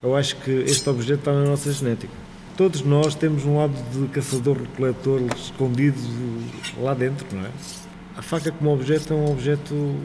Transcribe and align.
Eu 0.00 0.14
acho 0.14 0.36
que 0.36 0.52
este 0.52 0.88
objeto 0.88 1.18
está 1.18 1.32
na 1.32 1.44
nossa 1.44 1.72
genética. 1.72 2.12
Todos 2.56 2.82
nós 2.82 3.16
temos 3.16 3.44
um 3.44 3.56
lado 3.58 3.74
de 3.92 4.06
caçador-recoletor 4.06 5.22
escondido 5.36 5.98
lá 6.80 6.94
dentro, 6.94 7.26
não 7.36 7.44
é? 7.44 7.50
A 8.16 8.22
faca 8.22 8.52
como 8.52 8.72
objeto 8.72 9.12
é 9.12 9.16
um 9.16 9.28
objeto 9.28 9.96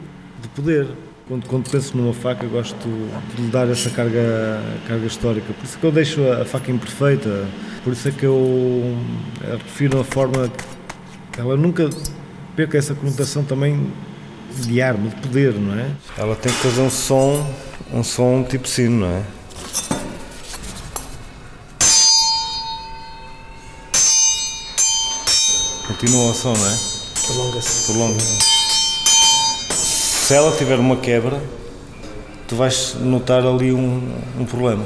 de 0.42 0.48
poder. 0.48 0.88
Quando, 1.28 1.46
quando 1.46 1.70
penso 1.70 1.96
numa 1.96 2.12
faca, 2.12 2.44
gosto 2.44 2.88
de 3.36 3.42
lhe 3.42 3.48
dar 3.52 3.68
essa 3.70 3.88
carga, 3.88 4.60
carga 4.88 5.06
histórica. 5.06 5.52
Por 5.52 5.64
isso 5.64 5.78
que 5.78 5.84
eu 5.84 5.92
deixo 5.92 6.24
a, 6.24 6.42
a 6.42 6.44
faca 6.44 6.72
imperfeita, 6.72 7.46
por 7.84 7.92
isso 7.92 8.08
é 8.08 8.10
que 8.10 8.26
eu, 8.26 8.98
eu 9.44 9.58
refiro 9.58 10.00
a 10.00 10.04
forma. 10.04 10.50
Ela 11.38 11.56
nunca 11.56 11.88
perca 12.56 12.76
essa 12.76 12.96
conotação 12.96 13.44
também 13.44 13.92
de 14.56 14.82
arma, 14.82 15.08
de 15.08 15.14
poder, 15.20 15.54
não 15.54 15.78
é? 15.78 15.88
Ela 16.18 16.34
tem 16.34 16.52
que 16.52 16.58
fazer 16.58 16.82
um 16.82 16.90
som, 16.90 17.46
um 17.92 18.02
som 18.02 18.42
tipo 18.42 18.66
sino, 18.66 19.06
não 19.06 19.18
é? 19.18 19.22
Continua 25.94 26.32
o 26.32 26.34
som, 26.34 26.52
não 26.52 26.66
é? 26.66 26.76
Prolonga-se. 27.24 27.92
Prolonga. 27.92 28.20
Se 29.70 30.34
ela 30.34 30.50
tiver 30.56 30.80
uma 30.80 30.96
quebra, 30.96 31.40
tu 32.48 32.56
vais 32.56 32.94
notar 32.94 33.46
ali 33.46 33.72
um, 33.72 34.12
um 34.36 34.44
problema. 34.44 34.84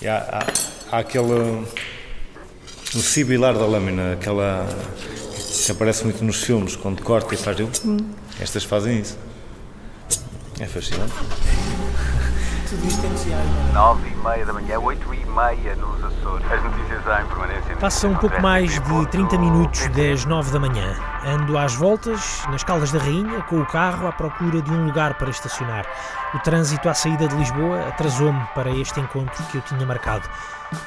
E 0.00 0.08
há, 0.08 0.18
há, 0.18 0.96
há 0.96 0.98
aquele. 0.98 1.64
O 2.92 2.98
sibilar 2.98 3.54
da 3.54 3.64
lâmina, 3.64 4.14
aquela. 4.14 4.66
que 5.64 5.70
aparece 5.70 6.02
muito 6.02 6.24
nos 6.24 6.42
filmes, 6.42 6.74
quando 6.74 7.02
corta 7.02 7.32
e 7.34 7.38
faz. 7.38 7.60
um 7.84 7.98
Estas 8.40 8.64
fazem 8.64 8.98
isso. 8.98 9.16
É 10.58 10.66
fascinante. 10.66 11.12
Tudo 12.68 12.88
isto 12.88 13.06
entusiasma. 13.06 13.72
9 13.72 14.08
e 14.08 14.16
meia 14.16 14.44
da 14.44 14.52
manhã, 14.52 14.80
8 14.80 15.14
e 15.14 15.21
meia 15.32 15.74
nos 15.76 16.04
Açores. 16.04 16.46
As 16.52 16.62
notícias 16.62 17.00
em 17.00 17.26
permanência. 17.26 17.76
Passa 17.76 18.08
um 18.08 18.14
pouco 18.14 18.40
mais 18.40 18.72
de 18.72 19.06
30 19.08 19.38
minutos 19.38 19.88
das 19.88 20.24
9 20.24 20.50
da 20.52 20.60
manhã. 20.60 20.94
Ando 21.24 21.56
às 21.56 21.74
voltas, 21.74 22.42
nas 22.50 22.62
Caldas 22.62 22.92
da 22.92 22.98
Rainha, 22.98 23.42
com 23.42 23.60
o 23.60 23.66
carro 23.66 24.06
à 24.06 24.12
procura 24.12 24.60
de 24.60 24.70
um 24.70 24.86
lugar 24.86 25.14
para 25.14 25.30
estacionar. 25.30 25.86
O 26.34 26.38
trânsito 26.38 26.88
à 26.88 26.94
saída 26.94 27.26
de 27.26 27.34
Lisboa 27.34 27.88
atrasou-me 27.88 28.44
para 28.54 28.70
este 28.70 29.00
encontro 29.00 29.42
que 29.50 29.56
eu 29.56 29.62
tinha 29.62 29.86
marcado. 29.86 30.28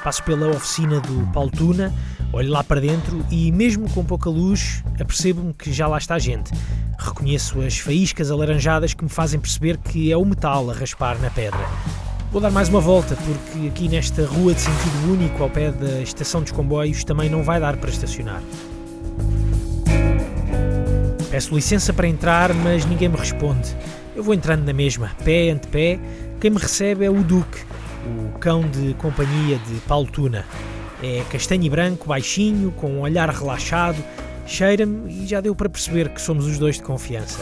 Passo 0.02 0.22
pela 0.22 0.48
oficina 0.48 1.00
do 1.00 1.26
Paulo 1.32 1.50
Tuna, 1.50 1.92
olho 2.32 2.50
lá 2.50 2.62
para 2.62 2.80
dentro 2.80 3.24
e, 3.30 3.50
mesmo 3.52 3.88
com 3.90 4.04
pouca 4.04 4.28
luz, 4.28 4.82
apercebo-me 5.00 5.54
que 5.54 5.72
já 5.72 5.86
lá 5.86 5.98
está 5.98 6.18
gente. 6.18 6.52
Reconheço 6.98 7.60
as 7.62 7.78
faíscas 7.78 8.30
alaranjadas 8.30 8.94
que 8.94 9.04
me 9.04 9.10
fazem 9.10 9.38
perceber 9.38 9.76
que 9.76 10.10
é 10.10 10.16
o 10.16 10.24
metal 10.24 10.70
a 10.70 10.74
raspar 10.74 11.18
na 11.18 11.30
pedra. 11.30 11.60
Vou 12.32 12.40
dar 12.40 12.50
mais 12.50 12.68
uma 12.68 12.80
volta, 12.80 13.16
porque 13.16 13.68
aqui 13.68 13.88
nesta 13.88 14.26
rua 14.26 14.52
de 14.52 14.60
sentido 14.60 15.12
único, 15.12 15.42
ao 15.42 15.48
pé 15.48 15.70
da 15.70 16.00
estação 16.02 16.42
dos 16.42 16.52
comboios, 16.52 17.04
também 17.04 17.30
não 17.30 17.42
vai 17.42 17.60
dar 17.60 17.76
para 17.76 17.88
estacionar. 17.88 18.42
Peço 21.30 21.54
licença 21.54 21.92
para 21.92 22.08
entrar, 22.08 22.52
mas 22.52 22.84
ninguém 22.84 23.08
me 23.08 23.16
responde. 23.16 23.74
Eu 24.14 24.22
vou 24.22 24.34
entrando 24.34 24.64
na 24.64 24.72
mesma, 24.72 25.12
pé 25.24 25.50
ante 25.50 25.68
pé. 25.68 25.98
Quem 26.40 26.50
me 26.50 26.58
recebe 26.58 27.04
é 27.04 27.10
o 27.10 27.22
Duque, 27.22 27.60
o 28.04 28.38
cão 28.38 28.68
de 28.68 28.94
companhia 28.94 29.58
de 29.58 29.76
Paulo 29.86 30.08
Tuna. 30.10 30.44
É 31.02 31.22
castanho 31.30 31.62
e 31.62 31.70
branco, 31.70 32.08
baixinho, 32.08 32.72
com 32.72 32.90
um 32.90 33.00
olhar 33.00 33.30
relaxado, 33.30 34.02
cheira-me 34.46 35.22
e 35.22 35.26
já 35.26 35.40
deu 35.40 35.54
para 35.54 35.68
perceber 35.68 36.08
que 36.08 36.20
somos 36.20 36.44
os 36.44 36.58
dois 36.58 36.76
de 36.76 36.82
confiança. 36.82 37.40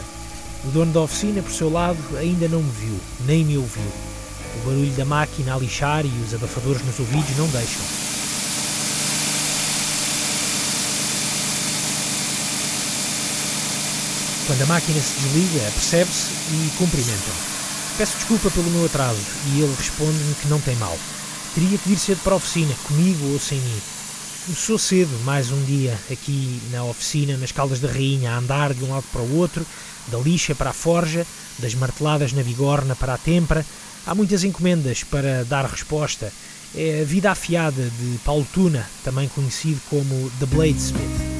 O 0.63 0.69
dono 0.69 0.93
da 0.93 1.01
oficina, 1.01 1.41
por 1.41 1.51
seu 1.51 1.71
lado, 1.71 1.97
ainda 2.17 2.47
não 2.47 2.61
me 2.61 2.71
viu, 2.71 2.99
nem 3.25 3.43
me 3.43 3.57
ouviu. 3.57 4.14
O 4.55 4.67
barulho 4.67 4.91
da 4.93 5.05
máquina 5.05 5.55
a 5.55 5.59
lixar 5.59 6.05
e 6.05 6.21
os 6.25 6.33
abafadores 6.33 6.83
nos 6.85 6.99
ouvidos 6.99 7.37
não 7.37 7.47
deixam. 7.47 7.81
Quando 14.47 14.61
a 14.61 14.65
máquina 14.67 15.01
se 15.01 15.19
desliga, 15.21 15.71
percebe-se 15.71 16.31
e 16.51 16.71
cumprimenta-me. 16.77 17.55
Peço 17.97 18.17
desculpa 18.17 18.51
pelo 18.51 18.69
meu 18.69 18.85
atraso 18.85 19.19
e 19.47 19.61
ele 19.61 19.73
responde-me 19.75 20.35
que 20.35 20.47
não 20.47 20.61
tem 20.61 20.75
mal. 20.75 20.95
Teria 21.55 21.77
que 21.77 21.89
vir 21.89 21.97
cedo 21.97 22.19
para 22.23 22.33
a 22.33 22.35
oficina, 22.35 22.75
comigo 22.83 23.33
ou 23.33 23.39
sem 23.39 23.59
mim. 23.59 23.81
Começou 24.45 24.77
cedo, 24.77 25.17
mais 25.23 25.49
um 25.49 25.63
dia, 25.63 25.97
aqui 26.11 26.61
na 26.71 26.83
oficina, 26.83 27.35
nas 27.37 27.51
Caldas 27.51 27.79
da 27.79 27.87
Rainha, 27.87 28.33
a 28.33 28.37
andar 28.37 28.73
de 28.75 28.83
um 28.83 28.91
lado 28.91 29.05
para 29.11 29.21
o 29.21 29.37
outro, 29.37 29.65
da 30.07 30.19
lixa 30.19 30.53
para 30.53 30.69
a 30.69 30.73
forja, 30.73 31.25
das 31.57 31.73
marteladas 31.73 32.31
na 32.31 32.43
bigorna 32.43 32.95
para 32.95 33.15
a 33.15 33.17
tempra. 33.17 33.65
Há 34.07 34.13
muitas 34.13 34.43
encomendas 34.43 35.03
para 35.03 35.43
dar 35.45 35.65
resposta. 35.65 36.31
É 36.75 37.01
a 37.01 37.03
vida 37.03 37.31
afiada 37.31 37.81
de 37.81 38.19
Paulo 38.19 38.45
Tuna, 38.53 38.85
também 39.03 39.27
conhecido 39.27 39.81
como 39.89 40.29
The 40.39 40.45
Bladesmith. 40.45 41.35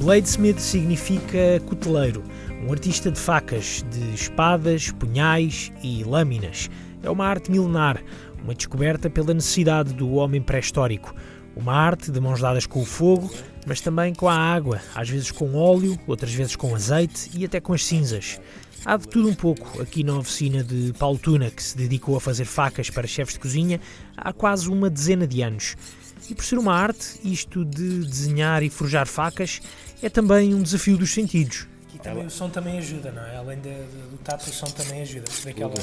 Bladesmith 0.00 0.58
significa 0.58 1.62
cuteleiro, 1.66 2.24
um 2.66 2.72
artista 2.72 3.12
de 3.12 3.20
facas, 3.20 3.84
de 3.92 4.12
espadas, 4.12 4.90
punhais 4.90 5.70
e 5.84 6.02
lâminas. 6.02 6.68
É 7.00 7.08
uma 7.08 7.26
arte 7.26 7.48
milenar, 7.48 8.02
uma 8.42 8.56
descoberta 8.56 9.08
pela 9.08 9.32
necessidade 9.32 9.92
do 9.92 10.14
homem 10.14 10.42
pré-histórico. 10.42 11.14
Uma 11.54 11.74
arte 11.74 12.10
de 12.10 12.18
mãos 12.18 12.40
dadas 12.40 12.66
com 12.66 12.80
o 12.80 12.84
fogo, 12.84 13.30
mas 13.66 13.80
também 13.80 14.14
com 14.14 14.28
a 14.28 14.34
água, 14.34 14.80
às 14.94 15.08
vezes 15.08 15.30
com 15.30 15.54
óleo, 15.54 15.98
outras 16.06 16.32
vezes 16.32 16.56
com 16.56 16.74
azeite 16.74 17.30
e 17.34 17.44
até 17.44 17.60
com 17.60 17.72
as 17.72 17.84
cinzas. 17.84 18.40
Há 18.84 18.96
de 18.96 19.06
tudo 19.06 19.28
um 19.28 19.34
pouco 19.34 19.82
aqui 19.82 20.02
na 20.02 20.14
oficina 20.16 20.64
de 20.64 20.94
Paulo 20.98 21.18
Tuna, 21.18 21.50
que 21.50 21.62
se 21.62 21.76
dedicou 21.76 22.16
a 22.16 22.20
fazer 22.20 22.46
facas 22.46 22.88
para 22.88 23.06
chefes 23.06 23.34
de 23.34 23.40
cozinha 23.40 23.80
há 24.16 24.32
quase 24.32 24.68
uma 24.70 24.88
dezena 24.88 25.26
de 25.26 25.42
anos. 25.42 25.76
E 26.30 26.34
por 26.34 26.44
ser 26.44 26.58
uma 26.58 26.74
arte, 26.74 27.20
isto 27.22 27.64
de 27.64 28.04
desenhar 28.06 28.62
e 28.62 28.70
forjar 28.70 29.06
facas 29.06 29.60
é 30.02 30.08
também 30.08 30.54
um 30.54 30.62
desafio 30.62 30.96
dos 30.96 31.12
sentidos. 31.12 31.66
Aqui 31.88 31.98
também 31.98 32.26
o 32.26 32.30
som 32.30 32.48
também 32.48 32.78
ajuda, 32.78 33.12
não 33.12 33.22
é? 33.22 33.36
Além 33.36 33.60
de, 33.60 33.68
de, 33.68 34.08
do 34.10 34.18
tato, 34.24 34.48
o 34.48 34.52
som 34.52 34.66
também 34.66 35.02
ajuda. 35.02 35.30
Se 35.30 35.44
vê 35.44 35.52
que 35.52 35.62
ela... 35.62 35.74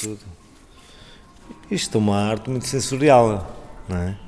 Tudo. 0.00 0.20
Isto 1.70 1.96
é 1.96 2.00
uma 2.00 2.18
arte 2.18 2.50
muito 2.50 2.66
sensorial, 2.66 3.56
não 3.88 3.96
é? 3.96 4.18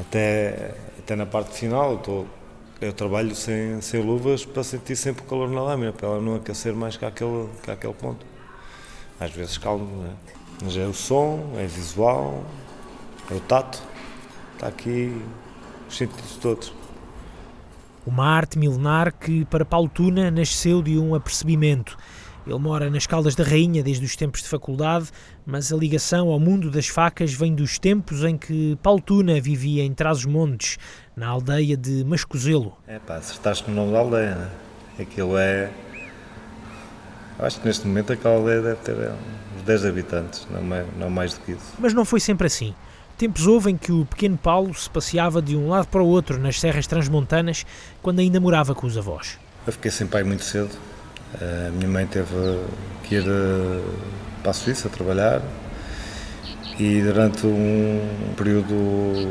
Até, 0.00 0.74
até 1.08 1.16
na 1.16 1.24
parte 1.24 1.58
final, 1.58 1.92
eu, 1.92 1.96
tô, 1.96 2.26
eu 2.82 2.92
trabalho 2.92 3.34
sem, 3.34 3.80
sem 3.80 4.02
luvas 4.02 4.44
para 4.44 4.62
sentir 4.62 4.94
sempre 4.94 5.24
o 5.24 5.26
calor 5.26 5.48
na 5.48 5.62
lâmina, 5.62 5.90
para 5.90 6.06
ela 6.06 6.20
não 6.20 6.34
aquecer 6.34 6.74
mais 6.74 6.98
que 6.98 7.04
aquele, 7.06 7.48
que 7.62 7.70
aquele 7.70 7.94
ponto. 7.94 8.26
Às 9.18 9.30
vezes 9.30 9.56
calmo, 9.56 9.86
não 9.86 10.04
é? 10.04 10.10
Mas 10.62 10.76
é 10.76 10.84
o 10.84 10.92
som, 10.92 11.54
é 11.56 11.64
visual, 11.64 12.44
é 13.30 13.34
o 13.34 13.40
tato. 13.40 13.82
Está 14.52 14.66
aqui 14.68 15.18
os 15.88 15.96
sentidos 15.96 16.36
todos. 16.36 16.74
Uma 18.06 18.26
arte 18.26 18.58
milenar 18.58 19.14
que, 19.14 19.46
para 19.46 19.64
Paulo 19.64 19.88
Tuna, 19.88 20.30
nasceu 20.30 20.82
de 20.82 20.98
um 20.98 21.14
apercebimento. 21.14 21.96
Ele 22.48 22.58
mora 22.58 22.88
nas 22.88 23.06
Caldas 23.06 23.34
da 23.34 23.44
Rainha 23.44 23.82
desde 23.82 24.06
os 24.06 24.16
tempos 24.16 24.42
de 24.42 24.48
faculdade, 24.48 25.10
mas 25.44 25.70
a 25.70 25.76
ligação 25.76 26.30
ao 26.30 26.40
mundo 26.40 26.70
das 26.70 26.88
facas 26.88 27.34
vem 27.34 27.54
dos 27.54 27.78
tempos 27.78 28.24
em 28.24 28.38
que 28.38 28.78
Paulo 28.82 29.02
Tuna 29.02 29.38
vivia 29.38 29.84
em 29.84 29.92
Trás-os-Montes, 29.92 30.78
na 31.14 31.28
aldeia 31.28 31.76
de 31.76 32.02
Mascozelo. 32.04 32.74
É 32.86 32.98
pá, 32.98 33.16
acertaste 33.16 33.68
no 33.68 33.76
nome 33.76 33.92
da 33.92 33.98
aldeia, 33.98 34.34
né? 34.34 34.50
Aquilo 34.98 35.36
é. 35.36 35.70
Acho 37.38 37.60
que 37.60 37.66
neste 37.66 37.86
momento 37.86 38.14
aquela 38.14 38.36
aldeia 38.36 38.62
deve 38.62 38.76
ter 38.76 38.94
uns 38.94 39.62
10 39.66 39.84
habitantes, 39.84 40.48
não 40.50 40.62
mais, 40.62 40.86
não 40.96 41.10
mais 41.10 41.34
do 41.34 41.40
que 41.40 41.52
isso. 41.52 41.74
Mas 41.78 41.92
não 41.92 42.06
foi 42.06 42.18
sempre 42.18 42.46
assim. 42.46 42.74
Tempos 43.18 43.46
houve 43.46 43.70
em 43.70 43.76
que 43.76 43.92
o 43.92 44.06
pequeno 44.06 44.38
Paulo 44.38 44.72
se 44.72 44.88
passeava 44.88 45.42
de 45.42 45.54
um 45.54 45.68
lado 45.68 45.88
para 45.88 46.02
o 46.02 46.06
outro 46.06 46.38
nas 46.38 46.58
serras 46.58 46.86
transmontanas 46.86 47.66
quando 48.00 48.20
ainda 48.20 48.40
morava 48.40 48.74
com 48.74 48.86
os 48.86 48.96
avós. 48.96 49.38
Eu 49.66 49.72
fiquei 49.74 49.90
sem 49.90 50.06
pai 50.06 50.24
muito 50.24 50.44
cedo. 50.44 50.70
A 51.34 51.70
minha 51.70 51.88
mãe 51.88 52.06
teve 52.06 52.60
que 53.04 53.16
ir 53.16 53.24
eh, 53.26 53.82
para 54.42 54.50
a 54.50 54.54
Suíça 54.54 54.88
trabalhar 54.88 55.42
e 56.78 57.02
durante 57.02 57.46
um 57.46 58.32
período 58.36 59.28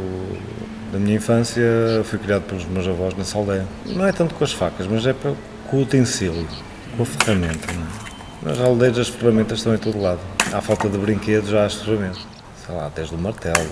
da 0.92 1.00
minha 1.00 1.16
infância 1.16 1.64
fui 2.04 2.20
criado 2.20 2.44
pelos 2.44 2.66
meus 2.66 2.88
avós 2.88 3.14
nessa 3.16 3.38
aldeia. 3.38 3.66
Não 3.86 4.06
é 4.06 4.12
tanto 4.12 4.36
com 4.36 4.44
as 4.44 4.54
facas, 4.54 4.86
mas 4.88 5.06
é 5.06 5.14
com 5.14 5.78
o 5.78 5.82
utensílio, 5.82 6.48
com 6.96 7.04
a 7.04 7.06
ferramenta. 7.06 7.68
É? 7.72 8.48
Nas 8.48 8.60
aldeias 8.60 9.00
as 9.00 9.10
ferramentas 9.10 9.60
estão 9.60 9.74
em 9.74 9.78
todo 9.78 10.00
lado. 10.00 10.20
À 10.54 10.62
falta 10.62 10.90
de 10.90 10.98
brinquedos 10.98 11.54
há 11.54 11.66
as 11.66 11.76
ferramentas. 11.76 12.26
Sei 12.66 12.76
lá, 12.76 12.92
desde 12.94 13.16
o 13.16 13.18
martelo, 13.18 13.70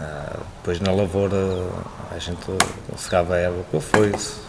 ah, 0.00 0.38
depois 0.56 0.80
na 0.80 0.92
lavoura 0.92 1.36
a 2.10 2.18
gente 2.18 2.40
secava 2.96 3.34
a 3.34 3.38
erva 3.38 3.62
com 3.70 3.78
a 3.78 3.80
foice, 3.80 4.40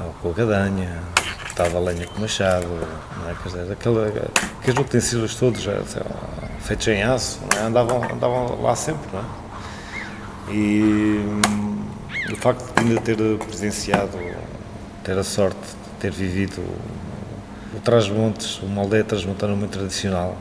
ou 0.00 0.14
com 0.22 0.30
a 0.30 0.32
gadanha, 0.32 0.98
cortava 1.60 1.76
a 1.76 1.80
lenha 1.80 2.06
com 2.06 2.20
machado, 2.20 2.66
não 2.66 3.30
é? 3.30 3.34
Quer 3.34 3.48
dizer, 3.48 3.72
aquele, 3.72 4.08
aqueles 4.60 4.80
utensílios 4.80 5.34
todos 5.34 5.66
lá, 5.66 5.74
feitos 6.60 6.88
em 6.88 7.02
aço, 7.02 7.40
é? 7.56 7.60
andavam, 7.60 8.02
andavam 8.04 8.62
lá 8.62 8.74
sempre, 8.74 9.08
não 9.12 9.20
é? 9.20 10.52
E 10.52 11.20
hum, 11.22 11.82
o 12.32 12.36
facto 12.36 12.74
de 12.74 12.80
ainda 12.80 13.00
ter 13.00 13.16
presenciado, 13.38 14.18
ter 15.04 15.18
a 15.18 15.24
sorte 15.24 15.60
de 15.60 16.00
ter 16.00 16.10
vivido 16.10 16.62
o 17.76 17.80
Trás-Montes, 17.80 18.60
uma 18.62 18.82
aldeia 18.82 19.04
transmontana 19.04 19.54
muito 19.54 19.78
tradicional. 19.78 20.36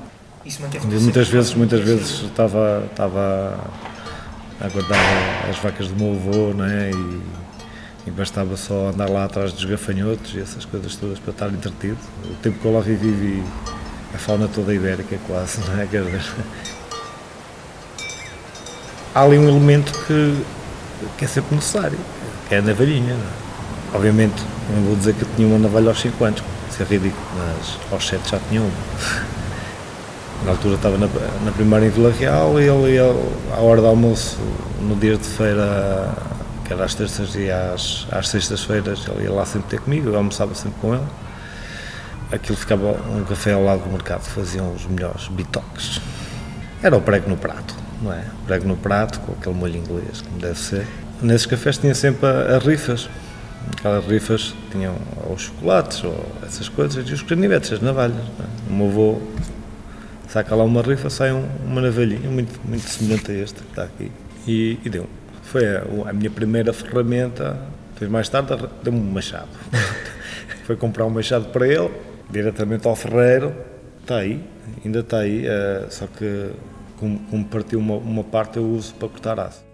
Isso 0.46 0.62
muitas 0.62 1.28
vezes, 1.28 1.54
muitas 1.54 1.82
vezes 1.82 2.24
estava, 2.24 2.84
estava 2.90 3.60
a 4.60 4.68
guardar 4.70 5.00
as 5.50 5.58
vacas 5.58 5.90
do 5.90 5.96
meu 5.96 6.14
avô, 6.14 6.54
não 6.56 6.66
é? 6.66 6.90
E, 6.90 7.22
e 8.08 8.12
bastava 8.12 8.56
só 8.58 8.90
andar 8.90 9.10
lá 9.10 9.26
atrás 9.26 9.52
dos 9.54 9.66
gafanhotos 9.66 10.34
e 10.36 10.40
essas 10.40 10.66
coisas 10.66 10.96
todas 10.96 11.20
para 11.20 11.32
estar 11.32 11.48
entretido. 11.50 11.98
O 12.26 12.36
tempo 12.36 12.60
que 12.60 12.66
eu 12.66 12.74
lá 12.74 12.80
vivi, 12.80 13.12
vi 13.12 13.44
a 14.14 14.18
fauna 14.18 14.48
toda 14.48 14.74
ibérica 14.74 15.18
quase, 15.28 15.60
não 15.62 15.80
é? 15.80 15.88
Há 19.14 19.24
ali 19.24 19.38
um 19.38 19.50
elemento 19.50 19.92
que, 20.06 20.44
que 21.18 21.26
é 21.26 21.28
sempre 21.28 21.56
necessário, 21.56 21.98
que 22.48 22.56
é 22.56 22.60
a 22.60 22.62
navalhinha. 22.62 23.14
É? 23.14 23.96
Obviamente, 23.96 24.42
não 24.74 24.84
vou 24.84 24.96
dizer 24.96 25.16
que 25.16 25.24
eu 25.24 25.28
tinha 25.36 25.48
uma 25.48 25.58
navalha 25.58 25.90
aos 25.90 26.00
5 26.00 26.24
anos, 26.24 26.44
isso 26.70 26.84
é 26.84 26.86
ridículo, 26.86 27.26
mas 27.36 27.78
aos 27.92 28.08
7 28.08 28.30
já 28.30 28.40
tinha 28.50 28.62
uma. 28.62 28.72
Na 30.46 30.52
altura 30.52 30.76
estava 30.76 30.98
na, 30.98 31.08
na 31.44 31.52
primária 31.52 31.86
em 31.86 31.90
Vila 31.90 32.14
Real 32.18 32.62
e 32.62 32.64
ele 32.64 32.94
ia 32.94 33.14
à 33.52 33.60
hora 33.60 33.82
do 33.82 33.88
almoço, 33.88 34.38
no 34.80 34.96
dia 34.96 35.18
de 35.18 35.28
feira, 35.28 36.14
que 36.70 36.74
era 36.74 36.86
às 36.86 36.94
terças 36.94 37.34
e 37.34 37.50
às, 37.50 38.06
às 38.12 38.28
sextas-feiras, 38.28 39.08
ele 39.08 39.24
ia 39.24 39.32
lá 39.32 39.44
sempre 39.44 39.70
ter 39.70 39.80
comigo, 39.80 40.10
eu 40.10 40.16
almoçava 40.16 40.54
sempre 40.54 40.80
com 40.80 40.94
ele. 40.94 41.04
Aquilo 42.32 42.56
ficava 42.56 42.92
um 43.10 43.24
café 43.24 43.54
ao 43.54 43.64
lado 43.64 43.86
do 43.86 43.90
mercado, 43.90 44.22
faziam 44.22 44.72
os 44.72 44.86
melhores 44.86 45.28
bitoques. 45.30 46.00
Era 46.84 46.96
o 46.96 47.02
prego 47.02 47.28
no 47.28 47.38
prato, 47.38 47.76
não 48.04 48.14
é? 48.14 48.24
Prego 48.46 48.68
no 48.68 48.78
prato, 48.78 49.20
com 49.22 49.32
aquele 49.32 49.56
molho 49.56 49.78
inglês, 49.78 50.22
como 50.22 50.40
deve 50.40 50.60
ser. 50.60 50.86
Nesses 51.24 51.48
cafés 51.48 51.80
tinha 51.80 51.96
sempre 51.96 52.28
as 52.30 52.64
rifas, 52.64 53.10
aquelas 53.76 54.06
rifas 54.06 54.54
tinham 54.72 54.96
os 55.28 55.42
chocolates 55.42 56.04
ou 56.04 56.24
essas 56.46 56.70
coisas 56.70 57.10
e 57.10 57.14
os 57.14 57.24
canivetes, 57.24 57.74
as 57.74 57.82
navalhas. 57.82 58.16
É? 58.16 58.70
O 58.72 58.74
meu 58.76 58.90
avô 58.90 59.22
saca 60.28 60.54
lá 60.54 60.64
uma 60.64 60.84
rifa, 60.84 61.10
sai 61.10 61.34
um, 61.34 61.48
uma 61.66 61.82
navalhinha 61.82 62.30
muito, 62.30 62.60
muito 62.64 62.88
semelhante 62.88 63.32
a 63.32 63.42
esta 63.42 63.60
que 63.64 63.70
está 63.72 63.84
aqui 63.86 64.12
e, 64.46 64.78
e 64.86 64.90
deu. 64.90 65.10
Foi 65.50 65.64
a, 66.08 66.14
minha 66.14 66.30
primeira 66.30 66.72
ferramenta, 66.72 67.60
depois 67.94 68.12
mais 68.12 68.30
tarde 68.30 68.56
deu-me 68.84 69.00
um 69.00 69.12
machado. 69.12 69.50
Foi 70.64 70.76
comprar 70.76 71.08
um 71.08 71.10
machado 71.10 71.46
para 71.46 71.68
ele, 71.68 71.90
diretamente 72.30 72.88
ao 72.88 72.96
ferreiro, 72.96 73.52
está 74.00 74.18
aí, 74.18 74.44
ainda 74.86 75.00
está 75.00 75.22
aí, 75.22 75.48
uh, 75.48 75.88
só 75.90 76.06
que 76.06 76.52
como, 76.98 77.18
como 77.32 77.46
partiu 77.46 77.80
uma, 77.80 77.96
uma 77.96 78.24
parte 78.24 78.58
eu 78.58 78.64
uso 78.64 78.94
para 78.94 79.10
cortar 79.10 79.40
aço. 79.40 79.66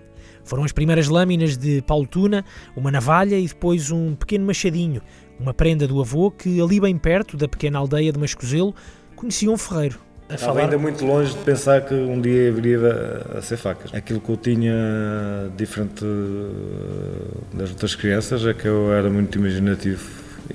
Foram 0.46 0.64
as 0.64 0.72
primeiras 0.72 1.10
lâminas 1.10 1.58
de 1.58 1.82
Paulo 1.82 2.08
Tuna, 2.08 2.46
uma 2.74 2.90
navalha 2.90 3.38
e 3.38 3.46
depois 3.46 3.92
um 3.92 4.16
pequeno 4.16 4.46
machadinho, 4.46 5.02
uma 5.38 5.54
prenda 5.54 5.86
do 5.86 6.00
avô 6.00 6.32
que 6.32 6.62
ali 6.62 6.80
bem 6.80 6.98
perto 6.98 7.36
da 7.36 7.50
pequena 7.50 7.80
aldeia 7.80 8.14
de 8.14 8.20
Mascozelo 8.20 8.74
conhecia 9.14 9.52
um 9.52 9.58
ferreiro. 9.58 10.05
A 10.28 10.34
Estava 10.34 10.62
ainda 10.62 10.78
muito 10.78 11.06
longe 11.06 11.34
de 11.34 11.44
pensar 11.44 11.82
que 11.82 11.94
um 11.94 12.20
dia 12.20 12.52
viria 12.52 12.80
a, 12.80 13.38
a, 13.38 13.42
ser 13.42 13.58
facas. 13.58 13.94
Aquilo 13.94 14.20
que 14.20 14.30
eu 14.30 14.38
tinha 14.38 14.74
diferente 15.56 16.04
das 17.54 17.70
outras 17.70 17.94
crianças 17.94 18.44
é 18.46 18.54
que 18.54 18.68
eu 18.68 18.92
era 18.92 19.08
muito 19.10 19.38
imaginativo 19.38 20.04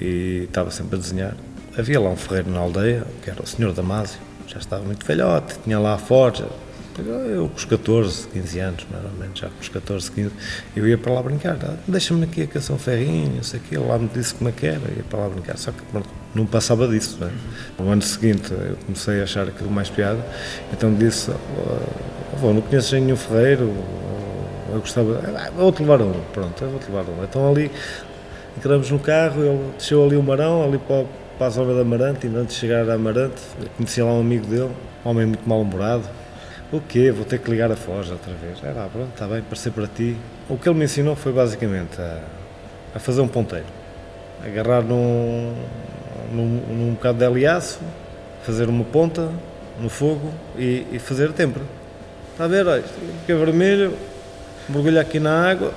e 0.00 0.44
estava 0.44 0.72
sempre 0.72 0.96
a 0.96 0.98
desenhar. 0.98 1.36
Havia 1.78 2.00
lá 2.00 2.10
um 2.10 2.16
ferreiro 2.16 2.50
na 2.50 2.58
aldeia, 2.58 3.04
que 3.22 3.30
era 3.30 3.40
o 3.40 3.46
senhor 3.46 3.72
Damásio, 3.72 4.18
já 4.48 4.58
estava 4.58 4.82
muito 4.82 5.06
velhote, 5.06 5.56
tinha 5.62 5.78
lá 5.78 5.94
a 5.94 5.98
forja, 5.98 6.48
eu 6.98 7.48
com 7.48 7.56
os 7.56 7.64
14, 7.64 8.28
15 8.28 8.58
anos, 8.58 8.86
mais 8.90 9.04
ou 9.04 9.12
menos, 9.12 9.38
já 9.38 9.48
com 9.48 9.60
os 9.60 9.68
14, 9.68 10.10
15, 10.10 10.30
eu 10.76 10.88
ia 10.88 10.98
para 10.98 11.12
lá 11.12 11.22
brincar. 11.22 11.56
Ah, 11.62 11.76
deixa-me 11.86 12.24
aqui 12.24 12.42
a 12.42 12.46
canção 12.46 12.76
ferrinho, 12.78 13.36
não 13.36 13.42
sei 13.42 13.60
o 13.60 13.62
quê. 13.62 13.78
Lá 13.78 13.98
me 13.98 14.08
disse 14.12 14.34
como 14.34 14.50
é 14.50 14.52
que 14.52 14.66
era, 14.66 14.80
ia 14.96 15.04
para 15.08 15.20
lá 15.20 15.28
brincar. 15.28 15.56
Só 15.56 15.70
que 15.72 15.82
pronto, 15.84 16.08
não 16.34 16.46
passava 16.46 16.86
disso. 16.88 17.18
No 17.78 17.90
ano 17.90 18.02
seguinte 18.02 18.52
eu 18.52 18.76
comecei 18.86 19.20
a 19.20 19.24
achar 19.24 19.48
aquilo 19.48 19.70
mais 19.70 19.88
piada, 19.88 20.24
então 20.72 20.92
disse: 20.94 21.30
oh, 22.42 22.52
não 22.52 22.60
conheces 22.60 22.92
nenhum 22.92 23.16
ferreiro? 23.16 23.72
Eu 24.72 24.80
gostava, 24.80 25.20
ah, 25.36 25.50
vou-te 25.56 25.82
levar 25.82 26.00
um. 26.00 26.12
Pronto, 26.32 26.64
vou-te 26.64 26.86
levar 26.86 27.04
um. 27.10 27.24
Então 27.24 27.50
ali 27.50 27.70
entramos 28.56 28.90
no 28.90 28.98
carro, 28.98 29.42
ele 29.42 29.72
desceu 29.76 30.04
ali 30.04 30.16
o 30.16 30.22
Marão, 30.22 30.64
ali 30.64 30.78
para, 30.78 31.04
para 31.36 31.46
a 31.48 31.50
zona 31.50 31.74
da 31.74 31.80
Amarante, 31.80 32.26
e 32.26 32.36
antes 32.36 32.54
de 32.54 32.60
chegar 32.60 32.88
a 32.88 32.94
Amarante, 32.94 33.40
conhecia 33.76 34.04
lá 34.04 34.12
um 34.12 34.20
amigo 34.20 34.46
dele, 34.46 34.70
um 35.04 35.08
homem 35.08 35.26
muito 35.26 35.48
mal-humorado 35.48 36.04
o 36.72 36.80
quê? 36.80 37.10
Vou 37.10 37.24
ter 37.24 37.40
que 37.40 37.50
ligar 37.50 37.70
a 37.72 37.76
forja 37.76 38.12
outra 38.12 38.32
vez. 38.34 38.62
É 38.62 38.70
lá, 38.72 38.88
pronto, 38.88 39.10
está 39.12 39.26
bem, 39.26 39.42
parecer 39.42 39.72
para 39.72 39.88
ti. 39.88 40.16
O 40.48 40.56
que 40.56 40.68
ele 40.68 40.78
me 40.78 40.84
ensinou 40.84 41.16
foi 41.16 41.32
basicamente 41.32 42.00
a, 42.00 42.22
a 42.94 42.98
fazer 43.00 43.20
um 43.20 43.28
ponteiro. 43.28 43.66
Agarrar 44.44 44.82
num, 44.82 45.52
num, 46.30 46.46
num 46.46 46.94
bocado 46.94 47.18
de 47.18 47.24
aliaço, 47.24 47.80
fazer 48.44 48.68
uma 48.68 48.84
ponta 48.84 49.30
no 49.80 49.88
fogo 49.88 50.32
e, 50.56 50.86
e 50.92 50.98
fazer 50.98 51.30
a 51.30 51.32
têmpera. 51.32 51.64
Está 52.32 52.44
a 52.44 52.48
ver? 52.48 52.66
Olha, 52.66 52.82
fica 52.82 53.36
vermelho, 53.36 53.94
mergulha 54.68 55.00
aqui 55.00 55.18
na 55.18 55.50
água, 55.50 55.72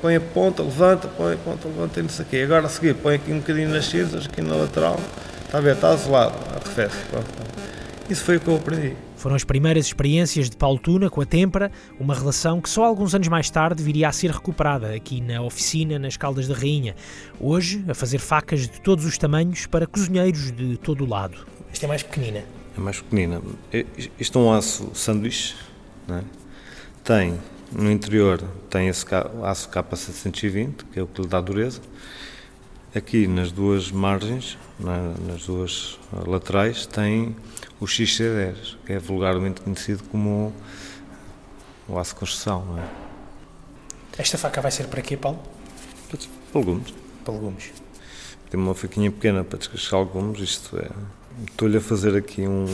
põe 0.00 0.16
a 0.16 0.20
ponta, 0.20 0.62
levanta, 0.62 1.08
põe 1.08 1.34
a 1.34 1.36
ponta, 1.36 1.68
levanta 1.68 2.00
e 2.00 2.24
quê. 2.24 2.42
Agora 2.44 2.66
a 2.66 2.68
seguir 2.68 2.94
põe 2.94 3.16
aqui 3.16 3.32
um 3.32 3.38
bocadinho 3.38 3.68
nas 3.68 3.86
cinzas, 3.86 4.26
aqui 4.26 4.42
na 4.42 4.56
lateral. 4.56 4.98
Está 5.44 5.58
a 5.58 5.60
ver? 5.60 5.74
Está 5.74 5.90
azulado, 5.90 6.34
arrefece. 6.54 6.96
Isso 8.10 8.24
foi 8.24 8.36
o 8.36 8.40
que 8.40 8.48
eu 8.48 8.56
aprendi. 8.56 9.07
Foram 9.18 9.34
as 9.34 9.42
primeiras 9.42 9.86
experiências 9.86 10.48
de 10.48 10.56
Paulo 10.56 10.78
Tuna 10.78 11.10
com 11.10 11.20
a 11.20 11.26
Têmpera, 11.26 11.72
uma 11.98 12.14
relação 12.14 12.60
que 12.60 12.70
só 12.70 12.84
alguns 12.84 13.16
anos 13.16 13.26
mais 13.26 13.50
tarde 13.50 13.82
viria 13.82 14.08
a 14.08 14.12
ser 14.12 14.30
recuperada 14.30 14.94
aqui 14.94 15.20
na 15.20 15.42
oficina 15.42 15.98
nas 15.98 16.16
Caldas 16.16 16.46
da 16.46 16.54
Rainha. 16.54 16.94
Hoje, 17.40 17.84
a 17.88 17.94
fazer 17.94 18.18
facas 18.18 18.60
de 18.60 18.80
todos 18.80 19.04
os 19.04 19.18
tamanhos 19.18 19.66
para 19.66 19.88
cozinheiros 19.88 20.52
de 20.52 20.76
todo 20.76 21.04
o 21.04 21.08
lado. 21.08 21.44
Esta 21.72 21.86
é 21.86 21.88
mais 21.88 22.04
pequenina. 22.04 22.44
É 22.76 22.80
mais 22.80 23.00
pequenina. 23.00 23.42
Isto 24.20 24.38
é 24.38 24.42
um 24.42 24.52
aço 24.52 24.90
sanduíche, 24.94 25.56
é? 26.08 26.22
tem 27.02 27.36
no 27.72 27.90
interior 27.90 28.42
tem 28.70 28.88
esse 28.88 29.04
aço 29.42 29.68
K720, 29.68 30.84
que 30.92 31.00
é 31.00 31.02
o 31.02 31.06
que 31.06 31.22
lhe 31.22 31.28
dá 31.28 31.40
dureza. 31.40 31.80
Aqui 32.94 33.26
nas 33.26 33.52
duas 33.52 33.90
margens, 33.90 34.56
nas 34.78 35.44
duas 35.46 35.98
laterais, 36.26 36.86
tem 36.86 37.36
o 37.78 37.84
XC10, 37.84 38.76
que 38.86 38.94
é 38.94 38.98
vulgarmente 38.98 39.60
conhecido 39.60 40.02
como 40.04 40.54
o 41.86 41.98
aço 41.98 42.14
de 42.14 42.20
construção. 42.20 42.64
Não 42.64 42.78
é? 42.78 42.88
Esta 44.16 44.38
faca 44.38 44.60
vai 44.60 44.70
ser 44.70 44.86
para 44.86 45.02
quê, 45.02 45.16
Paulo? 45.16 45.38
Para 46.08 46.60
legumes. 46.60 46.94
Para 47.24 47.34
legumes. 47.34 47.72
Tem 48.50 48.58
uma 48.58 48.74
faquinha 48.74 49.10
pequena 49.10 49.44
para 49.44 49.58
descascar 49.58 50.00
legumes, 50.00 50.40
isto 50.40 50.78
é. 50.78 50.88
Estou-lhe 51.46 51.76
a 51.76 51.80
fazer 51.80 52.16
aqui 52.16 52.48
um 52.48 52.66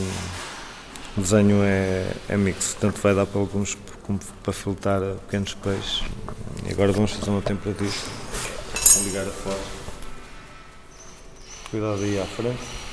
o 1.17 1.21
desenho 1.21 1.63
é, 1.63 2.11
é 2.27 2.35
mix, 2.35 2.75
tanto 2.77 2.99
vai 2.99 3.15
dar 3.15 3.25
para 3.25 3.39
legumes 3.39 3.77
como 4.03 4.19
para 4.43 4.51
filtrar 4.51 5.01
pequenos 5.25 5.53
peixes. 5.53 6.03
E 6.67 6.73
agora 6.73 6.91
vamos 6.91 7.13
fazer 7.13 7.29
uma 7.29 7.41
temperatura. 7.41 7.89
Vou 7.89 9.03
ligar 9.03 9.25
a 9.25 9.31
forja. 9.31 9.84
Cuidado 11.71 12.03
aí 12.03 12.19
à 12.19 12.25
frente. 12.25 12.85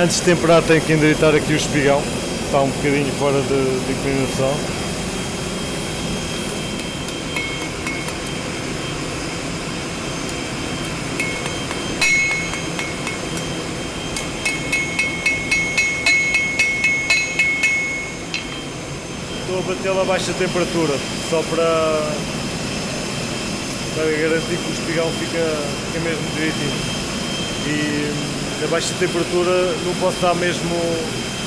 Antes 0.00 0.20
de 0.20 0.22
temperar 0.22 0.62
tenho 0.62 0.80
que 0.80 0.92
endireitar 0.92 1.34
aqui 1.34 1.52
o 1.52 1.56
espigão, 1.56 2.02
está 2.44 2.60
um 2.62 2.70
bocadinho 2.70 3.12
fora 3.12 3.40
de, 3.42 3.86
de 3.86 3.92
inclinação. 3.92 4.77
Batê-lo 19.68 20.00
a 20.00 20.04
baixa 20.04 20.32
temperatura, 20.32 20.94
só 21.28 21.42
para, 21.42 22.10
para 23.94 24.04
garantir 24.04 24.56
que 24.56 24.70
o 24.70 24.72
espigão 24.72 25.12
fica, 25.20 25.44
fica 25.86 26.00
mesmo 26.00 26.24
direitinho. 26.34 26.72
E, 27.66 28.64
a 28.64 28.66
baixa 28.68 28.94
temperatura 28.98 29.74
não 29.84 29.94
posso 30.00 30.18
dar 30.20 30.34
mesmo, 30.36 30.74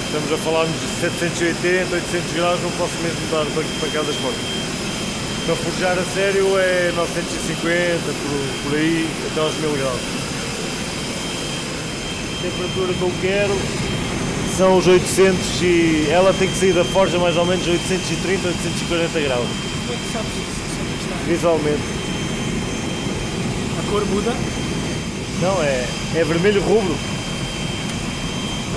estamos 0.06 0.32
a 0.32 0.38
falar 0.38 0.66
de 0.66 0.78
780, 1.02 1.96
800 1.96 2.34
graus, 2.34 2.62
não 2.62 2.72
posso 2.72 2.94
mesmo 3.02 3.20
dar 3.32 3.46
pancadas 3.82 4.16
fortes. 4.18 4.62
Para 5.48 5.56
forjar 5.56 5.98
a 5.98 6.04
sério 6.14 6.60
é 6.60 6.94
950, 6.96 8.06
por, 8.06 8.70
por 8.70 8.78
aí, 8.78 9.10
até 9.32 9.42
aos 9.42 9.56
1000 9.56 9.72
graus. 9.72 10.02
A 12.38 12.42
temperatura 12.44 12.94
que 12.94 13.02
eu 13.02 13.12
quero 13.20 13.81
são 14.58 14.78
os 14.78 14.88
800 14.88 15.62
e 15.62 16.08
ela 16.10 16.34
tem 16.34 16.48
que 16.48 16.58
sair 16.58 16.74
da 16.74 16.84
forja 16.84 17.18
mais 17.18 17.36
ou 17.38 17.46
menos 17.46 17.66
830, 17.68 18.48
840 18.48 19.20
graus. 19.20 19.48
Como 19.88 19.94
é 19.94 19.96
que 19.96 20.14
sabes 20.14 20.32
isso? 20.32 21.28
Visualmente. 21.28 21.82
A 23.80 23.92
cor 23.92 24.06
muda? 24.06 24.34
Não, 25.42 25.64
é, 25.64 25.88
é 26.16 26.24
vermelho 26.24 26.62
rubro. 26.62 26.96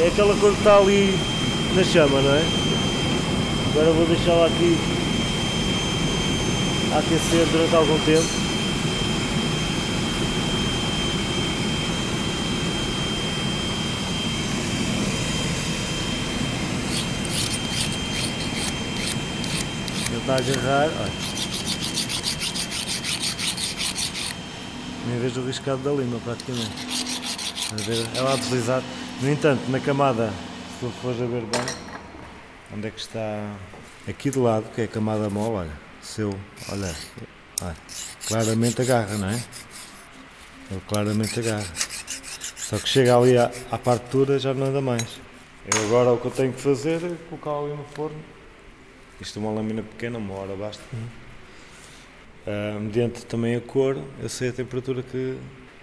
É 0.00 0.09
aquela 0.09 0.35
cor 0.37 0.52
que 0.52 0.59
está 0.59 0.76
ali 0.76 1.19
na 1.75 1.85
chama, 1.85 2.21
não 2.21 2.35
é? 2.35 2.43
Agora 3.71 3.90
vou 3.93 4.07
deixá-la 4.07 4.47
aqui 4.47 4.76
a 6.93 6.99
aquecer 6.99 7.47
durante 7.50 7.75
algum 7.75 7.99
tempo. 8.00 8.43
Está 20.25 20.37
a 20.37 20.38
agarrar, 20.38 20.88
olha. 21.02 21.12
Nem 25.07 25.21
vejo 25.21 25.43
o 25.43 25.47
riscado 25.47 25.83
da 25.83 25.90
lima 25.90 26.19
praticamente. 26.25 26.71
A 27.71 27.76
ver? 27.76 28.07
Ela 28.16 28.33
a 28.33 28.37
deslizar. 28.37 28.83
No 29.21 29.31
entanto, 29.31 29.61
na 29.69 29.78
camada, 29.81 30.31
se 30.31 30.81
tu 30.81 30.90
fores 31.02 31.21
a 31.21 31.26
ver 31.26 31.43
bem, 31.43 31.61
onde 32.75 32.88
é 32.88 32.90
que 32.90 33.00
está? 33.00 33.54
Aqui 34.09 34.31
do 34.31 34.43
lado, 34.43 34.64
que 34.75 34.81
é 34.81 34.85
a 34.85 34.88
camada 34.88 35.28
mole, 35.28 35.57
olha. 35.57 35.73
Se 36.00 36.23
eu, 36.23 36.35
olha, 36.73 36.97
olha, 37.61 37.76
claramente 38.26 38.81
agarra, 38.81 39.19
não 39.19 39.28
é? 39.28 39.45
Ele 40.71 40.81
claramente 40.88 41.38
agarra. 41.38 41.66
Só 42.57 42.78
que 42.78 42.88
chega 42.88 43.14
ali 43.14 43.37
à, 43.37 43.52
à 43.71 43.76
partura 43.76 44.38
já 44.38 44.54
não 44.54 44.69
anda 44.69 44.81
mais. 44.81 45.21
Eu 45.71 45.85
agora 45.85 46.12
o 46.12 46.16
que 46.16 46.28
eu 46.28 46.31
tenho 46.31 46.54
que 46.54 46.62
fazer 46.62 47.04
é 47.04 47.14
colocar 47.28 47.62
ali 47.62 47.76
no 47.76 47.85
forno. 47.95 48.33
Isto 49.21 49.38
é 49.38 49.42
uma 49.42 49.52
lâmina 49.52 49.83
pequena, 49.83 50.18
uma 50.18 50.35
hora 50.35 50.54
basta. 50.56 50.83
Ah, 52.47 52.78
mediante 52.80 53.25
também 53.26 53.54
a 53.56 53.61
cor, 53.61 53.97
eu 54.23 54.28
sei 54.28 54.50
a 54.50 54.52
temperatura 54.52 55.02
que. 55.02 55.37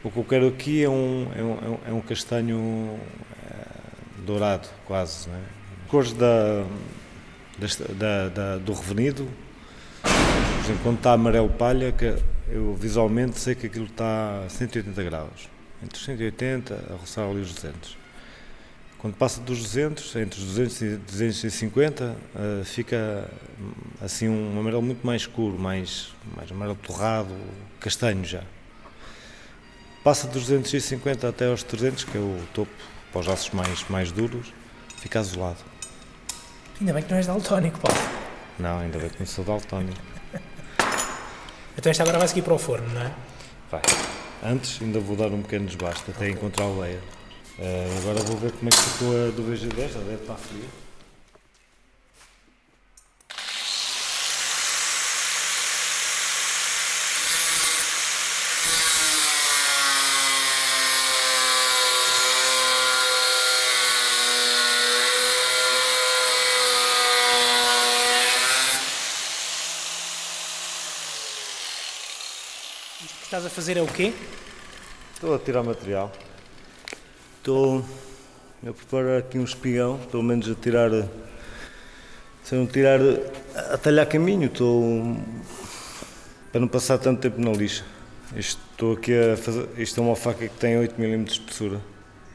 O 0.04 0.10
que 0.10 0.18
eu 0.18 0.24
quero 0.24 0.48
aqui 0.48 0.84
é 0.84 0.90
um, 0.90 1.28
é 1.36 1.44
um, 1.44 1.86
é 1.88 1.92
um- 1.94 2.00
é 2.00 2.02
castanho 2.02 3.00
ah, 3.50 3.68
dourado, 4.26 4.68
quase. 4.86 5.30
Não 5.30 5.36
é? 5.36 5.42
Cores 5.88 6.14
da, 6.14 6.66
da, 7.98 8.30
da- 8.30 8.58
do 8.58 8.74
revenido, 8.74 9.28
por 10.02 10.64
exemplo, 10.64 10.82
quando 10.84 10.98
está 10.98 11.14
amarelo 11.14 11.50
palha, 11.50 11.92
que 11.92 12.16
eu 12.50 12.74
visualmente 12.76 13.40
sei 13.40 13.56
que 13.56 13.68
aquilo 13.68 13.86
está 13.86 14.44
a 14.46 14.50
180 14.50 15.04
graus. 15.04 15.50
Entre 15.84 15.98
os 15.98 16.06
180 16.06 16.74
a 16.92 16.96
roçar 16.96 17.28
ali 17.28 17.42
os 17.42 17.54
200. 17.54 17.98
Quando 19.02 19.16
passa 19.16 19.42
dos 19.42 19.64
200, 19.64 20.16
entre 20.18 20.40
os 20.40 20.46
200 20.46 20.82
e 20.84 20.98
250, 20.98 22.16
eh, 22.36 22.64
fica 22.64 23.28
hum, 23.60 23.72
assim 24.00 24.30
um 24.30 24.60
amarelo 24.60 24.84
muito 24.84 25.04
mais 25.04 25.24
escuro, 25.24 25.58
mais, 25.58 26.10
mais 26.38 26.52
amarelo 26.52 26.78
torrado, 26.78 27.36
castanho 27.80 28.24
já. 28.24 28.44
Passa 30.04 30.28
dos 30.28 30.44
250 30.44 31.28
até 31.28 31.48
aos 31.48 31.64
300, 31.64 32.04
que 32.04 32.16
é 32.16 32.20
o 32.22 32.44
topo, 32.54 32.72
para 33.12 33.22
os 33.22 33.28
aços 33.28 33.50
mais, 33.50 33.84
mais 33.90 34.12
duros, 34.12 34.54
fica 34.98 35.20
azulado. 35.20 35.58
Ainda 36.80 36.94
bem 36.94 37.02
que 37.02 37.10
não 37.10 37.18
és 37.18 37.26
daltónico, 37.26 37.80
Paulo. 37.80 38.00
Não, 38.60 38.80
ainda 38.82 39.00
bem 39.00 39.10
que 39.10 39.20
não 39.20 39.26
sou 39.26 39.44
daltónico. 39.44 40.00
Então 41.76 41.90
esta 41.90 42.04
agora 42.04 42.20
vai 42.20 42.28
seguir 42.28 42.42
para 42.44 42.54
o 42.54 42.60
forno, 42.60 42.88
não 42.94 43.02
é? 43.02 43.12
Vai. 43.72 43.82
Antes 44.44 44.80
ainda 44.82 45.00
vou 45.00 45.16
dar 45.16 45.28
um 45.28 45.42
pequeno 45.42 45.66
desbaste 45.66 46.12
até 46.12 46.30
encontrar 46.30 46.66
o 46.66 46.80
leia. 46.80 47.00
Eh, 47.64 47.98
agora 48.00 48.20
vou 48.22 48.38
ver 48.38 48.52
como 48.54 48.70
é 48.70 48.72
que 48.72 48.78
ficou 48.78 49.10
a 49.12 49.30
do 49.30 49.44
VG10, 49.44 49.90
já 49.90 50.00
deve 50.00 50.16
estar 50.16 50.36
fria. 50.36 50.64
Isto 73.04 73.18
que 73.18 73.24
estás 73.26 73.46
a 73.46 73.50
fazer 73.52 73.78
é 73.78 73.84
o 73.84 73.88
quê? 73.88 74.16
Estou 75.14 75.36
a 75.36 75.38
tirar 75.38 75.62
material. 75.62 76.12
Estou 77.42 77.84
a 78.68 78.72
preparar 78.72 79.18
aqui 79.18 79.40
um 79.40 79.44
espigão, 79.44 79.98
pelo 80.12 80.22
menos 80.22 80.48
a 80.48 80.54
tirar. 80.54 80.92
Se 82.44 82.54
não 82.54 82.68
tirar. 82.68 83.00
a 83.56 83.80
talhar 83.80 84.06
caminho, 84.06 84.46
estou. 84.46 85.18
para 86.52 86.62
não 86.62 86.68
passar 86.68 87.00
tanto 87.00 87.20
tempo 87.20 87.42
na 87.42 87.50
lixa. 87.50 87.84
Estou 88.36 88.94
aqui 88.94 89.12
a 89.18 89.36
fazer. 89.36 89.68
Isto 89.76 90.02
é 90.02 90.04
uma 90.04 90.16
faca 90.16 90.48
que 90.48 90.56
tem 90.56 90.78
8 90.78 90.94
mm 91.02 91.24
de 91.24 91.32
espessura. 91.32 91.82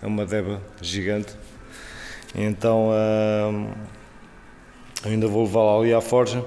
É 0.03 0.07
uma 0.09 0.27
deba 0.27 0.61
gigante. 0.83 1.37
Então. 2.35 2.91
hum, 2.91 3.71
ainda 5.05 5.29
vou 5.29 5.45
levá-la 5.45 5.79
ali 5.79 5.95
à 5.95 6.01
forja. 6.01 6.45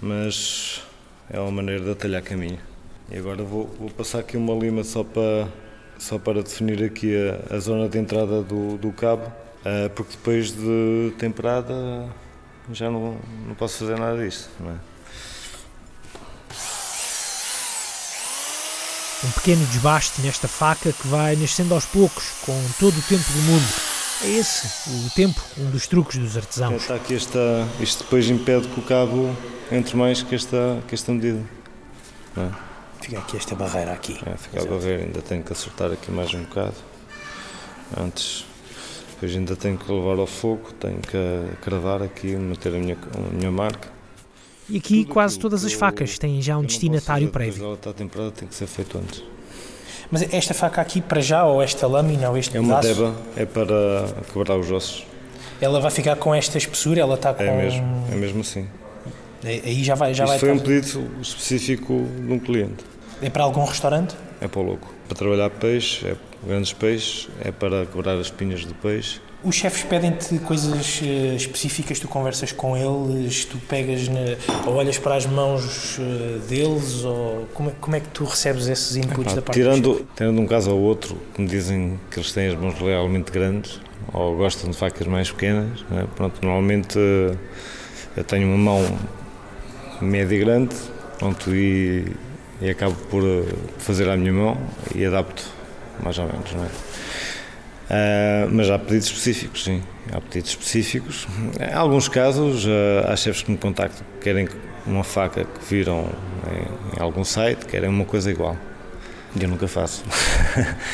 Mas 0.00 0.84
é 1.28 1.40
uma 1.40 1.50
maneira 1.50 1.82
de 1.82 1.90
atalhar 1.90 2.22
caminho. 2.22 2.60
E 3.10 3.18
agora 3.18 3.42
vou, 3.42 3.66
vou 3.76 3.90
passar 3.90 4.20
aqui 4.20 4.36
uma 4.36 4.54
lima 4.54 4.84
só 4.84 5.02
para, 5.02 5.48
só 5.98 6.18
para 6.18 6.42
definir 6.42 6.82
aqui 6.84 7.14
a, 7.16 7.56
a 7.56 7.58
zona 7.58 7.88
de 7.88 7.98
entrada 7.98 8.42
do, 8.42 8.78
do 8.78 8.92
cabo, 8.92 9.30
eh, 9.64 9.88
porque 9.90 10.12
depois 10.12 10.52
de 10.52 11.12
temperada 11.18 12.08
já 12.72 12.90
não, 12.90 13.18
não 13.46 13.54
posso 13.54 13.78
fazer 13.78 13.98
nada 13.98 14.24
disto. 14.24 14.48
Não 14.60 14.70
é? 14.70 14.74
Um 19.24 19.30
pequeno 19.32 19.66
desbaste 19.66 20.22
nesta 20.22 20.46
faca 20.46 20.92
que 20.92 21.08
vai 21.08 21.34
nascendo 21.34 21.74
aos 21.74 21.84
poucos, 21.84 22.30
com 22.46 22.54
todo 22.78 22.96
o 22.96 23.02
tempo 23.02 23.24
do 23.32 23.42
mundo. 23.42 23.66
É 24.22 24.28
esse 24.28 24.68
o 24.90 25.10
tempo, 25.10 25.40
um 25.58 25.70
dos 25.70 25.86
truques 25.88 26.18
dos 26.18 26.36
artesãos. 26.36 26.82
Está 26.82 26.94
aqui 26.94 27.14
esta, 27.14 27.66
isto 27.80 28.04
depois 28.04 28.30
impede 28.30 28.68
que 28.68 28.78
o 28.78 28.82
cabo 28.82 29.36
entre 29.72 29.96
mais 29.96 30.22
que 30.22 30.34
esta, 30.34 30.82
que 30.86 30.94
esta 30.94 31.12
medida. 31.12 31.42
Não 32.36 32.44
é? 32.44 32.67
Fica 33.08 33.20
aqui 33.20 33.36
esta 33.38 33.54
barreira 33.54 33.92
aqui. 33.92 34.18
É, 34.26 34.36
fica 34.36 34.60
a 34.62 34.66
barreira, 34.66 35.04
ainda 35.04 35.22
tenho 35.22 35.42
que 35.42 35.50
acertar 35.52 35.90
aqui 35.90 36.10
mais 36.10 36.32
um 36.34 36.42
bocado. 36.42 36.74
Antes, 37.98 38.44
depois 39.14 39.34
ainda 39.34 39.56
tenho 39.56 39.78
que 39.78 39.90
levar 39.90 40.18
ao 40.18 40.26
fogo, 40.26 40.72
tenho 40.78 40.98
que 40.98 41.16
cravar 41.62 42.02
aqui, 42.02 42.26
meter 42.36 42.74
a 42.74 42.78
minha, 42.78 42.98
a 43.16 43.34
minha 43.34 43.50
marca. 43.50 43.88
E 44.68 44.76
aqui 44.76 45.04
Tudo 45.04 45.12
quase 45.14 45.38
todas 45.38 45.64
as 45.64 45.72
facas 45.72 46.18
têm 46.18 46.42
já 46.42 46.58
um 46.58 46.62
destinatário 46.62 47.30
prévio. 47.30 47.64
Ela 47.64 47.74
está 47.74 47.94
temperada, 47.94 48.30
tem 48.32 48.46
que 48.46 48.54
ser 48.54 48.66
feito 48.66 48.98
antes. 48.98 49.24
Mas 50.10 50.22
esta 50.30 50.52
faca 50.52 50.82
aqui 50.82 51.00
para 51.00 51.22
já, 51.22 51.44
ou 51.46 51.62
esta 51.62 51.86
lâmina, 51.86 52.28
ou 52.28 52.36
este 52.36 52.58
É 52.58 52.60
uma 52.60 52.76
pedaço, 52.76 52.94
deba, 52.94 53.16
é 53.36 53.46
para 53.46 54.22
quebrar 54.30 54.58
os 54.58 54.70
ossos. 54.70 55.06
ela 55.62 55.80
vai 55.80 55.90
ficar 55.90 56.16
com 56.16 56.34
esta 56.34 56.58
espessura, 56.58 57.00
ela 57.00 57.14
está 57.14 57.32
com... 57.32 57.42
É 57.42 57.56
mesmo, 57.56 58.04
é 58.12 58.14
mesmo 58.14 58.40
assim. 58.42 58.68
Aí 59.42 59.82
já 59.82 59.94
vai, 59.94 60.12
já 60.12 60.24
Isto 60.24 60.30
vai 60.32 60.38
foi 60.38 60.50
um 60.50 60.56
estar- 60.56 60.66
pedido 60.66 61.22
específico 61.22 62.06
de 62.26 62.32
um 62.32 62.38
cliente. 62.38 62.84
É 63.20 63.30
para 63.30 63.44
algum 63.44 63.64
restaurante? 63.64 64.14
É 64.40 64.46
para 64.46 64.60
o 64.60 64.62
louco. 64.62 64.94
Para 65.08 65.16
trabalhar 65.16 65.50
peixe, 65.50 66.06
é 66.06 66.16
grandes 66.46 66.72
peixes, 66.72 67.28
é 67.40 67.50
para 67.50 67.86
quebrar 67.86 68.16
as 68.16 68.26
espinhas 68.26 68.64
do 68.64 68.74
peixe. 68.74 69.20
Os 69.42 69.54
chefes 69.54 69.84
pedem-te 69.84 70.36
coisas 70.40 71.00
eh, 71.02 71.36
específicas, 71.36 72.00
tu 72.00 72.08
conversas 72.08 72.50
com 72.50 72.76
eles, 72.76 73.44
tu 73.44 73.56
pegas 73.68 74.08
na, 74.08 74.20
ou 74.66 74.74
olhas 74.74 74.98
para 74.98 75.14
as 75.14 75.26
mãos 75.26 75.96
eh, 76.00 76.38
deles, 76.48 77.04
ou 77.04 77.46
como 77.54 77.70
é, 77.70 77.72
como 77.80 77.96
é 77.96 78.00
que 78.00 78.08
tu 78.08 78.24
recebes 78.24 78.66
esses 78.66 78.96
inputs 78.96 79.34
da 79.34 79.42
parte 79.42 79.56
tirando, 79.56 80.04
tirando 80.16 80.40
um 80.40 80.46
caso 80.46 80.72
ou 80.72 80.80
outro 80.80 81.16
que 81.34 81.40
me 81.40 81.46
dizem 81.46 82.00
que 82.10 82.18
eles 82.18 82.32
têm 82.32 82.48
as 82.48 82.56
mãos 82.56 82.74
realmente 82.80 83.30
grandes 83.30 83.80
ou 84.12 84.36
gostam 84.36 84.70
de 84.70 84.76
facas 84.76 85.06
mais 85.06 85.30
pequenas, 85.30 85.84
não 85.88 86.00
é? 86.00 86.04
pronto, 86.16 86.40
normalmente 86.42 86.98
eh, 86.98 87.36
eu 88.16 88.24
tenho 88.24 88.48
uma 88.48 88.58
mão 88.58 88.98
média 90.00 90.34
e 90.34 90.38
grande 90.40 90.74
pronto, 91.16 91.54
e, 91.54 92.12
e 92.60 92.70
acabo 92.70 92.94
por 93.10 93.22
eh, 93.24 93.44
fazer 93.78 94.08
à 94.08 94.16
minha 94.16 94.32
mão 94.32 94.58
e 94.94 95.04
adapto 95.04 95.44
mais 96.02 96.18
ou 96.18 96.26
menos. 96.26 96.52
Não 96.52 96.64
é? 96.64 96.68
Ah, 97.90 98.46
mas 98.50 98.70
há 98.70 98.78
pedidos 98.78 99.06
específicos, 99.06 99.64
sim. 99.64 99.82
Há 100.12 100.20
pedidos 100.20 100.50
específicos. 100.50 101.26
Em 101.58 101.74
alguns 101.74 102.08
casos, 102.08 102.66
ah, 102.66 103.12
há 103.12 103.16
chefes 103.16 103.42
que 103.42 103.50
me 103.50 103.58
contactam 103.58 104.04
que 104.14 104.24
querem 104.24 104.48
uma 104.86 105.04
faca 105.04 105.44
que 105.44 105.64
viram 105.68 106.08
em, 106.50 106.98
em 106.98 107.02
algum 107.02 107.24
site, 107.24 107.66
querem 107.66 107.88
uma 107.88 108.04
coisa 108.04 108.30
igual. 108.30 108.56
E 109.38 109.42
eu 109.42 109.48
nunca 109.48 109.68
faço. 109.68 110.04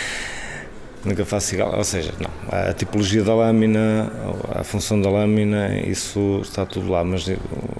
nunca 1.04 1.24
faço 1.24 1.54
igual. 1.54 1.76
Ou 1.76 1.84
seja, 1.84 2.12
não. 2.18 2.30
A 2.50 2.72
tipologia 2.72 3.22
da 3.22 3.34
lâmina, 3.34 4.12
a 4.54 4.64
função 4.64 5.00
da 5.00 5.10
lâmina, 5.10 5.78
isso 5.80 6.40
está 6.42 6.64
tudo 6.64 6.90
lá, 6.90 7.02
mas 7.04 7.26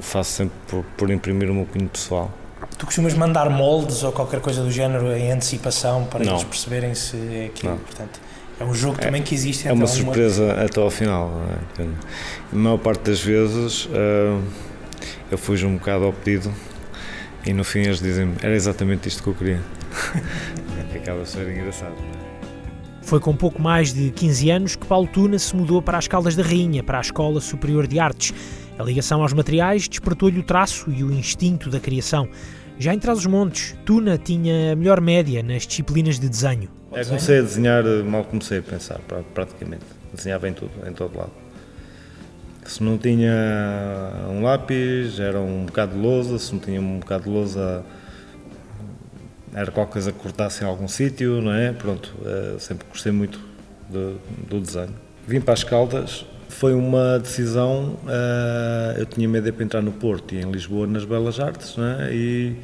faço 0.01 0.33
sempre 0.33 0.57
por, 0.67 0.85
por 0.97 1.11
imprimir 1.11 1.51
o 1.51 1.55
meu 1.55 1.67
cunho 1.67 1.89
pessoal. 1.89 2.33
Tu 2.79 2.87
costumas 2.87 3.15
mandar 3.15 3.49
moldes 3.51 4.03
ou 4.03 4.13
qualquer 4.13 4.41
coisa 4.41 4.63
do 4.63 4.71
género 4.71 5.13
em 5.13 5.31
antecipação 5.31 6.05
para 6.05 6.25
Não. 6.25 6.33
eles 6.33 6.45
perceberem 6.45 6.95
se 6.95 7.17
é 7.17 7.47
aquilo. 7.47 7.73
Não. 7.73 7.79
Portanto, 7.79 8.21
é 8.59 8.65
um 8.65 8.75
jogo 8.75 8.99
também 8.99 9.23
que 9.23 9.35
existe. 9.35 9.67
É 9.67 9.73
uma 9.73 9.87
surpresa 9.87 10.53
até 10.53 10.81
ao 10.81 10.91
final. 10.91 11.31
é? 11.79 11.83
A 12.53 12.57
maior 12.57 12.79
parte 12.79 13.03
das 13.03 13.21
vezes 13.21 13.89
ah, 13.93 14.41
eu 15.31 15.39
fujo 15.39 15.67
um 15.67 15.77
bocado 15.77 16.05
ao 16.05 16.13
pedido 16.13 16.53
e 17.47 17.53
no 17.53 17.65
fim 17.65 17.81
eles 17.81 18.01
dizem 18.01 18.35
era 18.43 18.55
exatamente 18.55 19.09
isto 19.09 19.23
que 19.23 19.29
eu 19.29 19.35
queria. 19.35 19.61
que 20.91 20.99
acaba 20.99 21.23
a 21.23 21.27
ser 21.27 21.49
engraçado. 21.49 21.95
é? 22.21 22.35
Foi 23.03 23.21
com 23.21 23.37
pouco 23.37 23.61
mais 23.61 23.93
de 23.93 24.11
15 24.11 24.51
anos 24.51 24.77
que 24.77 24.87
Paulo 24.87 25.07
Tuna 25.07 25.39
se 25.39 25.55
mudou 25.55 25.83
para 25.83 25.99
as 25.99 26.09
Caldas 26.09 26.35
da 26.35 26.43
Rainha, 26.43 26.83
para 26.83 26.99
a 26.99 27.01
Escola 27.01 27.41
Superior 27.41 27.87
de 27.87 27.99
Artes. 27.99 28.33
A 28.79 28.83
ligação 28.83 29.23
aos 29.23 29.33
materiais 29.33 29.87
despertou-lhe 29.87 30.39
o 30.39 30.43
traço 30.43 30.91
e 30.91 31.05
o 31.05 31.13
instinto 31.13 31.69
da 31.69 31.79
criação. 31.79 32.29
Já 32.79 32.93
em 32.93 32.99
Trás-os-Montes, 32.99 33.77
Tuna 33.85 34.19
tinha 34.19 34.73
a 34.73 34.77
melhor 34.77 35.01
média 35.01 35.43
nas 35.43 35.67
disciplinas 35.67 36.19
de 36.19 36.29
desenho. 36.29 36.69
É, 36.93 37.05
comecei 37.05 37.39
a 37.39 37.43
desenhar, 37.43 37.85
mal 38.05 38.25
comecei 38.25 38.59
a 38.59 38.63
pensar, 38.63 39.01
praticamente. 39.33 39.85
Desenhava 40.13 40.49
em 40.49 40.53
tudo, 40.53 40.73
em 40.87 40.93
todo 40.93 41.17
lado. 41.17 41.33
Se 42.65 42.83
não 42.83 42.97
tinha 42.97 43.33
um 44.31 44.43
lápis, 44.43 45.21
era 45.21 45.39
um 45.39 45.67
bocado 45.67 45.93
de 45.93 45.99
lousa, 45.99 46.39
se 46.39 46.53
não 46.53 46.61
tinha 46.61 46.81
um 46.81 46.99
bocado 46.99 47.25
de 47.25 47.31
lousa, 47.31 47.85
era 49.55 49.71
qualquer 49.71 49.93
coisa 49.93 50.13
que 50.13 50.19
cortasse 50.19 50.65
em 50.65 50.67
algum 50.67 50.89
sítio, 50.89 51.41
não 51.41 51.53
é? 51.53 51.73
Pronto, 51.73 52.13
eh, 52.25 52.57
sempre 52.59 52.87
gostei 52.89 53.13
muito 53.13 53.39
do, 53.89 54.19
do 54.49 54.61
desenho. 54.61 54.95
Vim 55.27 55.41
para 55.41 55.55
as 55.55 55.63
Caldas, 55.63 56.27
foi 56.59 56.73
uma 56.73 57.19
decisão, 57.19 57.99
uh, 58.05 58.99
eu 58.99 59.05
tinha 59.07 59.29
medo 59.29 59.51
de 59.51 59.63
entrar 59.63 59.83
no 59.83 59.93
Porto 59.93 60.35
e 60.35 60.39
em 60.39 60.51
Lisboa 60.51 60.87
nas 60.87 61.05
Belas 61.05 61.41
Artes, 61.41 61.77
não 61.77 61.85
é? 61.85 62.15
E 62.15 62.57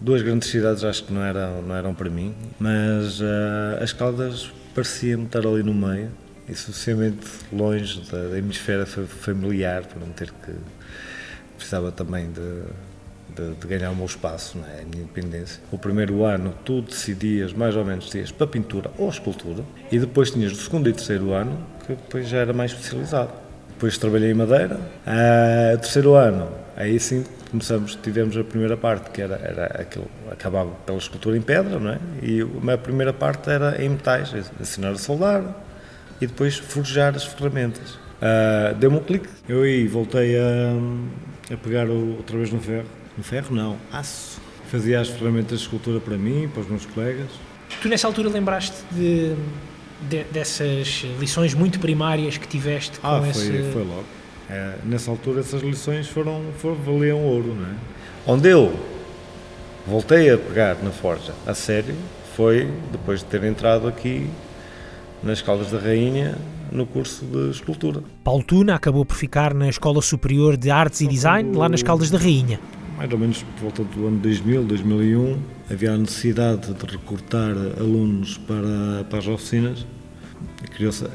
duas 0.00 0.22
grandes 0.22 0.50
cidades 0.50 0.82
acho 0.82 1.04
que 1.04 1.12
não 1.12 1.22
eram, 1.22 1.62
não 1.62 1.74
eram 1.74 1.94
para 1.94 2.10
mim, 2.10 2.34
mas 2.58 3.20
uh, 3.20 3.80
as 3.80 3.92
Caldas 3.92 4.52
parecia-me 4.74 5.24
estar 5.24 5.46
ali 5.46 5.62
no 5.62 5.72
meio 5.72 6.10
e 6.48 6.54
suficientemente 6.54 7.26
longe 7.52 8.00
da, 8.10 8.28
da 8.28 8.38
hemisfera 8.38 8.84
familiar 8.84 9.84
para 9.84 10.00
não 10.00 10.12
ter 10.12 10.30
que 10.30 10.52
precisava 11.56 11.92
também 11.92 12.30
de 12.32 12.64
de, 13.34 13.54
de, 13.54 13.66
ganhar 13.66 13.90
o 13.90 13.96
meu 13.96 14.06
espaço, 14.06 14.58
é? 14.58 14.82
a 14.82 14.84
minha 14.84 15.02
independência. 15.02 15.60
O 15.72 15.78
primeiro 15.78 16.24
ano 16.24 16.54
tu 16.64 16.82
decidias 16.82 17.52
mais 17.52 17.74
ou 17.74 17.84
menos 17.84 18.08
dias 18.08 18.30
para 18.30 18.46
pintura 18.46 18.90
ou 18.96 19.08
escultura 19.08 19.64
e 19.90 19.98
depois 19.98 20.30
tinhas 20.30 20.52
o 20.52 20.56
segundo 20.56 20.88
e 20.88 20.92
terceiro 20.92 21.32
ano 21.32 21.58
que 21.86 21.94
depois 21.94 22.28
já 22.28 22.38
era 22.38 22.52
mais 22.52 22.72
especializado. 22.72 23.30
Depois 23.68 23.98
trabalhei 23.98 24.30
em 24.30 24.34
madeira. 24.34 24.76
Uh, 24.76 25.78
terceiro 25.78 26.14
ano, 26.14 26.48
aí 26.76 26.98
sim 26.98 27.24
começamos, 27.50 27.96
tivemos 28.02 28.36
a 28.36 28.42
primeira 28.42 28.76
parte 28.76 29.10
que 29.10 29.22
era, 29.22 29.36
era 29.36 29.66
aquilo, 29.80 30.06
acabava 30.30 30.70
pela 30.86 30.98
escultura 30.98 31.36
em 31.36 31.40
pedra, 31.40 31.78
não 31.78 31.90
é? 31.90 31.98
E 32.22 32.40
a 32.72 32.78
primeira 32.78 33.12
parte 33.12 33.48
era 33.50 33.82
em 33.82 33.88
metais, 33.88 34.32
ensinar 34.60 34.90
a 34.90 34.96
soldar 34.96 35.42
e 36.20 36.26
depois 36.26 36.56
forjar 36.56 37.14
as 37.14 37.24
ferramentas. 37.24 37.94
Uh, 37.94 38.74
Deu-me 38.78 38.96
um 38.96 39.02
clique. 39.02 39.28
Eu 39.48 39.62
aí 39.62 39.86
voltei 39.86 40.36
a, 40.38 41.52
a 41.52 41.56
pegar 41.56 41.88
o, 41.88 42.16
outra 42.16 42.36
vez 42.36 42.50
no 42.50 42.60
ferro 42.60 42.86
no 43.16 43.22
ferro 43.22 43.54
não, 43.54 43.76
aço. 43.92 44.40
Fazia 44.70 45.00
as 45.00 45.08
ferramentas 45.08 45.58
de 45.58 45.64
escultura 45.64 46.00
para 46.00 46.16
mim, 46.16 46.48
para 46.52 46.62
os 46.62 46.68
meus 46.68 46.84
colegas. 46.86 47.28
Tu 47.80 47.88
nessa 47.88 48.06
altura 48.06 48.28
lembraste 48.28 48.76
de, 48.90 49.36
de 50.08 50.24
dessas 50.24 51.04
lições 51.18 51.54
muito 51.54 51.78
primárias 51.78 52.36
que 52.36 52.46
tiveste 52.46 52.98
ah, 53.02 53.20
com 53.20 53.32
foi, 53.32 53.42
esse... 53.42 53.72
foi 53.72 53.84
logo. 53.84 54.04
É, 54.48 54.74
nessa 54.84 55.10
altura 55.10 55.40
essas 55.40 55.62
lições 55.62 56.06
foram, 56.06 56.42
foram 56.58 56.76
valiam 56.76 57.18
ouro, 57.18 57.54
não 57.54 57.66
é? 57.66 57.74
Onde 58.26 58.48
eu 58.48 58.74
voltei 59.86 60.30
a 60.30 60.38
pegar 60.38 60.76
na 60.82 60.90
forja 60.90 61.32
a 61.46 61.54
sério 61.54 61.94
foi 62.36 62.68
depois 62.92 63.20
de 63.20 63.26
ter 63.26 63.44
entrado 63.44 63.86
aqui 63.88 64.28
nas 65.22 65.40
Caldas 65.40 65.70
da 65.70 65.78
Rainha 65.78 66.36
no 66.70 66.86
curso 66.86 67.24
de 67.24 67.50
escultura. 67.50 68.02
Paulo 68.22 68.42
Tuna 68.42 68.74
acabou 68.74 69.04
por 69.04 69.16
ficar 69.16 69.54
na 69.54 69.68
Escola 69.68 70.02
Superior 70.02 70.56
de 70.56 70.70
Artes 70.70 71.00
e 71.00 71.06
Design, 71.06 71.56
lá 71.56 71.68
nas 71.68 71.82
Caldas 71.82 72.10
da 72.10 72.18
Rainha 72.18 72.58
mais 72.96 73.12
ou 73.12 73.18
menos 73.18 73.42
por 73.42 73.62
volta 73.62 73.84
do 73.84 74.06
ano 74.06 74.18
2000, 74.18 74.64
2001, 74.64 75.38
havia 75.70 75.92
a 75.92 75.98
necessidade 75.98 76.72
de 76.72 76.86
recrutar 76.86 77.52
alunos 77.78 78.38
para, 78.38 79.04
para 79.08 79.18
as 79.18 79.26
oficinas. 79.26 79.86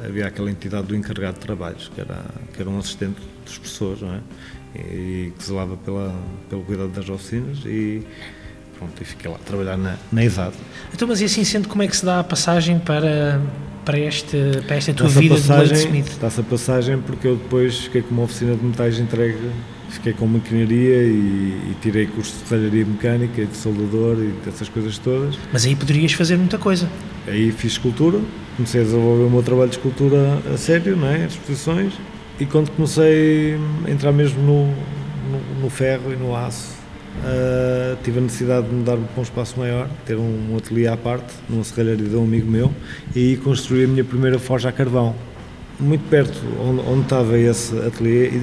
havia 0.04 0.26
aquela 0.26 0.50
entidade 0.50 0.88
do 0.88 0.96
encarregado 0.96 1.34
de 1.34 1.40
trabalhos, 1.40 1.90
que 1.94 2.00
era, 2.00 2.24
que 2.52 2.60
era 2.60 2.70
um 2.70 2.78
assistente 2.78 3.20
dos 3.44 3.58
professores, 3.58 4.02
não 4.02 4.14
é? 4.14 4.20
E, 4.76 5.32
que 5.36 5.44
zelava 5.44 5.76
pela, 5.76 6.14
pelo 6.48 6.62
cuidado 6.62 6.90
das 6.90 7.08
oficinas 7.08 7.58
e 7.64 8.06
pronto, 8.78 9.02
e 9.02 9.04
fiquei 9.04 9.30
lá 9.30 9.36
a 9.36 9.40
trabalhar 9.40 9.76
na, 9.76 9.96
na 10.12 10.24
idade. 10.24 10.54
Então, 10.94 11.08
mas 11.08 11.20
e 11.20 11.24
assim 11.24 11.44
sendo, 11.44 11.68
como 11.68 11.82
é 11.82 11.88
que 11.88 11.96
se 11.96 12.04
dá 12.04 12.20
a 12.20 12.24
passagem 12.24 12.78
para, 12.78 13.40
para, 13.84 13.98
este, 13.98 14.36
para 14.66 14.76
esta 14.76 14.94
tua 14.94 15.08
vida 15.08 15.34
passagem, 15.34 15.74
de 15.74 15.84
Smith? 15.84 16.18
Dá-se 16.20 16.40
a 16.40 16.44
passagem 16.44 17.00
porque 17.00 17.26
eu 17.26 17.36
depois 17.36 17.80
fiquei 17.80 18.02
com 18.02 18.12
uma 18.12 18.22
oficina 18.22 18.54
de 18.54 18.64
metais 18.64 18.98
entregue 18.98 19.50
fiquei 19.90 20.12
com 20.12 20.26
maquinaria 20.26 21.02
e, 21.02 21.70
e, 21.70 21.76
tirei 21.82 22.06
curso 22.06 22.32
de 22.32 22.48
serralharia 22.48 22.86
mecânica 22.86 23.42
e 23.42 23.46
de 23.46 23.56
soldador 23.56 24.18
e 24.22 24.32
dessas 24.44 24.68
coisas 24.68 24.98
todas. 24.98 25.38
Mas 25.52 25.66
aí 25.66 25.74
poderias 25.74 26.12
fazer 26.12 26.36
muita 26.36 26.58
coisa. 26.58 26.88
Aí 27.26 27.50
fiz 27.52 27.72
escultura, 27.72 28.20
comecei 28.56 28.80
a 28.80 28.84
desenvolver 28.84 29.24
o 29.24 29.30
meu 29.30 29.42
trabalho 29.42 29.68
de 29.68 29.76
escultura 29.76 30.38
a 30.52 30.56
sério, 30.56 30.96
não 30.96 31.08
é? 31.08 31.24
as 31.24 31.32
exposições, 31.32 31.92
e 32.38 32.46
quando 32.46 32.70
comecei 32.70 33.58
a 33.84 33.90
entrar 33.90 34.12
mesmo 34.12 34.40
no, 34.42 34.66
no, 34.66 35.62
no 35.62 35.70
ferro 35.70 36.12
e 36.12 36.16
no 36.16 36.34
aço, 36.34 36.72
uh, 37.18 37.96
tive 38.02 38.18
a 38.18 38.22
necessidade 38.22 38.68
de 38.68 38.74
mudar-me 38.74 39.04
para 39.04 39.20
um 39.20 39.22
espaço 39.22 39.58
maior, 39.58 39.88
ter 40.06 40.16
um, 40.16 40.52
um 40.52 40.56
ateliê 40.56 40.86
à 40.86 40.96
parte, 40.96 41.32
numa 41.48 41.64
serralharia 41.64 42.08
de 42.08 42.16
um 42.16 42.24
amigo 42.24 42.50
meu, 42.50 42.72
e 43.14 43.18
aí 43.18 43.36
construí 43.36 43.84
a 43.84 43.88
minha 43.88 44.04
primeira 44.04 44.38
forja 44.38 44.68
a 44.68 44.72
carvão. 44.72 45.14
Muito 45.78 46.08
perto 46.10 46.38
onde, 46.62 46.80
onde 46.88 47.02
estava 47.02 47.38
esse 47.38 47.76
ateliê, 47.78 48.40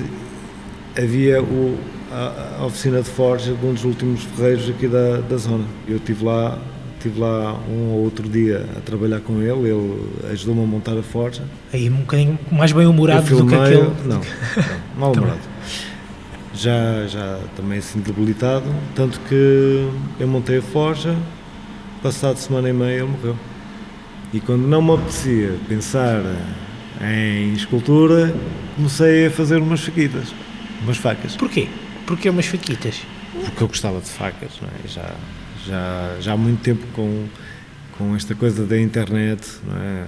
havia 0.98 1.42
o, 1.42 1.78
a, 2.12 2.60
a, 2.60 2.66
oficina 2.66 3.02
de 3.02 3.10
forja 3.10 3.54
de 3.54 3.66
um 3.66 3.74
dos 3.74 3.84
últimos 3.84 4.24
ferreiros 4.24 4.70
aqui 4.70 4.88
da, 4.88 5.18
da 5.22 5.38
zona. 5.38 5.64
Eu 5.88 5.98
estive 5.98 6.26
lá, 6.26 6.60
tive 7.00 7.20
lá 7.20 7.54
um 7.70 7.92
ou 7.92 8.04
outro 8.04 8.28
dia 8.28 8.66
a 8.76 8.82
trabalhar 8.82 9.20
com 9.20 9.42
ele, 9.42 9.70
ele 9.70 10.10
ajudou-me 10.32 10.64
a 10.64 10.66
montar 10.66 10.98
a 10.98 11.04
forja. 11.04 11.44
Aí 11.72 11.90
um 11.90 11.98
bocadinho 11.98 12.40
mais 12.52 12.72
bem 12.72 12.88
humorado 12.88 13.28
do 13.38 13.46
que 13.46 13.56
aquele. 13.56 13.82
Não, 14.06 14.16
não 14.16 14.22
mal 14.98 15.14
humorado. 15.14 15.40
já, 16.54 17.06
já 17.08 17.40
também 17.56 17.78
assim 17.78 18.00
debilitado, 18.00 18.66
tanto 18.96 19.20
que 19.22 19.88
eu 20.20 20.28
montei 20.28 20.58
a 20.58 20.62
forja, 20.62 21.16
passado 22.02 22.38
semana 22.38 22.70
e 22.70 22.74
meia 22.74 23.00
ele 23.00 23.04
morreu. 23.04 23.36
E 24.34 24.42
quando 24.42 24.68
não 24.68 24.82
me 24.82 24.94
apetecia 24.94 25.56
pensar 25.70 26.22
em 27.02 27.54
escultura, 27.54 28.36
comecei 28.76 29.28
a 29.28 29.32
fazer 29.32 29.58
umas 29.62 29.86
faquitas 29.86 30.34
umas 30.84 30.98
facas. 30.98 31.36
Porquê? 31.36 31.68
Porquê 32.06 32.30
umas 32.30 32.46
faquitas? 32.46 33.02
Porque 33.46 33.64
eu 33.64 33.68
gostava 33.68 34.00
de 34.00 34.10
facas, 34.10 34.52
é? 34.64 34.88
Já, 34.88 35.16
já, 35.66 36.18
já 36.20 36.34
há 36.34 36.38
muito 36.38 36.62
tempo 36.62 36.86
com, 36.94 37.26
com 37.98 38.16
esta 38.16 38.34
coisa 38.34 38.66
da 38.66 38.80
internet, 38.80 39.46
é? 39.76 40.06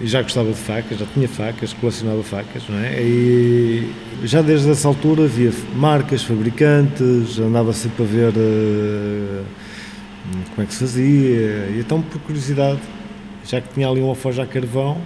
E 0.00 0.06
já 0.06 0.22
gostava 0.22 0.48
de 0.48 0.58
facas, 0.58 0.98
já 0.98 1.04
tinha 1.12 1.28
facas, 1.28 1.74
colecionava 1.74 2.22
facas, 2.22 2.62
não 2.68 2.78
é? 2.78 3.02
E 3.02 3.92
já 4.24 4.40
desde 4.40 4.70
essa 4.70 4.88
altura 4.88 5.24
havia 5.24 5.52
marcas, 5.74 6.22
fabricantes, 6.22 7.38
andava 7.38 7.70
sempre 7.74 8.04
a 8.04 8.06
ver 8.06 8.30
uh, 8.30 9.44
como 10.54 10.62
é 10.62 10.64
que 10.64 10.72
se 10.72 10.80
fazia. 10.80 11.68
E 11.68 11.80
então, 11.80 12.00
por 12.00 12.18
curiosidade, 12.22 12.80
já 13.44 13.60
que 13.60 13.74
tinha 13.74 13.86
ali 13.86 14.00
uma 14.00 14.14
forja 14.14 14.42
a 14.42 14.46
carvão, 14.46 14.98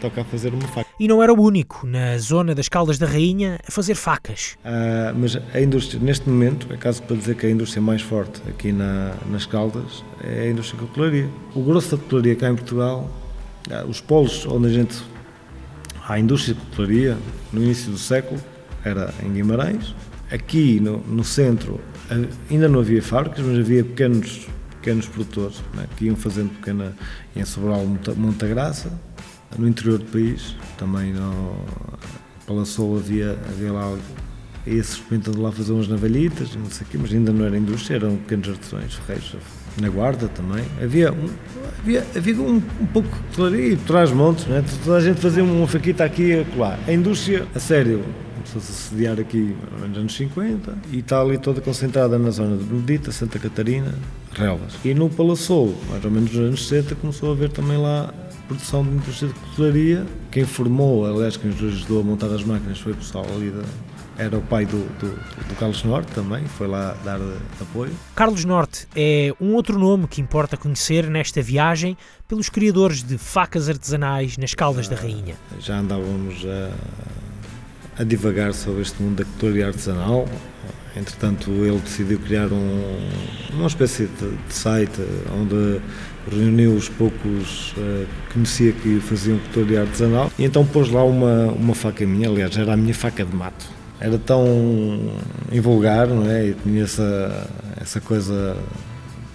toca 0.00 0.24
fazer 0.24 0.52
uma 0.52 0.66
faca. 0.68 0.88
E 0.98 1.06
não 1.06 1.22
era 1.22 1.32
o 1.32 1.40
único, 1.40 1.86
na 1.86 2.16
zona 2.18 2.54
das 2.54 2.68
Caldas 2.68 2.98
da 2.98 3.06
Rainha, 3.06 3.58
a 3.66 3.70
fazer 3.70 3.94
facas. 3.94 4.56
Ah, 4.64 5.12
mas 5.16 5.38
a 5.54 5.60
indústria, 5.60 6.00
neste 6.02 6.28
momento, 6.28 6.66
é 6.72 6.76
caso 6.76 7.02
para 7.02 7.16
dizer 7.16 7.36
que 7.36 7.46
a 7.46 7.50
indústria 7.50 7.82
mais 7.82 8.02
forte 8.02 8.40
aqui 8.48 8.72
na, 8.72 9.14
nas 9.30 9.46
Caldas 9.46 10.04
é 10.22 10.42
a 10.42 10.50
indústria 10.50 10.80
da 10.80 10.86
cutelaria. 10.86 11.28
O 11.54 11.62
grosso 11.62 11.96
da 11.96 12.02
cutelaria 12.02 12.36
cá 12.36 12.48
em 12.48 12.56
Portugal, 12.56 13.10
ah, 13.70 13.84
os 13.86 14.00
polos 14.00 14.46
onde 14.46 14.68
a 14.68 14.70
gente. 14.70 15.02
A 16.08 16.18
indústria 16.18 16.54
de 16.54 16.60
cutelaria, 16.60 17.16
no 17.52 17.62
início 17.62 17.92
do 17.92 17.98
século, 17.98 18.40
era 18.84 19.14
em 19.24 19.32
Guimarães. 19.32 19.94
Aqui 20.32 20.80
no, 20.80 20.98
no 20.98 21.22
centro 21.22 21.80
ah, 22.10 22.14
ainda 22.50 22.68
não 22.68 22.80
havia 22.80 23.02
fábricas, 23.02 23.44
mas 23.44 23.58
havia 23.58 23.84
pequenos 23.84 24.48
pequenos 24.80 25.06
produtores 25.06 25.62
né, 25.74 25.86
que 25.94 26.06
iam 26.06 26.16
fazendo 26.16 26.54
pequena 26.54 26.96
em 27.36 27.44
Sobral 27.44 27.84
Monta 28.16 28.46
Graça 28.46 28.90
no 29.58 29.68
interior 29.68 29.98
do 29.98 30.06
país, 30.06 30.56
também 30.78 31.12
no 31.12 31.56
Palaçou 32.46 32.96
havia, 32.96 33.38
havia 33.48 33.72
lá 33.72 33.96
esse 34.66 34.92
experimentando 34.92 35.40
lá 35.40 35.50
fazer 35.50 35.72
umas 35.72 35.88
navalhitas, 35.88 36.54
não 36.54 36.66
sei 36.66 36.86
o 36.86 36.90
quê, 36.90 36.98
mas 37.00 37.12
ainda 37.12 37.32
não 37.32 37.46
era 37.46 37.56
indústria, 37.56 37.96
eram 37.96 38.16
pequenos 38.16 38.48
artesãos 38.48 38.94
ferreiros, 38.94 39.36
na 39.80 39.88
guarda 39.88 40.28
também. 40.28 40.64
Havia 40.82 41.12
um, 41.12 41.28
havia, 41.80 42.06
havia 42.14 42.34
um, 42.36 42.56
um 42.56 42.86
pouco 42.86 43.08
de 43.08 43.36
claria, 43.36 43.78
traz 43.86 44.12
montes, 44.12 44.46
né? 44.46 44.62
toda 44.84 44.98
a 44.98 45.00
gente 45.00 45.20
fazia 45.20 45.42
uma 45.42 45.66
faquita 45.66 46.04
aqui 46.04 46.22
e 46.22 46.40
acolá. 46.40 46.78
A 46.86 46.92
indústria, 46.92 47.46
a 47.54 47.58
sério, 47.58 48.04
começou-se 48.34 48.70
a 48.70 48.74
sediar 48.74 49.18
aqui 49.18 49.56
nos 49.80 49.96
anos 49.96 50.14
50 50.14 50.74
e 50.92 50.98
está 50.98 51.20
ali 51.20 51.38
toda 51.38 51.60
concentrada 51.60 52.18
na 52.18 52.30
zona 52.30 52.56
de 52.56 52.64
Benedita, 52.64 53.12
Santa 53.12 53.38
Catarina, 53.38 53.94
Relvas. 54.32 54.74
E 54.84 54.94
no 54.94 55.08
Palaçou, 55.08 55.74
mais 55.88 56.04
ou 56.04 56.10
menos 56.10 56.32
nos 56.32 56.40
anos 56.40 56.68
60, 56.68 56.94
começou 56.96 57.30
a 57.30 57.32
haver 57.32 57.50
também 57.50 57.78
lá 57.78 58.12
produção 58.50 58.82
de 58.82 58.90
indústria 58.90 59.28
de 59.28 59.38
cutelaria. 59.38 60.04
Quem 60.32 60.44
formou, 60.44 61.06
aliás, 61.06 61.36
quem 61.36 61.52
nos 61.52 61.62
ajudou 61.62 62.00
a 62.00 62.02
montar 62.02 62.26
as 62.26 62.42
máquinas 62.42 62.80
foi 62.80 62.92
o 62.92 62.96
pessoal 62.96 63.24
ali 63.32 63.50
da, 63.50 63.62
era 64.18 64.36
o 64.36 64.42
pai 64.42 64.66
do, 64.66 64.78
do, 64.98 65.14
do 65.14 65.54
Carlos 65.56 65.84
Norte 65.84 66.10
também, 66.12 66.44
foi 66.44 66.66
lá 66.66 66.96
dar 67.04 67.20
apoio. 67.60 67.92
Carlos 68.14 68.44
Norte 68.44 68.88
é 68.94 69.32
um 69.40 69.54
outro 69.54 69.78
nome 69.78 70.08
que 70.08 70.20
importa 70.20 70.56
conhecer 70.56 71.08
nesta 71.08 71.40
viagem 71.40 71.96
pelos 72.26 72.48
criadores 72.48 73.04
de 73.04 73.16
facas 73.16 73.68
artesanais 73.68 74.36
nas 74.36 74.52
Caldas 74.52 74.88
da 74.88 74.96
Rainha. 74.96 75.36
Já 75.60 75.78
andávamos 75.78 76.44
a, 76.44 78.02
a 78.02 78.04
divagar 78.04 78.52
sobre 78.52 78.82
este 78.82 79.00
mundo 79.00 79.18
da 79.18 79.24
cutelaria 79.24 79.68
artesanal, 79.68 80.28
Entretanto, 80.96 81.50
ele 81.50 81.78
decidiu 81.78 82.18
criar 82.18 82.52
um, 82.52 82.98
uma 83.52 83.68
espécie 83.68 84.06
de, 84.06 84.36
de, 84.36 84.52
site 84.52 85.00
onde 85.32 85.80
reuniu 86.30 86.74
os 86.74 86.88
poucos 86.88 87.72
uh, 87.72 88.06
que 88.28 88.34
conhecia 88.34 88.72
que 88.72 89.00
faziam 89.00 89.38
cutelaria 89.38 89.82
artesanal 89.82 90.30
e 90.38 90.44
então 90.44 90.64
pôs 90.66 90.90
lá 90.90 91.04
uma, 91.04 91.46
uma 91.52 91.74
faca 91.74 92.06
minha, 92.06 92.28
aliás, 92.28 92.56
era 92.56 92.74
a 92.74 92.76
minha 92.76 92.94
faca 92.94 93.24
de 93.24 93.34
mato. 93.34 93.66
Era 94.00 94.18
tão 94.18 95.12
invulgar, 95.52 96.06
não 96.08 96.28
é? 96.30 96.46
E 96.46 96.54
tinha 96.54 96.84
essa, 96.84 97.50
essa 97.78 98.00
coisa 98.00 98.56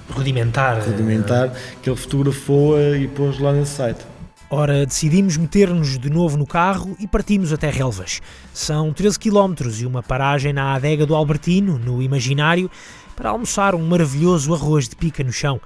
rudimentar, 0.10 0.82
rudimentar 0.84 1.52
que 1.82 1.90
ele 1.90 1.98
fotografou 1.98 2.80
e 2.96 3.08
pôs 3.08 3.40
lá 3.40 3.54
nesse 3.54 3.76
site. 3.76 4.06
Ora, 4.50 4.86
decidimos 4.86 5.38
meter-nos 5.38 5.98
de 5.98 6.10
novo 6.10 6.38
no 6.38 6.46
carro 6.46 6.96
e 7.00 7.08
partimos 7.08 7.52
até 7.52 7.70
Relvas. 7.70 8.22
São 8.54 8.94
13 8.94 9.20
km 9.20 9.56
e 9.80 9.86
uma 9.86 10.04
paragem 10.04 10.54
na 10.54 10.76
adega 10.76 11.06
do 11.06 11.16
Albertino, 11.16 11.80
no 11.80 12.02
Imaginário, 12.02 12.70
para 13.16 13.30
almoçar 13.30 13.74
um 13.76 13.86
maravilhoso 13.86 14.54
arroz 14.54 14.88
de 14.90 14.96
pica 14.96 15.24
no 15.24 15.32
chão. 15.32 15.60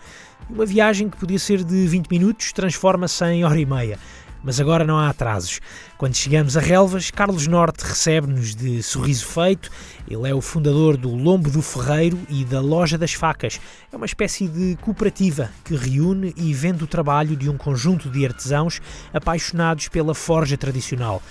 Uma 0.50 0.66
viagem 0.66 1.10
que 1.10 1.18
podia 1.18 1.40
ser 1.40 1.64
de 1.64 1.88
20 1.88 2.08
minutos 2.08 2.52
transforma-se 2.52 3.24
em 3.26 3.44
hora 3.44 3.60
e 3.60 3.66
meia. 3.66 4.00
Mas 4.42 4.60
agora 4.60 4.86
não 4.86 4.98
há 4.98 5.10
atrasos. 5.10 5.60
Quando 5.98 6.16
chegamos 6.16 6.56
a 6.56 6.62
Relvas, 6.62 7.12
Carlos 7.12 7.46
Norte 7.46 7.82
recebe-nos 7.84 8.56
de 8.56 8.82
sorriso 8.82 9.26
feito. 9.26 9.70
Ele 10.08 10.30
é 10.30 10.34
o 10.34 10.40
fundador 10.40 10.96
do 10.96 11.14
Lombo 11.14 11.50
do 11.50 11.62
Ferreiro 11.62 12.18
e 12.30 12.46
da 12.46 12.62
Loja 12.62 12.98
das 12.98 13.14
Facas. 13.14 13.60
É 13.92 13.98
uma 13.98 14.06
espécie 14.06 14.48
de 14.48 14.78
cooperativa 14.78 15.50
que 15.66 15.76
reúne 15.76 16.34
e 16.38 16.54
vende 16.54 16.84
o 16.84 16.88
trabalho 16.88 17.36
de 17.36 17.50
um 17.50 17.58
conjunto 17.58 18.10
de 18.10 18.26
artesãos 18.26 18.82
apaixonados 19.14 19.90
pela 19.90 20.16
forja 20.16 20.56
tradicional. 20.56 21.22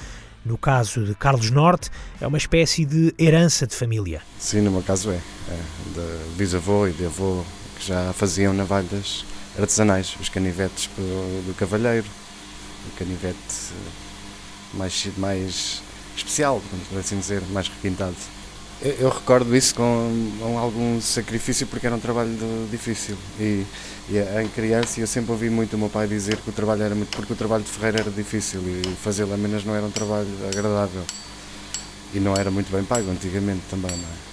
No 0.48 0.56
caso 0.56 1.04
de 1.04 1.14
Carlos 1.14 1.50
Norte, 1.50 1.90
é 2.18 2.26
uma 2.26 2.38
espécie 2.38 2.87
de 2.87 3.14
herança 3.18 3.66
de 3.66 3.74
família. 3.76 4.22
Sim, 4.40 4.62
no 4.62 4.70
meu 4.70 4.82
caso 4.82 5.11
é. 5.11 5.16
é 5.16 5.61
de 5.94 6.37
bisavô 6.38 6.87
e 6.87 6.92
de 6.92 7.04
avô 7.04 7.44
que 7.78 7.87
já 7.87 8.14
faziam 8.14 8.54
navalhas 8.54 9.26
artesanais, 9.58 10.16
os 10.18 10.30
canivetes 10.30 10.88
do 10.96 11.54
cavalheiro, 11.54 12.06
o 12.87 12.98
canivete 12.98 13.37
mais, 14.72 15.11
mais 15.18 15.82
especial, 16.16 16.62
por 16.88 16.98
assim 16.98 17.18
dizer, 17.18 17.42
mais 17.50 17.68
requintado. 17.68 18.16
Eu, 18.80 18.92
eu 18.92 19.08
recordo 19.11 19.54
isso 19.54 19.74
com, 19.74 20.32
com, 20.40 20.58
algum 20.58 20.98
sacrifício 21.02 21.66
porque 21.66 21.87
era 21.87 21.94
um 21.94 22.00
trabalho 22.00 22.34
difícil 22.70 23.18
e, 23.38 23.66
e 24.10 24.18
em 24.42 24.48
criança 24.48 25.00
eu 25.00 25.06
sempre 25.06 25.32
ouvi 25.32 25.50
muito 25.50 25.74
o 25.76 25.78
meu 25.78 25.90
pai 25.90 26.06
dizer 26.06 26.36
que 26.38 26.48
o 26.48 26.52
trabalho 26.52 26.82
era 26.82 26.94
muito 26.94 27.14
porque 27.14 27.32
o 27.32 27.36
trabalho 27.36 27.62
de 27.62 27.70
ferreiro 27.70 28.00
era 28.00 28.10
difícil 28.10 28.62
e 28.62 28.82
fazer 29.02 29.24
lâminas 29.24 29.64
não 29.64 29.74
era 29.74 29.84
um 29.84 29.90
trabalho 29.90 30.28
agradável 30.46 31.04
e 32.14 32.18
não 32.18 32.34
era 32.34 32.50
muito 32.50 32.72
bem 32.72 32.82
pago 32.84 33.10
antigamente 33.10 33.62
também, 33.68 33.90
não 33.90 34.08
é? 34.08 34.28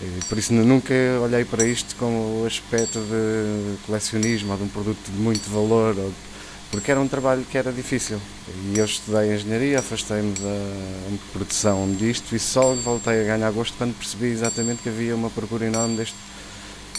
E 0.00 0.24
por 0.28 0.38
isso 0.38 0.52
nunca 0.52 0.94
olhei 1.20 1.44
para 1.44 1.64
isto 1.64 1.96
como 1.96 2.42
o 2.42 2.46
aspecto 2.46 3.00
de 3.00 3.78
colecionismo 3.84 4.52
ou 4.52 4.58
de 4.58 4.62
um 4.62 4.68
produto 4.68 5.10
de 5.10 5.18
muito 5.18 5.50
valor 5.50 5.98
ou 5.98 6.12
porque 6.70 6.90
era 6.90 7.00
um 7.00 7.08
trabalho 7.08 7.44
que 7.50 7.56
era 7.56 7.72
difícil. 7.72 8.20
E 8.72 8.78
eu 8.78 8.84
estudei 8.84 9.34
engenharia, 9.34 9.78
afastei-me 9.78 10.34
da 10.34 11.18
produção 11.32 11.90
disto 11.94 12.36
e 12.36 12.38
só 12.38 12.74
voltei 12.74 13.22
a 13.22 13.24
ganhar 13.24 13.50
gosto 13.50 13.76
quando 13.76 13.96
percebi 13.96 14.26
exatamente 14.26 14.82
que 14.82 14.88
havia 14.88 15.14
uma 15.16 15.30
procura 15.30 15.66
enorme 15.66 15.96
deste, 15.96 16.16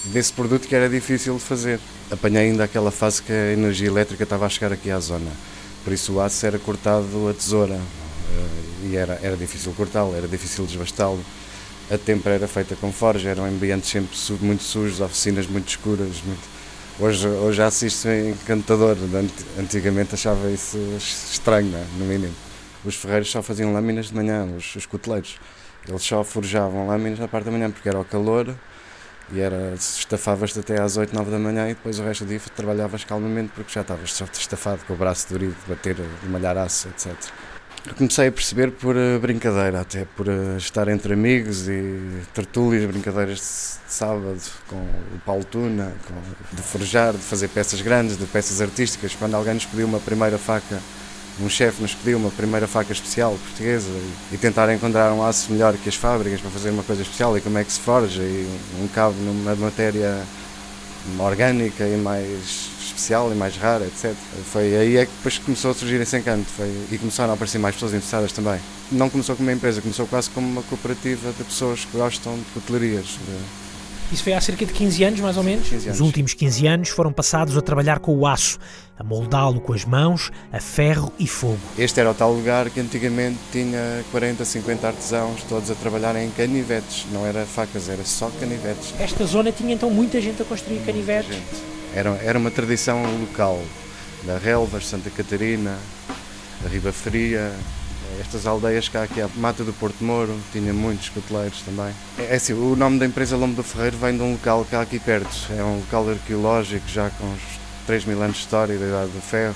desse 0.06 0.34
produto 0.34 0.68
que 0.68 0.76
era 0.76 0.90
difícil 0.90 1.36
de 1.36 1.42
fazer. 1.42 1.80
Apanhei 2.12 2.50
ainda 2.50 2.64
aquela 2.64 2.92
fase 2.92 3.22
que 3.22 3.32
a 3.32 3.54
energia 3.54 3.88
elétrica 3.88 4.24
estava 4.24 4.46
a 4.46 4.50
chegar 4.50 4.74
aqui 4.74 4.90
à 4.90 5.00
zona, 5.00 5.32
por 5.84 5.94
isso 5.94 6.14
o 6.14 6.22
aço 6.22 6.46
era 6.46 6.58
cortado 6.58 7.30
a 7.30 7.34
tesoura 7.34 7.76
eh, 7.76 8.88
e 8.88 8.96
era, 8.96 9.20
era 9.22 9.38
difícil 9.38 9.72
cortá-lo, 9.74 10.16
era 10.16 10.28
difícil 10.28 10.66
desbastá-lo. 10.66 11.24
A 11.92 11.98
tempera 11.98 12.36
era 12.36 12.48
feita 12.48 12.76
com 12.76 12.92
forja, 12.92 13.30
eram 13.30 13.46
ambientes 13.46 13.90
sempre 13.90 14.16
muito 14.42 14.64
sujos, 14.64 15.02
oficinas 15.02 15.48
muito 15.48 15.70
escuras. 15.70 16.22
Muito 16.26 16.60
Hoje, 17.02 17.30
hoje 17.30 17.62
assisto 17.62 18.10
encantador, 18.10 18.98
antigamente 19.58 20.16
achava 20.16 20.52
isso 20.52 20.78
estranho, 20.98 21.74
é? 21.74 21.86
no 21.98 22.04
mínimo. 22.04 22.34
Os 22.84 22.96
ferreiros 22.96 23.32
só 23.32 23.42
faziam 23.42 23.72
lâminas 23.72 24.08
de 24.08 24.16
manhã, 24.16 24.46
os, 24.58 24.76
os. 24.76 24.86
Eles 25.88 26.04
só 26.04 26.26
forjavam 26.26 26.88
lâminas 26.88 27.18
na 27.18 27.30
parte 27.30 27.46
da 27.46 27.52
manhã 27.52 27.72
porque 27.72 27.88
era 27.88 27.98
o 27.98 28.04
calor 28.04 28.54
e 29.32 29.40
era 29.40 29.74
estafavas-te 29.76 30.60
até 30.60 30.82
às 30.82 30.98
8, 30.98 31.14
9 31.14 31.32
da 31.32 31.40
manhã 31.40 31.66
e 31.70 31.74
depois 31.74 32.00
o 32.00 32.04
resto 32.04 32.26
do 32.26 32.30
dia 32.30 32.40
trabalhavas 32.56 33.04
calmamente 33.04 33.52
porque 33.54 33.72
já 33.72 33.82
estavas 33.82 34.22
estafado 34.34 34.82
com 34.86 34.94
o 34.94 34.98
braço 34.98 35.30
dorido, 35.30 35.56
de 35.64 35.70
bater, 35.70 35.96
de 35.96 36.30
malhar 36.30 36.58
aço, 36.58 36.88
etc. 36.90 37.14
Eu 37.88 37.96
comecei 37.96 38.28
a 38.28 38.32
perceber 38.32 38.72
por 38.72 38.96
uh, 38.96 39.20
brincadeira, 39.20 39.80
até 39.80 40.04
por 40.04 40.28
uh, 40.28 40.58
estar 40.58 40.88
entre 40.90 41.14
amigos 41.14 41.70
e 41.70 42.22
tertúlias, 42.34 42.86
brincadeiras 42.86 43.80
de 43.88 43.94
sábado 43.94 44.40
com 44.68 44.76
o 44.76 45.20
Paulo 45.26 45.46
Tuna, 45.46 45.94
com, 46.06 46.56
de 46.56 46.62
forjar, 46.62 47.14
de 47.14 47.20
fazer 47.20 47.48
peças 47.48 47.82
grandes, 47.82 48.18
de 48.18 48.26
peças 48.26 48.62
artísticas. 48.62 49.16
Quando 49.16 49.36
alguém 49.36 49.54
nos 49.54 49.66
pediu 49.66 49.88
uma 49.88 50.00
primeira 50.00 50.38
faca, 50.38 50.80
um 51.42 51.50
chefe 51.50 51.82
nos 51.82 51.94
pediu 51.94 52.18
uma 52.18 52.30
primeira 52.32 52.68
faca 52.68 52.92
especial 52.92 53.32
portuguesa 53.32 53.90
e, 53.90 54.36
e, 54.36 54.38
tentar 54.38 54.74
encontrar 54.74 55.14
um 55.14 55.24
aço 55.24 55.52
melhor 55.52 55.74
que 55.78 55.88
as 55.88 55.96
fábricas 55.96 56.42
para 56.42 56.50
fazer 56.50 56.70
uma 56.70 56.84
coisa 56.84 57.02
especial 57.02 57.38
e 57.38 57.42
como 57.42 57.58
é 57.58 57.64
que 57.64 57.72
se 57.72 57.80
forja 57.80 58.22
e 58.22 58.48
um 58.82 58.88
cabo 58.88 59.16
numa 59.22 59.56
matéria 59.56 60.22
orgânica 61.18 61.88
e 61.88 61.98
mais 61.98 62.70
especial 62.82 63.32
e 63.32 63.36
mais 63.36 63.56
rara, 63.56 63.86
etc. 63.86 64.14
Foi 64.52 64.76
aí 64.76 64.98
é 64.98 65.06
que 65.06 65.12
depois 65.12 65.38
começou 65.38 65.72
a 65.72 65.74
surgir 65.74 66.02
esse 66.02 66.18
encanto 66.18 66.46
foi, 66.56 66.70
e 66.92 66.98
começaram 66.98 67.32
a 67.32 67.34
aparecer 67.36 67.58
mais 67.58 67.76
pessoas 67.76 67.94
interessadas 67.94 68.32
também. 68.32 68.60
Não 68.92 69.10
começou 69.10 69.36
como 69.36 69.48
uma 69.48 69.56
empresa, 69.56 69.82
começou 69.82 70.06
quase 70.08 70.30
como 70.30 70.48
uma 70.48 70.64
cooperativa 70.64 71.32
de 71.32 71.44
pessoas 71.44 71.86
que 71.86 71.98
gostam 71.98 72.36
de 72.36 72.46
cotelarias. 72.54 73.06
De, 73.06 73.69
isso 74.12 74.24
foi 74.24 74.34
há 74.34 74.42
cerca 74.42 74.66
de 74.66 74.74
15 74.74 75.04
anos, 75.04 75.20
mais 75.20 75.38
ou 75.38 75.44
menos? 75.44 75.72
Os 75.72 76.00
últimos 76.00 76.34
15 76.34 76.68
anos 76.68 76.90
foram 76.90 77.12
passados 77.12 77.56
a 77.56 77.62
trabalhar 77.62 78.00
com 78.00 78.16
o 78.18 78.26
aço, 78.26 78.58
a 78.98 79.04
moldá-lo 79.04 79.62
com 79.62 79.74
as 79.74 79.86
mãos, 79.86 80.32
a 80.52 80.60
ferro 80.60 81.14
e 81.20 81.28
fogo. 81.28 81.60
Este 81.78 82.00
era 82.00 82.10
o 82.10 82.14
tal 82.14 82.34
lugar 82.34 82.70
que 82.70 82.80
antigamente 82.80 83.38
tinha 83.52 84.04
40, 84.12 84.44
50 84.44 84.88
artesãos, 84.88 85.44
todos 85.44 85.70
a 85.70 85.76
trabalhar 85.76 86.16
em 86.16 86.30
canivetes. 86.32 87.06
Não 87.12 87.26
era 87.26 87.46
facas, 87.46 87.88
era 87.88 88.04
só 88.04 88.32
canivetes. 88.40 88.94
Esta 89.00 89.26
zona 89.26 89.52
tinha 89.52 89.74
então 89.74 89.90
muita 89.90 90.20
gente 90.20 90.42
a 90.42 90.46
construir 90.46 90.80
canivetes? 90.80 91.38
Era, 91.94 92.10
era 92.24 92.38
uma 92.38 92.52
tradição 92.52 93.02
local, 93.20 93.62
da 94.24 94.38
Relvas, 94.38 94.88
Santa 94.88 95.10
Catarina, 95.10 95.78
da 96.62 96.70
Riba 96.70 96.92
Fria, 96.92 97.52
estas 98.20 98.46
aldeias 98.46 98.90
cá, 98.90 99.04
aqui 99.04 99.22
a 99.22 99.30
Mata 99.36 99.64
do 99.64 99.74
Porto 99.74 100.04
Moro, 100.04 100.38
tinha 100.52 100.74
muitos 100.74 101.10
coteleiros 101.10 101.62
também. 101.62 101.94
É, 102.18 102.34
é 102.34 102.36
assim, 102.36 102.54
o 102.54 102.76
nome 102.76 103.00
da 103.00 103.06
empresa 103.06 103.36
Lombo 103.36 103.56
do 103.56 103.64
Ferreiro 103.64 103.98
vem 103.98 104.16
de 104.16 104.24
um 104.24 104.34
local 104.34 104.66
cá 104.70 104.82
aqui 104.82 105.00
perto, 105.00 105.30
é 105.58 105.64
um 105.64 105.78
local 105.78 106.10
arqueológico 106.10 106.88
já 106.88 107.10
com 107.10 107.26
uns 107.26 107.42
3 107.86 108.06
mil 108.06 108.22
anos 108.22 108.38
de 108.38 108.44
história 108.44 108.78
da 108.78 108.86
Idade 108.86 109.12
do 109.12 109.22
Ferro 109.22 109.56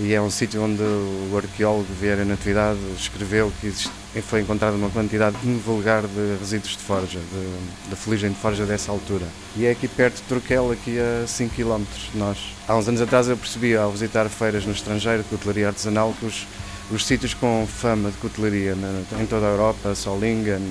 e 0.00 0.14
é 0.14 0.22
um 0.22 0.30
sítio 0.30 0.62
onde 0.62 0.80
o 0.80 1.36
arqueólogo 1.36 1.92
Vieira 2.00 2.24
Natividade 2.24 2.78
escreveu 2.96 3.52
que 3.60 3.66
existe, 3.66 3.90
foi 4.22 4.40
encontrada 4.42 4.76
uma 4.76 4.90
quantidade 4.90 5.36
invulgar 5.44 6.02
de 6.02 6.36
resíduos 6.38 6.76
de 6.76 6.82
forja, 6.82 7.18
de, 7.18 7.90
de 7.90 7.96
fuligem 7.96 8.30
de 8.30 8.36
forja 8.36 8.64
dessa 8.64 8.92
altura. 8.92 9.26
E 9.56 9.66
é 9.66 9.72
aqui 9.72 9.88
perto 9.88 10.16
de 10.16 10.22
Troquel, 10.22 10.70
aqui 10.70 10.98
a 11.00 11.26
5 11.26 11.54
km 11.54 11.82
de 12.12 12.18
nós. 12.18 12.38
Há 12.68 12.76
uns 12.76 12.86
anos 12.86 13.00
atrás 13.00 13.28
eu 13.28 13.36
percebi, 13.36 13.76
ao 13.76 13.90
visitar 13.90 14.28
feiras 14.28 14.64
no 14.64 14.72
estrangeiro 14.72 15.24
de 15.24 15.28
cutelaria 15.30 15.66
artesanal, 15.66 16.14
que 16.18 16.26
os 16.26 16.46
os 16.90 17.06
sítios 17.06 17.34
com 17.34 17.66
fama 17.66 18.10
de 18.10 18.16
cutelaria 18.16 18.74
né, 18.74 19.04
em 19.20 19.26
toda 19.26 19.46
a 19.46 19.50
Europa, 19.50 19.94
Solingen, 19.94 20.62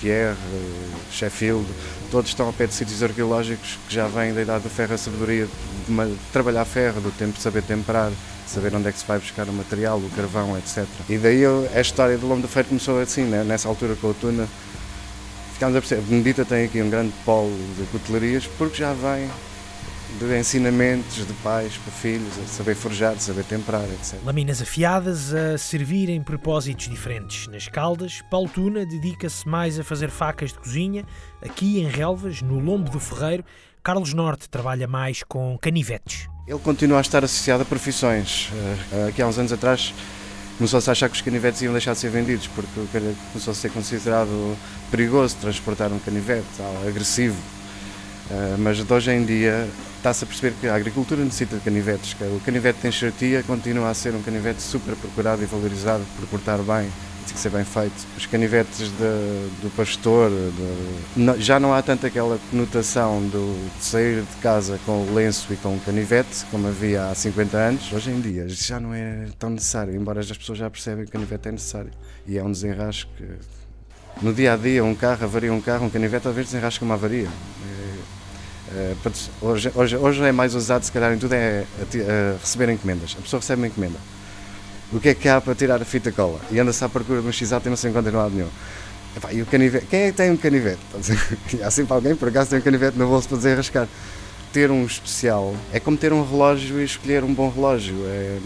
Thiers, 0.00 0.36
Sheffield, 1.10 1.66
todos 2.10 2.30
estão 2.30 2.46
ao 2.46 2.52
pé 2.52 2.66
de 2.66 2.74
sítios 2.74 3.02
arqueológicos 3.02 3.78
que 3.88 3.94
já 3.94 4.06
vêm 4.06 4.32
da 4.32 4.42
idade 4.42 4.62
do 4.62 4.70
ferro, 4.70 4.94
a 4.94 4.98
sabedoria 4.98 5.46
de, 5.46 6.16
trabalhar 6.32 6.64
ferro, 6.64 7.00
do 7.00 7.10
tempo 7.10 7.32
de 7.32 7.42
saber 7.42 7.62
temperar, 7.62 8.12
saber 8.46 8.74
onde 8.74 8.88
é 8.88 8.92
que 8.92 8.98
se 8.98 9.06
vai 9.06 9.18
buscar 9.18 9.48
o 9.48 9.52
material, 9.52 9.98
o 9.98 10.10
carvão, 10.10 10.56
etc. 10.56 10.86
E 11.08 11.18
daí 11.18 11.42
a 11.44 11.80
história 11.80 12.16
do 12.16 12.26
Lombo 12.28 12.42
do 12.42 12.48
Ferro 12.48 12.68
começou 12.68 13.00
assim, 13.00 13.24
né, 13.24 13.42
nessa 13.42 13.68
altura 13.68 13.96
com 13.96 14.10
a 14.10 14.14
Tuna. 14.14 14.48
Ficámos 15.54 15.76
a 15.76 15.80
perceber, 15.80 16.02
Benedita 16.02 16.44
tem 16.44 16.66
aqui 16.66 16.80
um 16.82 16.90
grande 16.90 17.12
polo 17.24 17.56
de 17.76 17.86
cutelarias 17.86 18.46
porque 18.58 18.76
já 18.76 18.92
vem 18.92 19.28
de 20.18 20.38
ensinamentos 20.38 21.26
de 21.26 21.32
pais 21.34 21.76
para 21.76 21.92
filhos, 21.92 22.38
a 22.38 22.46
saber 22.46 22.74
forjar, 22.74 23.18
saber 23.18 23.44
temperar, 23.44 23.84
etc. 23.84 24.18
Laminas 24.24 24.62
afiadas 24.62 25.34
a 25.34 25.58
servir 25.58 26.08
em 26.08 26.22
propósitos 26.22 26.88
diferentes. 26.88 27.46
Nas 27.48 27.68
Caldas, 27.68 28.22
Paulo 28.30 28.48
Tuna 28.48 28.86
dedica-se 28.86 29.46
mais 29.46 29.78
a 29.78 29.84
fazer 29.84 30.10
facas 30.10 30.52
de 30.52 30.58
cozinha. 30.58 31.04
Aqui 31.42 31.80
em 31.80 31.88
Relvas, 31.88 32.40
no 32.40 32.58
Lombo 32.58 32.90
do 32.90 32.98
Ferreiro, 32.98 33.44
Carlos 33.82 34.14
Norte 34.14 34.48
trabalha 34.48 34.88
mais 34.88 35.22
com 35.22 35.56
canivetes. 35.58 36.28
Ele 36.46 36.58
continua 36.60 36.98
a 36.98 37.00
estar 37.00 37.22
associado 37.22 37.62
a 37.62 37.66
profissões. 37.66 38.50
Eh, 38.92 39.08
aqui 39.08 39.20
há 39.20 39.26
uns 39.26 39.38
anos 39.38 39.52
atrás 39.52 39.92
começou-se 40.56 40.88
a 40.88 40.92
achar 40.92 41.08
que 41.08 41.16
os 41.16 41.20
canivetes 41.20 41.60
iam 41.60 41.72
deixar 41.72 41.92
de 41.92 41.98
ser 41.98 42.08
vendidos, 42.10 42.46
porque 42.48 42.68
começou 43.32 43.50
a 43.50 43.54
ser 43.54 43.70
considerado 43.70 44.56
perigoso 44.90 45.36
transportar 45.40 45.92
um 45.92 45.98
canivete, 45.98 46.46
agressivo. 46.88 47.36
Uh, 48.30 48.58
mas 48.58 48.82
de 48.82 48.92
hoje 48.92 49.12
em 49.12 49.24
dia 49.24 49.68
está-se 49.98 50.24
a 50.24 50.26
perceber 50.26 50.54
que 50.60 50.68
a 50.68 50.74
agricultura 50.74 51.22
necessita 51.22 51.56
de 51.56 51.62
canivetes, 51.62 52.14
que 52.14 52.24
o 52.24 52.40
canivete 52.44 52.80
tem 52.80 52.88
enxertia 52.88 53.42
continua 53.42 53.90
a 53.90 53.94
ser 53.94 54.14
um 54.14 54.22
canivete 54.22 54.62
super 54.62 54.94
procurado 54.96 55.42
e 55.42 55.46
valorizado 55.46 56.04
por 56.16 56.28
cortar 56.28 56.58
bem, 56.58 56.90
tem 57.26 57.34
que 57.34 57.40
ser 57.40 57.50
bem 57.50 57.64
feito. 57.64 57.94
Os 58.16 58.26
canivetes 58.26 58.88
de, 58.88 59.50
do 59.60 59.70
pastor, 59.76 60.30
de, 60.30 61.42
já 61.42 61.58
não 61.58 61.74
há 61.74 61.82
tanto 61.82 62.06
aquela 62.06 62.38
conotação 62.50 63.20
do, 63.28 63.68
de 63.78 63.84
sair 63.84 64.22
de 64.22 64.36
casa 64.40 64.78
com 64.86 65.04
o 65.04 65.14
lenço 65.14 65.52
e 65.52 65.56
com 65.56 65.74
o 65.74 65.80
canivete, 65.80 66.44
como 66.50 66.68
havia 66.68 67.08
há 67.08 67.14
50 67.14 67.56
anos. 67.56 67.92
Hoje 67.92 68.10
em 68.10 68.20
dia 68.20 68.48
já 68.48 68.78
não 68.78 68.94
é 68.94 69.26
tão 69.38 69.50
necessário, 69.50 69.94
embora 69.94 70.20
as 70.20 70.30
pessoas 70.30 70.58
já 70.58 70.70
percebem 70.70 71.04
que 71.04 71.10
o 71.10 71.12
canivete 71.12 71.48
é 71.48 71.52
necessário. 71.52 71.90
E 72.26 72.38
é 72.38 72.42
um 72.42 72.50
desenrasque. 72.50 73.10
No 74.22 74.32
dia 74.32 74.54
a 74.54 74.56
dia, 74.56 74.82
um 74.82 74.94
carro, 74.94 75.24
avaria 75.24 75.52
um 75.52 75.60
carro, 75.60 75.86
um 75.86 75.90
canivete, 75.90 76.26
às 76.26 76.34
vezes 76.34 76.50
desenrasca 76.50 76.84
uma 76.84 76.94
avaria. 76.94 77.28
Eh, 78.76 78.94
hoje, 79.40 79.72
hoje, 79.74 79.96
hoje 79.96 80.22
é 80.22 80.32
mais 80.32 80.54
usado, 80.54 80.82
se 80.82 80.92
calhar, 80.92 81.10
em 81.10 81.18
tudo, 81.18 81.32
é 81.32 81.64
a, 81.80 82.34
a 82.34 82.38
receber 82.38 82.68
encomendas. 82.68 83.16
A 83.18 83.22
pessoa 83.22 83.40
recebe 83.40 83.62
uma 83.62 83.68
encomenda. 83.68 83.98
O 84.92 85.00
que 85.00 85.08
é 85.08 85.14
que 85.14 85.28
há 85.28 85.40
para 85.40 85.54
tirar 85.54 85.80
a 85.80 85.84
fita 85.84 86.12
cola? 86.12 86.38
E 86.50 86.60
anda-se 86.60 86.84
à 86.84 86.88
procura 86.88 87.22
de 87.22 87.26
um 87.26 87.32
x 87.32 87.50
e 87.50 87.68
não 87.70 87.76
se 87.76 87.88
encontra 87.88 88.12
em 88.12 88.14
lado 88.14 88.34
nenhum. 88.34 88.48
E 89.32 89.40
o 89.40 89.46
canivete? 89.46 89.86
Quem 89.86 90.00
é 90.02 90.10
que 90.10 90.16
tem 90.18 90.30
um 90.30 90.36
canivete? 90.36 90.78
há 91.64 91.70
sempre 91.70 91.94
alguém, 91.94 92.14
por 92.14 92.28
acaso, 92.28 92.50
tem 92.50 92.58
um 92.58 92.62
canivete 92.62 92.98
no 92.98 93.08
bolso 93.08 93.28
para 93.28 93.38
desenrascar. 93.38 93.88
Ter 94.56 94.70
um 94.70 94.86
especial 94.86 95.54
é 95.70 95.78
como 95.78 95.98
ter 95.98 96.14
um 96.14 96.24
relógio 96.24 96.80
e 96.80 96.84
escolher 96.84 97.22
um 97.22 97.34
bom 97.34 97.50
relógio. 97.50 97.94
É, 98.06 98.38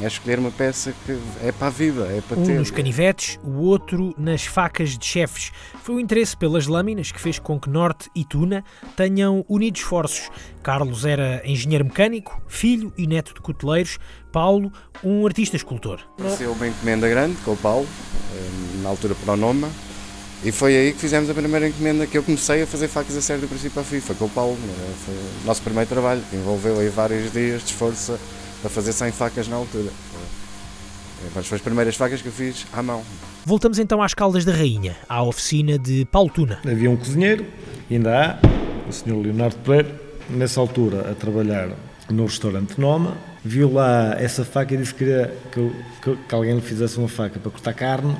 é 0.00 0.06
escolher 0.06 0.38
uma 0.38 0.50
peça 0.50 0.94
que 1.04 1.18
é 1.44 1.52
para 1.52 1.66
a 1.66 1.70
vida, 1.70 2.06
é 2.06 2.22
para 2.22 2.38
um 2.38 2.42
ter. 2.42 2.52
Um 2.52 2.60
nos 2.60 2.70
canivetes, 2.70 3.38
o 3.44 3.64
outro 3.64 4.14
nas 4.16 4.46
facas 4.46 4.96
de 4.96 5.04
chefes. 5.04 5.52
Foi 5.82 5.96
o 5.96 6.00
interesse 6.00 6.34
pelas 6.34 6.66
lâminas 6.66 7.12
que 7.12 7.20
fez 7.20 7.38
com 7.38 7.60
que 7.60 7.68
Norte 7.68 8.08
e 8.16 8.24
Tuna 8.24 8.64
tenham 8.96 9.44
unido 9.46 9.76
esforços. 9.76 10.30
Carlos 10.62 11.04
era 11.04 11.42
engenheiro 11.44 11.84
mecânico, 11.84 12.40
filho 12.48 12.90
e 12.96 13.06
neto 13.06 13.34
de 13.34 13.42
cuteleiros. 13.42 13.98
Paulo, 14.32 14.72
um 15.04 15.26
artista 15.26 15.54
escultor. 15.54 16.00
Nasceu 16.18 16.52
uma 16.52 16.66
encomenda 16.66 17.06
grande 17.10 17.36
com 17.44 17.52
o 17.52 17.56
Paulo, 17.58 17.86
eh, 18.34 18.82
na 18.82 18.88
altura 18.88 19.14
Pronoma, 19.16 19.68
e 20.44 20.52
foi 20.52 20.76
aí 20.76 20.92
que 20.92 21.00
fizemos 21.00 21.28
a 21.28 21.34
primeira 21.34 21.68
encomenda 21.68 22.06
que 22.06 22.16
eu 22.16 22.22
comecei 22.22 22.62
a 22.62 22.66
fazer 22.66 22.86
facas 22.86 23.16
a 23.16 23.20
sério 23.20 23.42
do 23.42 23.48
princípio 23.48 23.78
ao 23.80 23.84
fim. 23.84 24.00
Foi 24.00 24.14
com 24.14 24.26
o 24.26 24.28
Paulo, 24.28 24.54
né? 24.54 24.94
foi 25.04 25.14
o 25.14 25.46
nosso 25.46 25.60
primeiro 25.62 25.88
trabalho, 25.88 26.22
que 26.30 26.36
envolveu 26.36 26.78
aí 26.78 26.88
vários 26.88 27.32
dias 27.32 27.62
de 27.62 27.70
esforço 27.70 28.18
para 28.60 28.70
fazer 28.70 28.92
100 28.92 29.12
facas 29.12 29.48
na 29.48 29.56
altura. 29.56 29.90
Mas 31.34 31.46
foi 31.46 31.56
as 31.56 31.62
primeiras 31.62 31.96
facas 31.96 32.22
que 32.22 32.28
eu 32.28 32.32
fiz 32.32 32.66
à 32.72 32.80
mão. 32.80 33.02
Voltamos 33.44 33.80
então 33.80 34.00
às 34.00 34.14
Caldas 34.14 34.44
da 34.44 34.52
Rainha, 34.52 34.96
à 35.08 35.22
oficina 35.24 35.76
de 35.76 36.04
Paulo 36.04 36.30
Tuna. 36.30 36.60
Havia 36.64 36.90
um 36.90 36.96
cozinheiro, 36.96 37.44
ainda 37.90 38.38
há, 38.40 38.88
o 38.88 38.92
Sr. 38.92 39.20
Leonardo 39.20 39.56
Pereira, 39.56 40.00
nessa 40.30 40.60
altura 40.60 41.10
a 41.10 41.14
trabalhar 41.14 41.70
no 42.08 42.26
restaurante 42.26 42.80
Noma, 42.80 43.16
viu 43.44 43.72
lá 43.72 44.14
essa 44.18 44.44
faca 44.44 44.74
e 44.74 44.76
disse 44.76 44.92
que 44.94 45.04
queria 45.04 45.34
que, 45.50 45.72
que, 46.02 46.16
que 46.28 46.34
alguém 46.34 46.54
lhe 46.54 46.60
fizesse 46.60 46.96
uma 46.98 47.08
faca 47.08 47.40
para 47.40 47.50
cortar 47.50 47.74
carne 47.74 48.16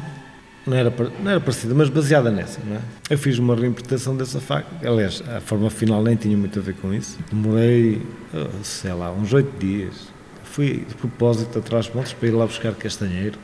não 0.66 0.76
era, 0.76 0.92
não 1.22 1.30
era 1.30 1.40
parecida, 1.40 1.74
mas 1.74 1.88
baseada 1.88 2.30
nessa. 2.30 2.60
Não 2.64 2.76
é? 2.76 2.80
Eu 3.10 3.18
fiz 3.18 3.38
uma 3.38 3.54
reinterpretação 3.54 4.16
dessa 4.16 4.40
faca, 4.40 4.68
aliás, 4.86 5.22
a 5.34 5.40
forma 5.40 5.70
final 5.70 6.02
nem 6.02 6.16
tinha 6.16 6.36
muito 6.36 6.58
a 6.58 6.62
ver 6.62 6.74
com 6.74 6.92
isso. 6.92 7.18
Demorei, 7.30 8.02
oh, 8.34 8.62
sei 8.62 8.92
lá, 8.92 9.10
uns 9.12 9.32
oito 9.32 9.58
dias 9.58 10.18
fui 10.58 10.84
de 10.88 10.94
propósito 10.96 11.56
atrás 11.56 11.86
de 11.86 11.94
montes 11.94 12.12
para 12.12 12.28
ir 12.28 12.32
lá 12.32 12.44
buscar 12.44 12.74
castanheiro, 12.74 13.38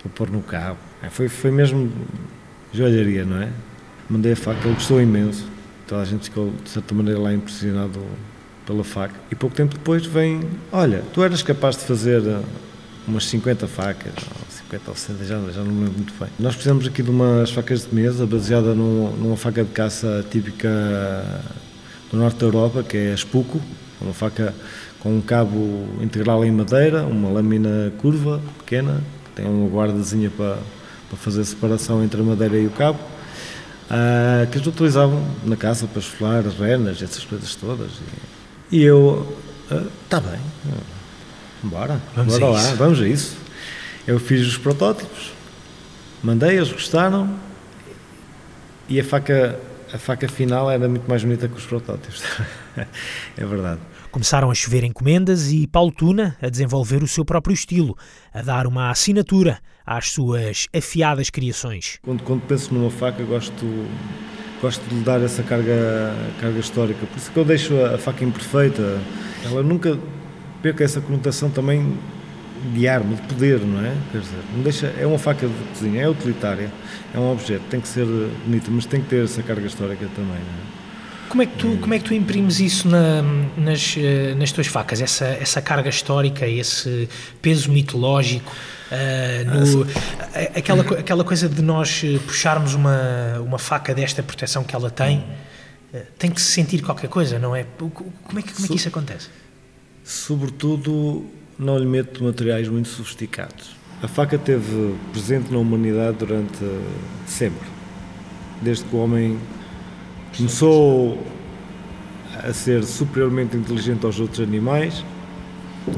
para 0.00 0.10
pôr 0.10 0.30
no 0.30 0.40
cabo. 0.40 0.78
É, 1.02 1.10
foi, 1.10 1.28
foi 1.28 1.50
mesmo 1.50 1.92
joalharia, 2.72 3.26
não 3.26 3.42
é? 3.42 3.50
Mandei 4.08 4.32
a 4.32 4.36
faca, 4.36 4.60
ele 4.64 4.72
gostou 4.72 4.98
imenso. 4.98 5.46
Toda 5.86 6.00
a 6.00 6.04
gente 6.06 6.24
ficou, 6.24 6.50
de 6.64 6.70
certa 6.70 6.94
maneira, 6.94 7.20
lá 7.20 7.34
impressionado 7.34 8.00
pela 8.64 8.82
faca. 8.82 9.14
E 9.30 9.34
pouco 9.34 9.54
tempo 9.54 9.74
depois 9.74 10.06
vem, 10.06 10.40
olha, 10.72 11.02
tu 11.12 11.22
eras 11.22 11.42
capaz 11.42 11.76
de 11.76 11.84
fazer 11.84 12.22
uh, 12.22 12.42
umas 13.06 13.26
50 13.26 13.66
facas, 13.66 14.14
50 14.70 14.90
ou 14.90 14.96
60, 14.96 15.24
já, 15.24 15.40
já 15.52 15.62
não 15.62 15.72
me 15.72 15.84
lembro 15.84 15.98
muito 15.98 16.14
bem. 16.18 16.28
Nós 16.38 16.54
precisamos 16.54 16.86
aqui 16.86 17.02
de 17.02 17.10
umas 17.10 17.50
facas 17.50 17.86
de 17.86 17.94
mesa, 17.94 18.26
baseada 18.26 18.74
num, 18.74 19.10
numa 19.12 19.36
faca 19.36 19.62
de 19.62 19.70
caça 19.70 20.24
típica 20.30 20.68
do 22.10 22.18
norte 22.18 22.38
da 22.38 22.46
Europa, 22.46 22.82
que 22.82 22.96
é 22.96 23.12
a 23.12 23.16
Spuco, 23.16 23.60
uma 24.00 24.12
faca 24.12 24.52
com 25.00 25.16
um 25.16 25.20
cabo 25.20 25.86
integral 26.00 26.44
em 26.44 26.50
madeira, 26.50 27.04
uma 27.04 27.30
lâmina 27.30 27.92
curva, 27.98 28.40
pequena, 28.58 29.02
que 29.26 29.42
tem 29.42 29.46
uma 29.46 29.68
guardazinha 29.68 30.30
para, 30.30 30.58
para 31.08 31.16
fazer 31.16 31.42
a 31.42 31.44
separação 31.44 32.02
entre 32.02 32.20
a 32.20 32.24
madeira 32.24 32.58
e 32.58 32.66
o 32.66 32.70
cabo, 32.70 32.98
uh, 32.98 34.50
que 34.50 34.58
eles 34.58 34.66
utilizavam 34.66 35.24
na 35.44 35.56
caça 35.56 35.86
para 35.86 36.00
esfolar 36.00 36.42
renas, 36.42 37.00
essas 37.00 37.24
coisas 37.24 37.54
todas. 37.54 37.92
E, 38.72 38.78
e 38.78 38.82
eu, 38.82 39.36
está 40.04 40.18
uh, 40.18 40.22
bem, 40.22 40.40
bora, 41.62 42.00
vamos 42.16 42.38
bora 42.38 42.52
lá, 42.52 42.60
isso. 42.60 42.76
vamos 42.76 43.00
a 43.00 43.08
isso. 43.08 43.45
Eu 44.06 44.20
fiz 44.20 44.46
os 44.46 44.56
protótipos, 44.56 45.32
mandei, 46.22 46.56
eles 46.56 46.70
gostaram 46.70 47.36
e 48.88 49.00
a 49.00 49.04
faca, 49.04 49.58
a 49.92 49.98
faca 49.98 50.28
final 50.28 50.70
era 50.70 50.88
muito 50.88 51.08
mais 51.08 51.24
bonita 51.24 51.48
que 51.48 51.56
os 51.56 51.66
protótipos. 51.66 52.22
é 53.36 53.44
verdade. 53.44 53.80
Começaram 54.12 54.48
a 54.48 54.54
chover 54.54 54.84
encomendas 54.84 55.50
e 55.50 55.66
Paulo 55.66 55.90
Tuna 55.90 56.36
a 56.40 56.48
desenvolver 56.48 57.02
o 57.02 57.08
seu 57.08 57.24
próprio 57.24 57.52
estilo, 57.52 57.98
a 58.32 58.42
dar 58.42 58.68
uma 58.68 58.90
assinatura 58.90 59.58
às 59.84 60.10
suas 60.10 60.68
afiadas 60.72 61.28
criações. 61.28 61.98
Quando, 62.02 62.22
quando 62.22 62.42
penso 62.42 62.72
numa 62.72 62.90
faca, 62.90 63.24
gosto, 63.24 63.88
gosto 64.62 64.88
de 64.88 64.94
lhe 64.94 65.02
dar 65.02 65.20
essa 65.20 65.42
carga, 65.42 66.14
carga 66.40 66.60
histórica. 66.60 67.04
Por 67.04 67.16
isso 67.16 67.32
que 67.32 67.36
eu 67.36 67.44
deixo 67.44 67.76
a, 67.82 67.96
a 67.96 67.98
faca 67.98 68.24
imperfeita. 68.24 69.00
Ela 69.44 69.64
nunca 69.64 69.98
perca 70.62 70.84
essa 70.84 71.00
conotação 71.00 71.50
também 71.50 71.98
de 72.72 72.88
arma, 72.88 73.14
de 73.14 73.22
poder, 73.22 73.60
não 73.60 73.84
é? 73.84 73.94
Quer 74.12 74.20
dizer, 74.20 74.38
não 74.54 74.62
deixa, 74.62 74.86
é 74.98 75.06
uma 75.06 75.18
faca 75.18 75.46
de 75.46 75.54
cozinha, 75.72 76.02
é 76.02 76.08
utilitária, 76.08 76.72
é 77.14 77.18
um 77.18 77.32
objeto, 77.32 77.62
tem 77.70 77.80
que 77.80 77.88
ser 77.88 78.04
bonita, 78.04 78.70
mas 78.70 78.86
tem 78.86 79.00
que 79.00 79.08
ter 79.08 79.24
essa 79.24 79.42
carga 79.42 79.66
histórica 79.66 80.06
também, 80.14 80.34
não 80.34 80.72
é? 80.72 80.76
Como 81.28 81.42
é 81.42 81.46
que 81.46 81.56
tu, 81.56 81.76
como 81.78 81.92
é 81.92 81.98
que 81.98 82.04
tu 82.04 82.14
imprimes 82.14 82.60
isso 82.60 82.88
na, 82.88 83.22
nas, 83.56 83.96
eh, 83.98 84.34
nas 84.36 84.52
tuas 84.52 84.68
facas? 84.68 85.00
Essa, 85.00 85.24
essa 85.26 85.60
carga 85.60 85.88
histórica, 85.88 86.46
esse 86.46 87.08
peso 87.42 87.70
mitológico? 87.70 88.54
Uh, 88.86 89.74
no, 89.74 89.86
aquela, 90.56 90.82
aquela 90.82 91.24
coisa 91.24 91.48
de 91.48 91.60
nós 91.60 92.02
eh, 92.04 92.18
puxarmos 92.24 92.74
uma, 92.74 93.40
uma 93.40 93.58
faca 93.58 93.92
desta 93.92 94.22
proteção 94.22 94.62
que 94.62 94.74
ela 94.76 94.88
tem, 94.88 95.24
tem 96.16 96.30
que 96.30 96.40
se 96.40 96.52
sentir 96.52 96.80
qualquer 96.82 97.08
coisa, 97.08 97.38
não 97.38 97.56
é? 97.56 97.66
Como 97.76 98.38
é 98.38 98.42
que, 98.42 98.52
como 98.52 98.64
é 98.64 98.68
que 98.68 98.76
isso 98.76 98.88
acontece? 98.88 99.28
Sobretudo, 100.04 101.26
não 101.58 101.78
lhe 101.78 101.86
meto 101.86 102.22
materiais 102.22 102.68
muito 102.68 102.88
sofisticados. 102.88 103.76
A 104.02 104.08
faca 104.08 104.36
teve 104.36 104.94
presente 105.12 105.50
na 105.50 105.58
humanidade 105.58 106.18
durante 106.18 106.58
sempre, 107.26 107.66
desde 108.60 108.84
que 108.84 108.94
o 108.94 108.98
homem 108.98 109.38
começou 110.36 111.18
a 112.44 112.52
ser 112.52 112.84
superiormente 112.84 113.56
inteligente 113.56 114.04
aos 114.04 114.20
outros 114.20 114.40
animais 114.40 115.02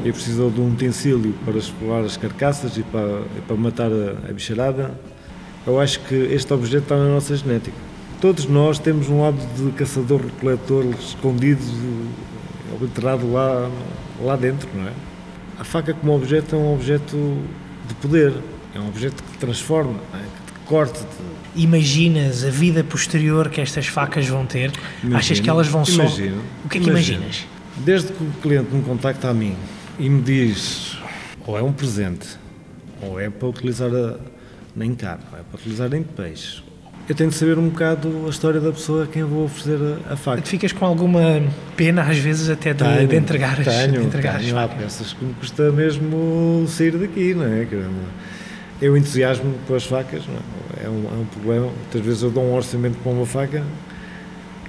e 0.04 0.12
precisou 0.12 0.50
de 0.50 0.60
um 0.60 0.72
utensílio 0.72 1.34
para 1.44 1.58
explorar 1.58 2.04
as 2.04 2.16
carcaças 2.16 2.76
e 2.76 2.82
para, 2.84 3.22
e 3.36 3.40
para 3.46 3.56
matar 3.56 3.90
a, 3.90 4.28
a 4.28 4.32
bicharada. 4.32 4.92
Eu 5.66 5.80
acho 5.80 6.00
que 6.00 6.14
este 6.14 6.52
objeto 6.52 6.84
está 6.84 6.96
na 6.96 7.08
nossa 7.08 7.34
genética. 7.34 7.76
Todos 8.20 8.46
nós 8.46 8.78
temos 8.78 9.08
um 9.08 9.22
lado 9.22 9.38
de 9.56 9.72
caçador-recoletor 9.72 10.84
escondido, 11.00 11.60
enterrado 12.80 13.32
lá, 13.32 13.70
lá 14.20 14.36
dentro, 14.36 14.68
não 14.74 14.86
é? 14.86 15.07
A 15.58 15.64
faca 15.64 15.92
como 15.92 16.14
objeto 16.14 16.54
é 16.54 16.58
um 16.58 16.74
objeto 16.74 17.42
de 17.86 17.94
poder, 17.94 18.32
é 18.74 18.78
um 18.78 18.88
objeto 18.88 19.22
que 19.22 19.38
transforma, 19.38 19.98
é? 20.14 20.18
que 20.18 20.66
corta, 20.66 21.00
imaginas 21.56 22.44
a 22.44 22.50
vida 22.50 22.84
posterior 22.84 23.48
que 23.48 23.60
estas 23.60 23.86
facas 23.86 24.26
vão 24.26 24.46
ter? 24.46 24.70
Imagino, 25.02 25.16
Achas 25.16 25.40
que 25.40 25.50
elas 25.50 25.66
vão 25.66 25.84
só. 25.84 26.02
Imagino, 26.02 26.42
o 26.64 26.68
que 26.68 26.78
é 26.78 26.80
que 26.80 26.88
imagino. 26.88 27.22
imaginas? 27.22 27.46
Desde 27.78 28.12
que 28.12 28.22
o 28.22 28.30
cliente 28.42 28.74
me 28.74 28.82
contacta 28.82 29.28
a 29.28 29.34
mim 29.34 29.56
e 29.98 30.08
me 30.08 30.22
diz 30.22 30.98
ou 31.48 31.56
é 31.58 31.62
um 31.62 31.72
presente, 31.72 32.28
ou 33.00 33.18
é 33.18 33.30
para 33.30 33.48
utilizar 33.48 33.90
a, 33.90 34.16
em 34.84 34.94
carne, 34.94 35.24
ou 35.32 35.38
é 35.38 35.42
para 35.42 35.58
utilizar 35.58 35.92
em 35.94 36.02
peixe. 36.02 36.62
Eu 37.08 37.14
tenho 37.14 37.30
de 37.30 37.36
saber 37.36 37.58
um 37.58 37.70
bocado 37.70 38.26
a 38.26 38.28
história 38.28 38.60
da 38.60 38.70
pessoa 38.70 39.04
a 39.04 39.06
quem 39.06 39.22
eu 39.22 39.28
vou 39.28 39.44
oferecer 39.44 39.78
a, 40.06 40.12
a 40.12 40.16
faca. 40.16 40.42
Tu 40.42 40.48
ficas 40.48 40.72
com 40.72 40.84
alguma 40.84 41.42
pena, 41.74 42.02
às 42.02 42.18
vezes, 42.18 42.50
até 42.50 42.74
de, 42.74 42.84
tenho, 42.84 43.08
de 43.08 43.16
entregar 43.16 43.58
as, 43.58 43.66
tenho, 43.66 43.92
de 43.92 44.06
entregar 44.06 44.38
tenho, 44.38 44.58
as 44.58 44.74
peças 44.74 45.12
que 45.14 45.24
me 45.24 45.32
custa 45.34 45.72
mesmo 45.72 46.66
sair 46.68 46.98
daqui, 46.98 47.32
não 47.32 47.46
é? 47.46 47.66
Eu 48.80 48.94
entusiasmo 48.94 49.54
com 49.66 49.74
as 49.74 49.84
facas, 49.84 50.22
é? 50.28 50.84
É, 50.84 50.88
um, 50.88 51.06
é 51.06 51.20
um 51.22 51.24
problema. 51.24 51.66
Muitas 51.66 52.02
vezes 52.02 52.22
eu 52.22 52.30
dou 52.30 52.44
um 52.44 52.54
orçamento 52.54 52.98
para 52.98 53.10
uma 53.10 53.24
faca 53.24 53.64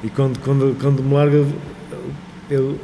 e 0.01 0.09
quando, 0.09 0.39
quando, 0.39 0.77
quando 0.79 1.03
me 1.03 1.13
larga, 1.13 1.45
eu, 2.49 2.79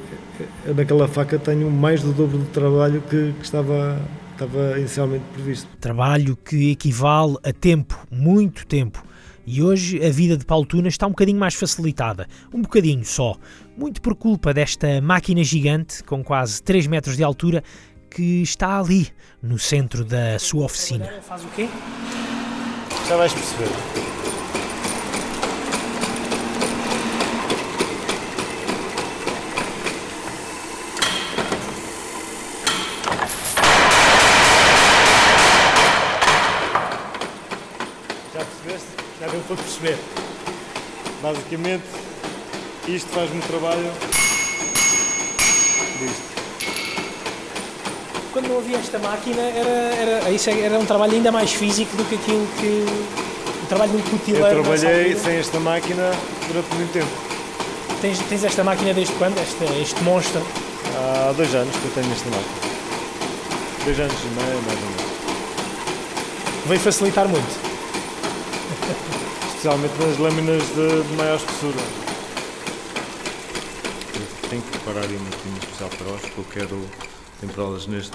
eu, 0.66 0.76
naquela 0.76 1.08
faca 1.08 1.40
tenho 1.40 1.72
mais 1.72 2.02
do 2.02 2.12
dobro 2.12 2.40
do 2.40 2.46
trabalho 2.48 3.02
que, 3.10 3.34
que 3.40 3.46
estava 3.46 4.02
estava 4.34 4.78
inicialmente 4.78 5.24
previsto. 5.34 5.68
Trabalho 5.80 6.36
que 6.36 6.72
equivale 6.72 7.38
a 7.42 7.54
tempo, 7.54 7.98
muito 8.12 8.68
tempo. 8.68 9.02
E 9.48 9.62
hoje 9.62 10.04
a 10.04 10.10
vida 10.10 10.36
de 10.36 10.44
Paulo 10.44 10.66
Tuna 10.66 10.88
está 10.88 11.06
um 11.06 11.12
bocadinho 11.12 11.40
mais 11.40 11.54
facilitada. 11.54 12.28
Um 12.52 12.62
bocadinho 12.64 13.06
só. 13.06 13.38
Muito 13.78 14.02
por 14.02 14.16
culpa 14.16 14.52
desta 14.54 15.00
máquina 15.02 15.44
gigante, 15.44 16.04
com 16.04 16.24
quase 16.24 16.64
3 16.64 16.88
metros 16.88 17.16
de 17.16 17.24
altura, 17.24 17.64
que 18.10 18.42
está 18.42 18.80
ali, 18.80 19.08
no 19.44 19.60
centro 19.60 20.04
da 20.04 20.40
sua 20.40 20.66
oficina. 20.66 21.06
Faz 21.22 21.44
o 21.44 21.48
quê? 21.50 21.68
Já 23.08 23.18
vais 23.18 23.34
perceber. 23.34 23.70
Já 38.34 38.40
percebeste? 38.44 38.88
Já 39.20 39.28
deu 39.28 39.35
para 39.48 39.56
perceber. 39.56 39.98
Basicamente, 41.22 41.84
isto 42.88 43.10
faz-me 43.10 43.42
trabalho 43.42 43.92
disto. 46.00 46.36
Quando 48.32 48.50
não 48.50 48.58
havia 48.58 48.78
esta 48.78 49.00
máquina, 49.00 49.42
era, 49.42 50.20
era, 50.20 50.32
isso 50.32 50.50
é, 50.50 50.60
era 50.60 50.78
um 50.78 50.86
trabalho 50.86 51.14
ainda 51.14 51.32
mais 51.32 51.54
físico 51.54 51.96
do 51.96 52.04
que 52.06 52.16
aquilo 52.16 52.48
que. 52.60 52.86
O 53.64 53.68
trabalho 53.68 53.92
de 53.92 53.98
um 53.98 54.02
cutileiro. 54.02 54.48
Eu 54.48 54.64
nessa 54.64 54.86
trabalhei 54.86 55.16
sem 55.16 55.38
esta 55.38 55.60
máquina 55.60 56.12
durante 56.48 56.76
muito 56.76 56.94
tempo. 56.94 57.08
Tens, 58.02 58.20
tens 58.20 58.44
esta 58.44 58.64
máquina 58.64 58.94
desde 58.94 59.14
quando? 59.14 59.40
Este, 59.40 59.82
este 59.82 60.04
monstro? 60.04 60.46
Há 60.96 61.32
dois 61.32 61.56
anos 61.56 61.76
que 61.76 61.86
eu 61.86 61.92
tenho 61.92 62.12
esta 62.12 62.30
máquina. 62.30 62.76
Dois 63.86 64.00
anos 64.00 64.14
e 64.14 64.28
meio, 64.28 64.62
mais 64.62 64.80
ou 64.80 64.90
menos. 64.90 65.06
Veio 66.68 66.80
facilitar 66.80 67.28
muito. 67.28 67.75
Especialmente 69.66 69.98
nas 70.00 70.18
lâminas 70.20 70.62
de, 70.76 71.02
de 71.10 71.14
maior 71.16 71.38
espessura. 71.38 71.76
Tenho 74.48 74.62
que 74.62 74.70
preparar 74.78 75.04
aí 75.10 75.16
um 75.16 75.24
bocadinho 75.24 75.58
especial 75.58 75.90
para 75.90 76.08
hoje, 76.08 76.32
porque 76.36 76.60
eu 76.60 76.68
quero 76.68 76.86
temperá-las 77.42 77.88
neste. 77.88 78.12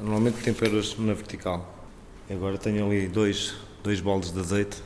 Normalmente 0.00 0.40
temperas 0.40 0.94
na 1.00 1.14
vertical. 1.14 1.68
Agora 2.30 2.56
tenho 2.58 2.86
ali 2.86 3.08
dois, 3.08 3.54
dois 3.82 4.00
baldes 4.00 4.30
de 4.30 4.38
azeite 4.38 4.76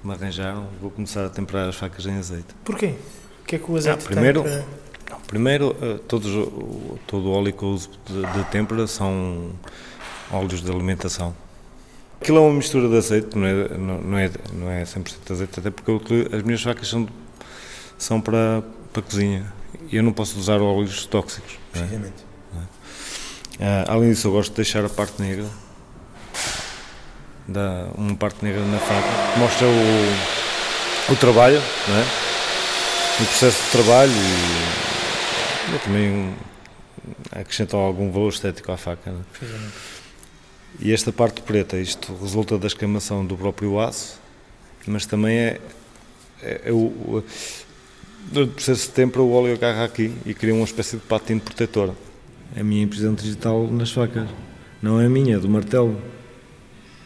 que 0.00 0.06
me 0.08 0.14
arranjaram. 0.14 0.66
Vou 0.80 0.90
começar 0.90 1.26
a 1.26 1.28
temperar 1.28 1.68
as 1.68 1.76
facas 1.76 2.06
em 2.06 2.16
azeite. 2.16 2.54
Porquê? 2.64 2.94
O 3.42 3.44
que 3.44 3.56
é 3.56 3.58
que 3.58 3.70
o 3.70 3.76
azeite 3.76 3.98
Ah, 4.02 4.08
primeiro- 4.08 4.42
para- 4.44 4.64
Não, 5.10 5.20
primeiro, 5.26 5.76
eh, 5.82 5.98
todos, 6.08 6.32
todo 7.06 7.26
o 7.28 7.32
óleo 7.32 7.52
que 7.52 7.62
eu 7.62 7.68
uso 7.68 7.90
de, 8.06 8.22
de 8.32 8.44
têmpera 8.50 8.86
são 8.86 9.50
óleos 10.32 10.62
de 10.62 10.70
alimentação. 10.72 11.36
Aquilo 12.20 12.38
é 12.38 12.40
uma 12.40 12.52
mistura 12.54 12.88
de 12.88 12.96
azeite, 12.96 13.36
não 13.36 13.46
é, 13.46 13.68
não, 13.76 14.00
não 14.00 14.18
é, 14.18 14.30
não 14.52 14.70
é 14.70 14.82
100% 14.84 15.16
de 15.26 15.32
azeite, 15.32 15.60
até 15.60 15.70
porque 15.70 15.90
utilizo- 15.90 16.34
as 16.34 16.42
minhas 16.42 16.62
facas 16.62 16.88
são, 16.88 17.06
são 17.98 18.20
para, 18.20 18.62
para 18.92 19.02
cozinha 19.02 19.52
e 19.92 19.96
eu 19.96 20.02
não 20.02 20.12
posso 20.12 20.38
usar 20.38 20.60
óleos 20.60 21.04
tóxicos. 21.06 21.52
é? 21.74 21.78
Precisamente. 21.78 22.24
Ah, 23.60 23.84
além 23.88 24.10
disso, 24.10 24.26
eu 24.28 24.32
gosto 24.32 24.50
de 24.50 24.56
deixar 24.56 24.84
a 24.84 24.88
parte 24.88 25.20
negra, 25.22 25.44
da, 27.46 27.88
uma 27.96 28.16
parte 28.16 28.42
negra 28.44 28.60
na 28.64 28.78
faca, 28.78 29.38
mostra 29.38 29.66
o, 29.66 31.12
o 31.12 31.16
trabalho, 31.16 31.58
é? 31.58 33.22
o 33.22 33.26
processo 33.26 33.62
de 33.64 33.70
trabalho 33.70 34.12
e, 34.12 35.78
também 35.84 36.34
acrescenta 37.32 37.76
algum 37.76 38.10
valor 38.10 38.30
estético 38.30 38.72
à 38.72 38.76
faca. 38.76 39.10
é? 39.10 39.14
Precisamente. 39.38 39.93
E 40.80 40.92
esta 40.92 41.12
parte 41.12 41.40
preta, 41.40 41.78
isto 41.78 42.14
resulta 42.20 42.58
da 42.58 42.66
escamação 42.66 43.24
do 43.24 43.36
próprio 43.36 43.78
aço, 43.80 44.20
mas 44.86 45.06
também 45.06 45.36
é, 45.36 45.60
é, 46.42 46.62
é 46.66 46.72
o, 46.72 46.76
o, 46.76 47.24
durante 48.30 48.50
o 48.50 48.54
processo 48.54 48.88
de 48.88 48.92
tempera 48.92 49.22
o 49.22 49.32
óleo 49.32 49.54
agarra 49.54 49.84
aqui 49.84 50.12
e 50.26 50.34
cria 50.34 50.54
uma 50.54 50.64
espécie 50.64 50.96
de 50.96 51.02
patina 51.02 51.40
protetora. 51.40 51.94
É 52.56 52.60
a 52.60 52.64
minha 52.64 52.82
impressão 52.82 53.14
digital 53.14 53.66
nas 53.68 53.90
facas. 53.92 54.28
Não 54.82 55.00
é 55.00 55.06
a 55.06 55.08
minha, 55.08 55.36
é 55.36 55.38
do 55.38 55.48
martelo. 55.48 55.98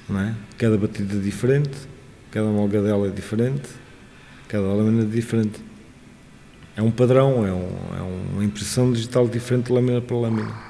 Não 0.08 0.18
é? 0.20 0.34
Cada 0.56 0.76
batida 0.76 1.14
é 1.14 1.20
diferente, 1.20 1.70
cada 2.30 2.46
molgadela 2.48 3.06
é 3.06 3.10
diferente, 3.10 3.68
cada 4.48 4.64
lâmina 4.66 5.02
é 5.02 5.06
diferente. 5.06 5.60
É 6.74 6.82
um 6.82 6.90
padrão, 6.90 7.46
é, 7.46 7.52
um- 7.52 7.96
é 7.96 8.02
uma 8.32 8.44
impressão 8.44 8.92
digital 8.92 9.28
diferente 9.28 9.70
lâmina 9.70 10.00
para 10.00 10.16
lâmina. 10.16 10.67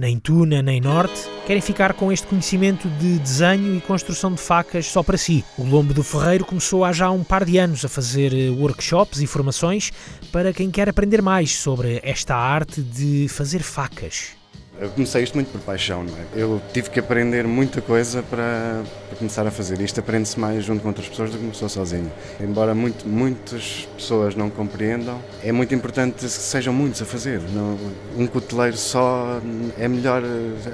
Nem 0.00 0.18
Tuna 0.18 0.62
nem 0.62 0.80
Norte 0.80 1.28
querem 1.46 1.60
ficar 1.60 1.92
com 1.92 2.10
este 2.10 2.26
conhecimento 2.26 2.88
de 2.88 3.18
desenho 3.18 3.76
e 3.76 3.82
construção 3.82 4.32
de 4.32 4.40
facas 4.40 4.86
só 4.86 5.02
para 5.02 5.18
si. 5.18 5.44
O 5.58 5.62
Lombo 5.62 5.92
do 5.92 6.02
Ferreiro 6.02 6.46
começou 6.46 6.86
há 6.86 6.90
já 6.90 7.10
um 7.10 7.22
par 7.22 7.44
de 7.44 7.58
anos 7.58 7.84
a 7.84 7.88
fazer 7.88 8.32
eh, 8.32 8.48
workshops 8.48 9.20
e 9.20 9.26
formações 9.26 9.92
para 10.32 10.54
quem 10.54 10.70
quer 10.70 10.88
aprender 10.88 11.20
mais 11.20 11.54
sobre 11.54 12.00
esta 12.02 12.34
arte 12.34 12.80
de 12.80 13.28
fazer 13.28 13.58
facas. 13.58 14.39
Eu 14.80 14.88
comecei 14.88 15.22
isto 15.22 15.34
muito 15.34 15.52
por 15.52 15.60
paixão, 15.60 16.04
não 16.04 16.14
é? 16.16 16.24
Eu 16.34 16.58
tive 16.72 16.88
que 16.88 16.98
aprender 16.98 17.46
muita 17.46 17.82
coisa 17.82 18.22
para, 18.22 18.82
para 19.10 19.18
começar 19.18 19.46
a 19.46 19.50
fazer 19.50 19.78
isto. 19.78 20.00
Aprende-se 20.00 20.40
mais 20.40 20.64
junto 20.64 20.80
com 20.80 20.88
outras 20.88 21.06
pessoas 21.06 21.30
do 21.30 21.36
que 21.36 21.42
uma 21.44 21.52
pessoa 21.52 21.68
sozinha. 21.68 22.10
Embora 22.40 22.74
muito, 22.74 23.06
muitas 23.06 23.86
pessoas 23.94 24.34
não 24.34 24.48
compreendam, 24.48 25.20
é 25.44 25.52
muito 25.52 25.74
importante 25.74 26.14
que 26.14 26.28
sejam 26.30 26.72
muitos 26.72 27.02
a 27.02 27.04
fazer. 27.04 27.42
Não, 27.52 27.78
um 28.16 28.26
cuteleiro 28.26 28.78
só 28.78 29.38
é 29.78 29.86
melhor 29.86 30.22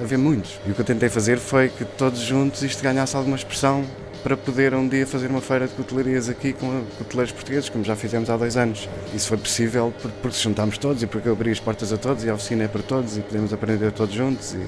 haver 0.01 0.17
muitos. 0.17 0.57
E 0.65 0.71
o 0.71 0.73
que 0.73 0.79
eu 0.79 0.85
tentei 0.85 1.09
fazer 1.09 1.37
foi 1.37 1.67
que 1.67 1.83
todos 1.83 2.21
juntos 2.21 2.63
isto 2.63 2.81
ganhasse 2.81 3.13
alguma 3.13 3.35
expressão 3.35 3.83
para 4.27 4.35
poder 4.35 4.73
um 4.73 4.85
dia 4.89 5.07
fazer 5.07 5.27
uma 5.27 5.39
feira 5.39 5.65
de 5.69 5.73
cutelarias 5.73 6.27
aqui 6.27 6.51
com 6.51 6.83
cuteleiros 6.97 7.31
portugueses, 7.31 7.69
como 7.69 7.85
já 7.85 7.95
fizemos 7.95 8.29
há 8.29 8.35
dois 8.35 8.57
anos. 8.57 8.89
Isso 9.15 9.29
foi 9.29 9.37
possível 9.37 9.93
por- 10.01 10.11
porque 10.11 10.35
se 10.35 10.43
juntámos 10.43 10.77
todos 10.77 11.01
e 11.01 11.07
porque 11.07 11.29
eu 11.29 11.31
abri 11.31 11.49
as 11.49 11.61
portas 11.61 11.93
a 11.93 11.97
todos 11.97 12.25
e 12.25 12.29
a 12.29 12.33
oficina 12.33 12.65
é 12.65 12.67
para 12.67 12.81
todos 12.83 13.15
e 13.17 13.21
podemos 13.21 13.53
aprender 13.53 13.89
todos 13.93 14.13
juntos 14.13 14.53
e, 14.53 14.59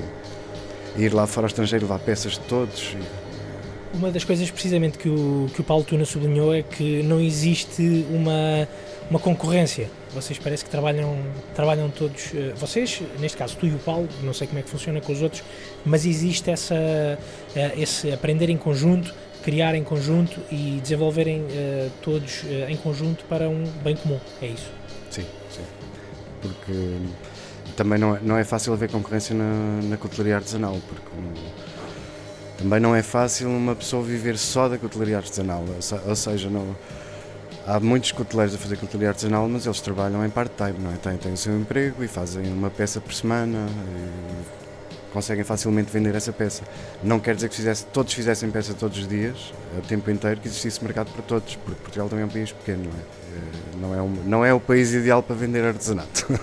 e 1.01 1.03
ir 1.03 1.13
lá 1.13 1.27
fora 1.27 1.43
ao 1.43 1.49
estrangeiro 1.49 1.83
levar 1.83 1.99
peças 1.99 2.33
de 2.33 2.39
todos. 2.41 2.95
Uma 3.93 4.09
das 4.11 4.23
coisas 4.23 4.49
precisamente 4.49 4.97
que 4.97 5.09
o, 5.09 5.49
que 5.53 5.59
o 5.59 5.63
Paulo 5.65 5.83
Tuna 5.83 6.05
sublinhou 6.05 6.53
é 6.55 6.61
que 6.61 7.03
não 7.03 7.19
existe 7.19 8.05
uma, 8.11 8.65
uma 9.11 9.19
concorrência. 9.19 9.89
Vocês 10.13 10.39
parece 10.39 10.63
que 10.63 10.69
trabalham, 10.71 11.17
trabalham 11.53 11.89
todos, 11.89 12.31
eh, 12.33 12.53
vocês, 12.55 13.01
neste 13.19 13.37
caso 13.37 13.57
tu 13.59 13.65
e 13.67 13.71
o 13.71 13.77
Paulo, 13.79 14.07
não 14.23 14.33
sei 14.33 14.47
como 14.47 14.59
é 14.59 14.63
que 14.63 14.69
funciona 14.69 15.01
com 15.01 15.11
os 15.11 15.21
outros, 15.21 15.43
mas 15.85 16.05
existe 16.05 16.49
essa, 16.49 16.75
eh, 17.55 17.73
esse 17.77 18.09
aprender 18.11 18.49
em 18.49 18.57
conjunto, 18.57 19.13
criar 19.49 19.73
em 19.73 19.83
conjunto 19.83 20.39
e 20.51 20.79
desenvolverem 20.81 21.43
eh, 21.49 21.89
todos 22.03 22.43
eh, 22.45 22.67
em 22.69 22.77
conjunto 22.77 23.23
para 23.25 23.49
um 23.49 23.63
bem 23.83 23.95
comum. 23.95 24.19
É 24.39 24.45
isso. 24.45 24.69
Sim, 25.09 25.25
sim. 25.49 25.63
Porque 26.39 26.97
também 27.75 27.97
não 27.97 28.15
é, 28.15 28.19
não 28.21 28.37
é 28.37 28.43
fácil 28.43 28.73
haver 28.73 28.91
concorrência 28.91 29.33
na, 29.35 29.81
na 29.83 29.97
cutelaria 29.97 30.35
artesanal, 30.35 30.77
porque 30.87 31.07
um, 31.17 31.33
também 32.59 32.79
não 32.79 32.95
é 32.95 33.01
fácil 33.01 33.49
uma 33.49 33.73
pessoa 33.75 34.03
viver 34.03 34.37
só 34.37 34.69
da 34.69 34.77
cutelaria 34.77 35.17
artesanal, 35.17 35.65
ou 35.75 35.81
se- 35.81 35.95
ou 36.05 36.15
seja, 36.15 36.47
não, 36.47 36.75
há 37.65 37.79
muitos 37.79 38.11
cuteleiros 38.11 38.53
a 38.53 38.57
fazer 38.59 38.77
cutelaria 38.77 39.09
artesanal, 39.09 39.49
mas 39.49 39.65
eles 39.65 39.81
trabalham 39.81 40.23
em 40.23 40.29
part-time, 40.29 40.75
não 40.79 40.93
é? 40.93 40.97
Têm, 40.97 41.17
têm 41.17 41.33
o 41.33 41.37
seu 41.37 41.59
emprego 41.59 42.03
e 42.03 42.07
fazem 42.07 42.45
uma 42.53 42.69
peça 42.69 43.01
por 43.01 43.13
semana 43.13 43.65
e 43.67 44.58
conseguem 45.11 45.43
facilmente 45.43 45.91
vender 45.91 46.13
essa 46.15 46.31
peça. 46.31 46.63
Não 47.03 47.19
quer 47.19 47.35
dizer 47.35 47.49
que 47.49 47.55
fizesse, 47.55 47.85
todos 47.87 48.13
fizessem 48.13 48.49
peça 48.51 48.73
todos 48.73 48.97
os 48.99 49.07
dias, 49.07 49.53
o 49.77 49.81
tempo 49.81 50.09
inteiro, 50.11 50.39
que 50.39 50.47
existisse 50.47 50.83
mercado 50.83 51.11
para 51.11 51.21
todos, 51.23 51.55
porque 51.57 51.81
Portugal 51.81 52.07
também 52.09 52.23
é 52.23 52.25
um 52.25 52.29
país 52.29 52.51
pequeno, 52.51 52.83
não 52.85 52.91
é? 52.91 53.01
Eh, 53.01 53.77
Não 53.81 53.95
é, 53.95 54.01
um, 54.01 54.09
não 54.25 54.45
é 54.45 54.53
o 54.53 54.59
país 54.59 54.93
ideal 54.93 55.21
para 55.23 55.35
vender 55.35 55.63
artesanato. 55.63 56.27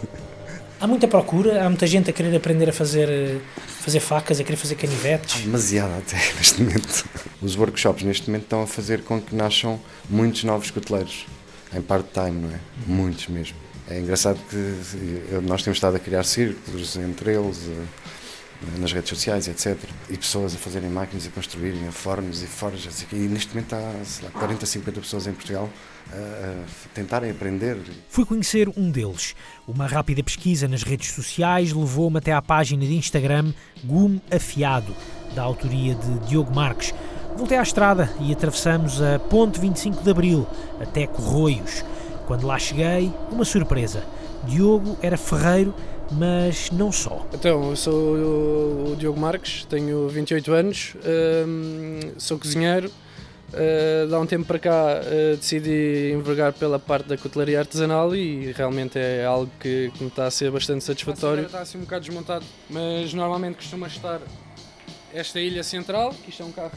Há 0.78 0.86
muita 0.86 1.08
procura, 1.08 1.64
há 1.64 1.70
muita 1.70 1.86
gente 1.86 2.10
a 2.10 2.12
querer 2.12 2.36
aprender 2.36 2.68
a 2.68 2.72
fazer, 2.72 3.08
eh, 3.08 3.38
fazer 3.80 3.98
facas, 3.98 4.38
a 4.38 4.44
querer 4.44 4.58
fazer 4.58 4.74
canivetes. 4.74 5.40
Demasiado 5.40 5.90
até 5.96 6.16
neste 6.36 6.60
momento. 6.62 7.04
Os 7.40 7.56
workshops 7.56 8.02
neste 8.02 8.28
momento 8.28 8.42
estão 8.42 8.62
a 8.62 8.66
fazer 8.66 9.00
com 9.02 9.18
que 9.18 9.34
nasçam 9.34 9.80
muitos 10.10 10.44
novos 10.44 10.70
cuteleiros, 10.70 11.24
em 11.74 11.80
part-time, 11.80 12.42
não 12.42 12.50
é? 12.50 12.58
Muitos 12.86 13.26
mesmo. 13.28 13.56
É 13.88 13.98
engraçado 13.98 14.38
que 14.50 14.56
eh, 14.56 15.40
nós 15.42 15.62
temos 15.62 15.78
estado 15.78 15.96
a 15.96 15.98
criar 15.98 16.24
círculos 16.24 16.94
entre 16.96 17.32
eles, 17.32 17.58
eh, 17.68 17.82
nas 18.78 18.92
redes 18.92 19.10
sociais, 19.10 19.48
etc. 19.48 19.78
E 20.08 20.16
pessoas 20.16 20.54
a 20.54 20.58
fazerem 20.58 20.90
máquinas, 20.90 21.26
a 21.26 21.30
construírem, 21.30 21.86
a 21.88 21.92
fornos 21.92 22.42
e 22.42 22.46
forjas. 22.46 23.06
E 23.12 23.16
neste 23.16 23.54
momento 23.54 23.74
há 23.74 23.92
sei 24.04 24.24
lá, 24.24 24.30
40, 24.30 24.66
50 24.66 25.00
pessoas 25.00 25.26
em 25.26 25.32
Portugal 25.32 25.68
a, 26.12 26.16
a 26.16 26.88
tentarem 26.94 27.30
aprender. 27.30 27.78
Fui 28.08 28.24
conhecer 28.24 28.68
um 28.76 28.90
deles. 28.90 29.34
Uma 29.66 29.86
rápida 29.86 30.22
pesquisa 30.22 30.68
nas 30.68 30.82
redes 30.82 31.10
sociais 31.12 31.72
levou-me 31.72 32.18
até 32.18 32.32
à 32.32 32.42
página 32.42 32.84
de 32.84 32.94
Instagram 32.94 33.52
Gume 33.84 34.20
Afiado, 34.30 34.94
da 35.34 35.42
autoria 35.42 35.94
de 35.94 36.18
Diogo 36.26 36.54
Marques. 36.54 36.94
Voltei 37.36 37.58
à 37.58 37.62
estrada 37.62 38.10
e 38.20 38.32
atravessamos 38.32 39.02
a 39.02 39.18
Ponte 39.18 39.60
25 39.60 40.02
de 40.02 40.10
Abril, 40.10 40.46
até 40.80 41.06
Corroios. 41.06 41.84
Quando 42.26 42.46
lá 42.46 42.58
cheguei, 42.58 43.12
uma 43.30 43.44
surpresa. 43.44 44.02
Diogo 44.44 44.96
era 45.02 45.16
ferreiro 45.16 45.74
mas 46.12 46.70
não 46.70 46.90
só. 46.92 47.26
Então, 47.32 47.70
eu 47.70 47.76
sou 47.76 48.92
o 48.92 48.96
Diogo 48.96 49.18
Marques, 49.18 49.64
tenho 49.64 50.08
28 50.08 50.52
anos, 50.52 50.96
hum, 51.46 52.00
sou 52.18 52.38
cozinheiro. 52.38 52.90
Uh, 53.52 54.12
há 54.12 54.18
um 54.18 54.26
tempo 54.26 54.44
para 54.44 54.58
cá 54.58 55.00
uh, 55.00 55.36
decidi 55.36 56.10
envergar 56.12 56.52
pela 56.52 56.80
parte 56.80 57.06
da 57.06 57.16
cutelaria 57.16 57.60
artesanal 57.60 58.14
e 58.14 58.50
realmente 58.50 58.98
é 58.98 59.24
algo 59.24 59.50
que, 59.60 59.92
que 59.94 60.02
me 60.02 60.08
está 60.08 60.26
a 60.26 60.30
ser 60.30 60.50
bastante 60.50 60.82
satisfatório. 60.82 61.46
Está 61.46 61.60
assim 61.60 61.78
um 61.78 61.82
bocado 61.82 62.04
desmontado, 62.04 62.44
mas 62.68 63.14
normalmente 63.14 63.56
costuma 63.56 63.86
estar 63.86 64.20
esta 65.14 65.40
ilha 65.40 65.62
central, 65.62 66.10
que 66.10 66.30
isto 66.30 66.42
é 66.42 66.46
um 66.46 66.52
carro. 66.52 66.72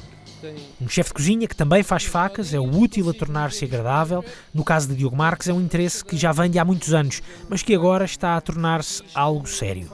Um 0.82 0.88
chefe 0.88 1.10
de 1.10 1.14
cozinha 1.14 1.48
que 1.48 1.56
também 1.56 1.84
faz 1.84 2.04
facas 2.06 2.54
é 2.54 2.60
útil 2.60 3.10
a 3.10 3.14
tornar-se 3.14 3.66
agradável. 3.66 4.24
No 4.54 4.64
caso 4.64 4.88
de 4.88 4.96
Diogo 4.96 5.16
Marques, 5.16 5.48
é 5.48 5.54
um 5.54 5.62
interesse 5.62 6.04
que 6.04 6.18
já 6.18 6.32
vem 6.32 6.50
de 6.50 6.60
há 6.60 6.66
muitos 6.66 6.94
anos, 6.94 7.22
mas 7.48 7.62
que 7.62 7.74
agora 7.74 8.06
está 8.06 8.36
a 8.36 8.42
tornar-se 8.42 9.04
algo 9.14 9.48
sério. 9.48 9.90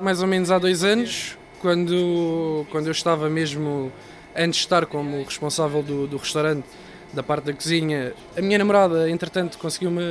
Mais 0.00 0.20
ou 0.20 0.26
menos 0.26 0.50
há 0.50 0.58
dois 0.58 0.82
anos, 0.82 1.36
quando, 1.60 2.66
quando 2.70 2.86
eu 2.86 2.92
estava 2.92 3.28
mesmo, 3.30 3.92
antes 4.36 4.60
de 4.60 4.66
estar 4.66 4.86
como 4.86 5.22
responsável 5.22 5.82
do, 5.82 6.06
do 6.06 6.16
restaurante, 6.16 6.66
da 7.14 7.22
parte 7.22 7.44
da 7.44 7.52
cozinha. 7.52 8.12
A 8.36 8.40
minha 8.40 8.58
namorada, 8.58 9.08
entretanto, 9.08 9.58
conseguiu-me, 9.58 10.02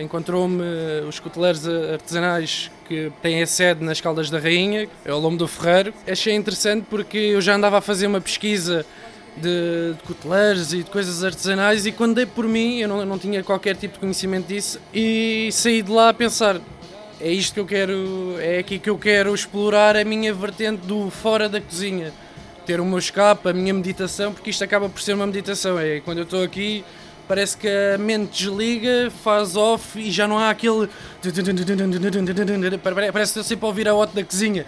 encontrou-me 0.00 0.62
os 1.08 1.18
coteleiros 1.20 1.66
artesanais 1.68 2.70
que 2.88 3.10
têm 3.22 3.42
a 3.42 3.46
sede 3.46 3.84
nas 3.84 4.00
Caldas 4.00 4.30
da 4.30 4.38
Rainha, 4.38 4.88
é 5.04 5.12
o 5.12 5.18
Lombo 5.18 5.38
do 5.38 5.48
Ferreiro. 5.48 5.92
Achei 6.06 6.34
interessante 6.34 6.86
porque 6.88 7.18
eu 7.18 7.40
já 7.40 7.54
andava 7.54 7.78
a 7.78 7.80
fazer 7.80 8.06
uma 8.06 8.20
pesquisa 8.20 8.86
de, 9.36 9.94
de 9.94 10.76
e 10.76 10.82
de 10.82 10.90
coisas 10.90 11.24
artesanais 11.24 11.86
e 11.86 11.92
quando 11.92 12.14
dei 12.14 12.26
por 12.26 12.46
mim, 12.46 12.78
eu 12.78 12.88
não, 12.88 13.04
não 13.04 13.18
tinha 13.18 13.42
qualquer 13.42 13.76
tipo 13.76 13.94
de 13.94 14.00
conhecimento 14.00 14.46
disso 14.46 14.80
e 14.92 15.48
saí 15.52 15.82
de 15.82 15.90
lá 15.90 16.10
a 16.10 16.14
pensar 16.14 16.60
é 17.20 17.30
isto 17.30 17.54
que 17.54 17.60
eu 17.60 17.66
quero, 17.66 18.36
é 18.38 18.58
aqui 18.58 18.78
que 18.78 18.90
eu 18.90 18.98
quero 18.98 19.34
explorar 19.34 19.96
a 19.96 20.04
minha 20.04 20.32
vertente 20.32 20.86
do 20.86 21.10
fora 21.10 21.48
da 21.48 21.60
cozinha 21.60 22.12
ter 22.64 22.80
o 22.80 22.84
meu 22.84 22.98
escape, 22.98 23.48
a 23.48 23.52
minha 23.52 23.72
meditação, 23.72 24.32
porque 24.32 24.50
isto 24.50 24.64
acaba 24.64 24.88
por 24.88 25.00
ser 25.00 25.14
uma 25.14 25.26
meditação. 25.26 25.78
É 25.78 26.00
quando 26.00 26.18
eu 26.18 26.24
estou 26.24 26.42
aqui, 26.42 26.84
parece 27.26 27.56
que 27.56 27.68
a 27.68 27.98
mente 27.98 28.44
desliga, 28.44 29.10
faz 29.22 29.56
off 29.56 29.98
e 29.98 30.10
já 30.10 30.26
não 30.26 30.38
há 30.38 30.50
aquele. 30.50 30.88
Parece 33.12 33.32
que 33.32 33.40
estou 33.40 33.44
sempre 33.44 33.64
a 33.64 33.68
ouvir 33.68 33.88
a 33.88 33.94
OT 33.94 34.14
da 34.14 34.24
cozinha. 34.24 34.66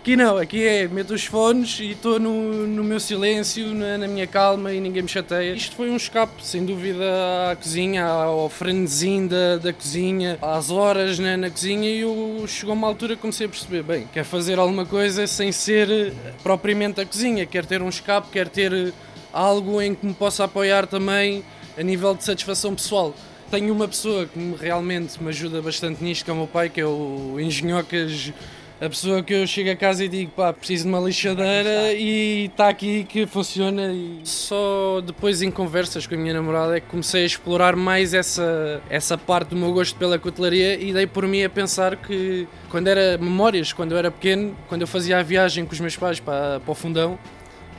Aqui 0.00 0.16
não, 0.16 0.38
aqui 0.38 0.66
é 0.66 0.88
meto 0.88 1.12
os 1.12 1.26
fones 1.26 1.78
e 1.80 1.90
estou 1.90 2.18
no, 2.18 2.66
no 2.66 2.82
meu 2.82 2.98
silêncio, 2.98 3.74
na, 3.74 3.98
na, 3.98 4.08
minha 4.08 4.26
calma 4.26 4.72
e 4.72 4.80
ninguém 4.80 5.02
me 5.02 5.08
chateia. 5.08 5.52
Isto 5.52 5.76
foi 5.76 5.90
um 5.90 5.96
escape, 5.96 6.44
sem 6.44 6.64
dúvida, 6.64 7.04
à 7.50 7.56
cozinha, 7.56 8.04
ao 8.04 8.48
frenesim 8.48 9.26
da, 9.26 9.58
da 9.58 9.72
cozinha, 9.72 10.38
às 10.40 10.70
horas 10.70 11.18
na, 11.18 11.36
na 11.36 11.50
cozinha 11.50 11.90
e 11.90 12.00
eu 12.00 12.44
chegou 12.48 12.74
uma 12.74 12.86
altura 12.86 13.16
que 13.16 13.20
comecei 13.20 13.46
a 13.46 13.48
perceber, 13.48 13.82
bem, 13.82 14.08
quer 14.12 14.24
fazer 14.24 14.58
alguma 14.58 14.86
coisa 14.86 15.26
sem 15.26 15.52
ser 15.52 16.12
propriamente 16.42 17.00
a 17.00 17.06
cozinha, 17.06 17.44
quer 17.44 17.66
ter 17.66 17.82
um 17.82 17.88
escape, 17.88 18.28
quer 18.32 18.48
ter 18.48 18.94
algo 19.32 19.80
em 19.80 19.94
que 19.94 20.06
me 20.06 20.14
possa 20.14 20.44
apoiar 20.44 20.86
também 20.86 21.44
a 21.76 21.82
nível 21.82 22.14
de 22.14 22.24
satisfação 22.24 22.74
pessoal. 22.74 23.14
Tenho 23.50 23.72
uma 23.72 23.88
pessoa 23.88 24.26
que 24.26 24.38
me, 24.38 24.56
realmente 24.56 25.22
me 25.22 25.28
ajuda 25.28 25.62
bastante 25.62 26.02
nisto, 26.02 26.24
que 26.24 26.30
é 26.30 26.34
o 26.34 26.36
meu 26.36 26.46
pai, 26.46 26.68
que 26.68 26.80
é 26.80 26.86
o 26.86 27.36
Engenhocas, 27.38 28.32
a 28.80 28.88
pessoa 28.88 29.22
que 29.24 29.34
eu 29.34 29.44
chego 29.44 29.70
a 29.70 29.76
casa 29.76 30.04
e 30.04 30.08
digo, 30.08 30.30
pá, 30.30 30.52
preciso 30.52 30.84
de 30.84 30.88
uma 30.88 31.00
lixadeira 31.00 31.92
e 31.94 32.44
está 32.44 32.68
aqui 32.68 33.02
que 33.02 33.26
funciona. 33.26 33.92
E 33.92 34.20
só 34.22 35.00
depois 35.04 35.42
em 35.42 35.50
conversas 35.50 36.06
com 36.06 36.14
a 36.14 36.18
minha 36.18 36.34
namorada 36.34 36.76
é 36.76 36.80
que 36.80 36.86
comecei 36.86 37.24
a 37.24 37.26
explorar 37.26 37.74
mais 37.74 38.14
essa, 38.14 38.80
essa 38.88 39.18
parte 39.18 39.48
do 39.48 39.56
meu 39.56 39.72
gosto 39.72 39.96
pela 39.96 40.16
cutelaria 40.16 40.80
e 40.80 40.92
dei 40.92 41.08
por 41.08 41.26
mim 41.26 41.42
a 41.42 41.50
pensar 41.50 41.96
que 41.96 42.46
quando 42.70 42.86
era 42.86 43.18
memórias, 43.18 43.72
quando 43.72 43.92
eu 43.92 43.98
era 43.98 44.12
pequeno, 44.12 44.56
quando 44.68 44.82
eu 44.82 44.86
fazia 44.86 45.18
a 45.18 45.22
viagem 45.24 45.66
com 45.66 45.72
os 45.72 45.80
meus 45.80 45.96
pais 45.96 46.20
para, 46.20 46.60
para 46.60 46.70
o 46.70 46.74
fundão, 46.74 47.18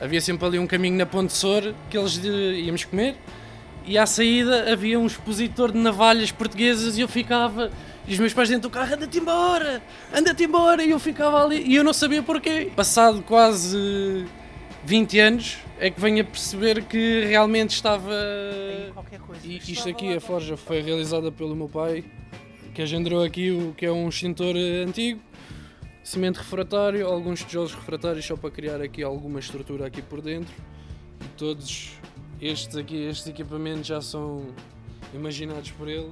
havia 0.00 0.20
sempre 0.20 0.46
ali 0.46 0.58
um 0.58 0.66
caminho 0.66 0.96
na 0.96 1.06
Ponte 1.06 1.32
Sor 1.32 1.74
que 1.90 1.98
eles 1.98 2.16
íamos 2.16 2.84
comer 2.84 3.16
e 3.84 3.98
à 3.98 4.06
saída 4.06 4.72
havia 4.72 4.98
um 4.98 5.06
expositor 5.06 5.72
de 5.72 5.78
navalhas 5.78 6.32
portuguesas 6.32 6.96
e 6.96 7.00
eu 7.00 7.08
ficava 7.08 7.70
e 8.08 8.12
os 8.12 8.18
meus 8.18 8.32
pais 8.32 8.48
dentro 8.48 8.68
do 8.68 8.72
carro, 8.72 8.94
anda-te 8.94 9.18
embora, 9.18 9.82
anda-te 10.12 10.44
embora, 10.44 10.82
e 10.82 10.90
eu 10.90 10.98
ficava 10.98 11.44
ali 11.44 11.62
e 11.64 11.76
eu 11.76 11.84
não 11.84 11.92
sabia 11.92 12.22
porquê. 12.22 12.72
Passado 12.74 13.22
quase 13.22 14.26
20 14.84 15.18
anos 15.20 15.58
é 15.78 15.90
que 15.90 16.00
venho 16.00 16.22
a 16.22 16.24
perceber 16.24 16.82
que 16.84 17.24
realmente 17.26 17.70
estava. 17.70 18.12
E 19.44 19.56
isto 19.56 19.88
aqui, 19.88 20.14
a 20.14 20.20
forja, 20.20 20.56
foi 20.56 20.80
realizada 20.80 21.30
pelo 21.30 21.54
meu 21.54 21.68
pai, 21.68 22.02
que 22.74 22.82
agendrou 22.82 23.22
aqui 23.22 23.50
o 23.50 23.74
que 23.76 23.86
é 23.86 23.92
um 23.92 24.08
extintor 24.08 24.56
antigo 24.56 25.20
cimento 26.02 26.38
refratário, 26.38 27.06
alguns 27.06 27.44
tijolos 27.44 27.74
refratários 27.74 28.24
só 28.24 28.36
para 28.36 28.50
criar 28.50 28.80
aqui 28.80 29.02
alguma 29.02 29.38
estrutura 29.38 29.86
aqui 29.86 30.02
por 30.02 30.20
dentro. 30.20 30.54
Todos 31.36 31.92
estes 32.40 32.76
aqui, 32.76 32.96
estes 32.96 33.28
equipamentos 33.28 33.86
já 33.86 34.00
são 34.00 34.46
imaginados 35.14 35.70
por 35.72 35.88
ele. 35.88 36.10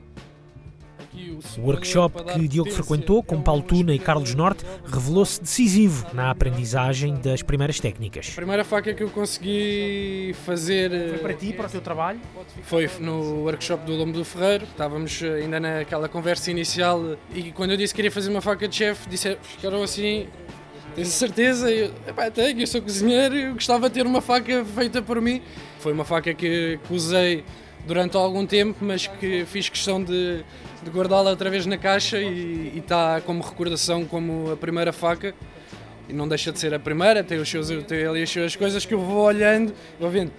O 1.57 1.63
workshop 1.63 2.25
que 2.33 2.49
Diogo 2.49 2.71
frequentou 2.71 3.23
com 3.23 3.41
Paulo 3.41 3.63
Tuna 3.63 3.95
e 3.95 3.99
Carlos 3.99 4.35
Norte 4.35 4.65
revelou-se 4.85 5.41
decisivo 5.41 6.07
na 6.13 6.31
aprendizagem 6.31 7.15
das 7.15 7.43
primeiras 7.43 7.81
técnicas. 7.81 8.31
A 8.33 8.37
primeira 8.37 8.65
faca 8.65 8.93
que 8.93 9.03
eu 9.03 9.11
consegui 9.11 10.35
fazer. 10.45 10.91
Foi 11.11 11.19
para 11.19 11.35
ti, 11.35 11.53
para 11.53 11.67
o 11.67 11.71
teu 11.71 11.81
trabalho? 11.81 12.21
Foi 12.63 12.89
no 13.01 13.45
workshop 13.45 13.85
do 13.85 13.95
Lombo 13.95 14.13
do 14.13 14.25
Ferreiro. 14.25 14.65
Estávamos 14.65 15.23
ainda 15.23 15.61
naquela 15.61 16.09
conversa 16.09 16.51
inicial 16.51 17.17
e 17.35 17.53
quando 17.53 17.73
eu 17.73 17.77
disse 17.77 17.93
que 17.93 17.99
queria 17.99 18.13
fazer 18.13 18.31
uma 18.31 18.41
faca 18.41 18.67
de 18.67 18.75
chefe, 18.77 19.09
ficaram 19.43 19.83
assim. 19.83 20.27
Tens 20.95 21.09
certeza? 21.09 21.71
Eu, 21.71 21.93
epá, 22.09 22.31
tenho, 22.31 22.61
eu 22.61 22.67
sou 22.67 22.83
cozinheiro, 22.83 23.37
eu 23.37 23.55
gostava 23.55 23.89
de 23.89 23.95
ter 23.95 24.07
uma 24.07 24.21
faca 24.21 24.65
feita 24.65 25.01
por 25.01 25.21
mim. 25.21 25.41
Foi 25.79 25.93
uma 25.93 26.05
faca 26.05 26.35
que, 26.35 26.79
que 26.83 26.93
usei 26.93 27.45
durante 27.87 28.17
algum 28.17 28.45
tempo, 28.45 28.85
mas 28.85 29.07
que 29.07 29.45
fiz 29.47 29.69
questão 29.69 30.03
de, 30.03 30.45
de 30.83 30.91
guardá-la 30.91 31.31
outra 31.31 31.51
vez 31.51 31.67
na 31.67 31.77
caixa 31.77 32.19
e 32.19 32.79
está 32.79 33.21
como 33.21 33.43
recordação 33.43 34.05
como 34.05 34.53
a 34.53 34.57
primeira 34.57 34.93
faca. 34.93 35.35
E 36.09 36.13
não 36.13 36.27
deixa 36.27 36.51
de 36.51 36.59
ser 36.59 36.73
a 36.73 36.79
primeira, 36.79 37.23
tem, 37.23 37.39
os 37.39 37.49
seus, 37.49 37.69
tem 37.85 38.07
ali 38.07 38.23
as 38.23 38.31
suas 38.31 38.57
coisas 38.57 38.87
que 38.87 38.95
eu 38.95 39.01
vou 39.01 39.25
olhando, 39.25 39.75
vou 40.01 40.11
vendo. 40.11 40.33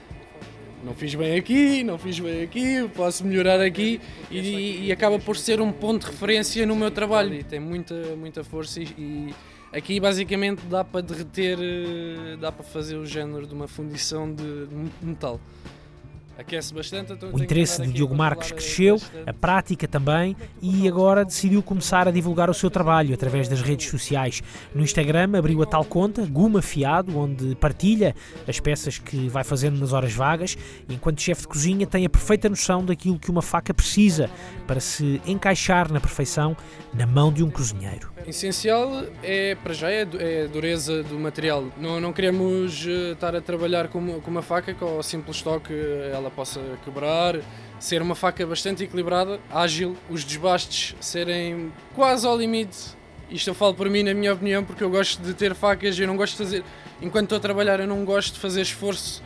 Não 0.83 0.93
fiz 0.93 1.13
bem 1.13 1.37
aqui, 1.37 1.83
não 1.83 1.97
fiz 1.97 2.19
bem 2.19 2.41
aqui, 2.41 2.89
posso 2.95 3.25
melhorar 3.25 3.59
aqui 3.61 3.99
e, 4.31 4.87
e 4.87 4.91
acaba 4.91 5.19
por 5.19 5.35
ser 5.35 5.59
um 5.59 5.71
ponto 5.71 6.05
de 6.05 6.11
referência 6.11 6.65
no 6.65 6.75
meu 6.75 6.89
trabalho. 6.89 7.33
E 7.35 7.43
tem 7.43 7.59
muita, 7.59 7.93
muita 8.15 8.43
força 8.43 8.79
e, 8.79 8.85
e 8.97 9.35
aqui 9.73 9.99
basicamente 9.99 10.61
dá 10.65 10.83
para 10.83 11.01
derreter, 11.01 11.59
eh, 11.61 12.37
dá 12.39 12.51
para 12.51 12.63
fazer 12.63 12.95
o 12.95 13.05
género 13.05 13.45
de 13.45 13.53
uma 13.53 13.67
fundição 13.67 14.33
de 14.33 14.67
metal. 15.01 15.39
Aquece 16.39 16.73
bastante. 16.73 17.11
Então 17.11 17.33
o 17.33 17.43
interesse 17.43 17.81
de 17.81 17.91
Diogo 17.91 18.15
Marques 18.15 18.53
cresceu, 18.53 18.97
a 19.27 19.33
prática 19.33 19.85
também, 19.89 20.37
e 20.61 20.87
agora 20.87 21.25
decidiu 21.25 21.61
começar 21.61 22.07
a 22.07 22.11
divulgar 22.11 22.49
o 22.49 22.53
seu 22.53 22.69
trabalho 22.69 23.13
através 23.13 23.49
das 23.49 23.61
redes 23.61 23.89
sociais. 23.89 24.41
No 24.73 24.81
Instagram 24.81 25.37
abriu 25.37 25.61
a 25.61 25.65
tal 25.65 25.83
conta, 25.83 26.25
Guma 26.25 26.61
Fiado, 26.61 27.19
onde 27.19 27.55
partilha 27.55 28.15
as 28.47 28.57
peças 28.57 28.97
que 28.97 29.27
vai 29.27 29.43
fazendo 29.43 29.77
nas 29.77 29.91
horas 29.91 30.13
vagas. 30.13 30.57
Enquanto 30.87 31.21
chefe 31.21 31.41
de 31.41 31.49
cozinha, 31.49 31.85
tem 31.85 32.05
a 32.05 32.09
perfeita 32.09 32.47
noção 32.47 32.85
daquilo 32.85 33.19
que 33.19 33.29
uma 33.29 33.41
faca 33.41 33.73
precisa 33.73 34.29
para 34.65 34.79
se 34.79 35.21
encaixar 35.27 35.91
na 35.91 35.99
perfeição 35.99 36.55
na 36.93 37.05
mão 37.05 37.33
de 37.33 37.43
um 37.43 37.51
cozinheiro. 37.51 38.13
Essencial 38.27 39.05
é, 39.23 39.55
para 39.55 39.73
já, 39.73 39.89
é, 39.89 40.07
é 40.19 40.43
a 40.43 40.47
dureza 40.47 41.03
do 41.03 41.17
material. 41.17 41.65
Não, 41.77 41.99
não 41.99 42.13
queremos 42.13 42.85
eh, 42.87 43.11
estar 43.13 43.35
a 43.35 43.41
trabalhar 43.41 43.87
com 43.87 43.99
uma, 43.99 44.19
com 44.19 44.29
uma 44.29 44.41
faca 44.41 44.73
que 44.73 44.83
ao 44.83 45.01
simples 45.01 45.41
toque 45.41 45.73
ela 46.13 46.29
possa 46.29 46.59
quebrar. 46.83 47.39
Ser 47.79 48.01
uma 48.01 48.15
faca 48.15 48.45
bastante 48.45 48.83
equilibrada, 48.83 49.39
ágil, 49.49 49.95
os 50.09 50.23
desbastes 50.23 50.95
serem 50.99 51.71
quase 51.95 52.27
ao 52.27 52.37
limite. 52.37 52.77
Isto 53.29 53.51
eu 53.51 53.53
falo 53.53 53.73
por 53.73 53.89
mim, 53.89 54.03
na 54.03 54.13
minha 54.13 54.33
opinião, 54.33 54.63
porque 54.65 54.83
eu 54.83 54.89
gosto 54.89 55.21
de 55.21 55.33
ter 55.33 55.55
facas, 55.55 55.97
eu 55.97 56.05
não 56.05 56.17
gosto 56.17 56.33
de 56.33 56.43
fazer. 56.43 56.63
Enquanto 57.01 57.23
estou 57.23 57.37
a 57.37 57.41
trabalhar, 57.41 57.79
eu 57.79 57.87
não 57.87 58.03
gosto 58.03 58.33
de 58.33 58.39
fazer 58.39 58.61
esforço. 58.61 59.23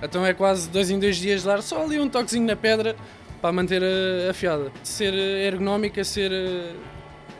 Então 0.00 0.24
é 0.24 0.32
quase 0.32 0.68
dois 0.68 0.90
em 0.90 0.98
dois 0.98 1.16
dias 1.16 1.42
dar 1.42 1.62
só 1.62 1.82
ali 1.82 1.98
um 1.98 2.08
toquezinho 2.08 2.46
na 2.46 2.54
pedra 2.54 2.94
para 3.40 3.52
manter 3.52 3.82
afiada. 4.30 4.70
Ser 4.82 5.14
ergonómica, 5.14 6.04
ser 6.04 6.30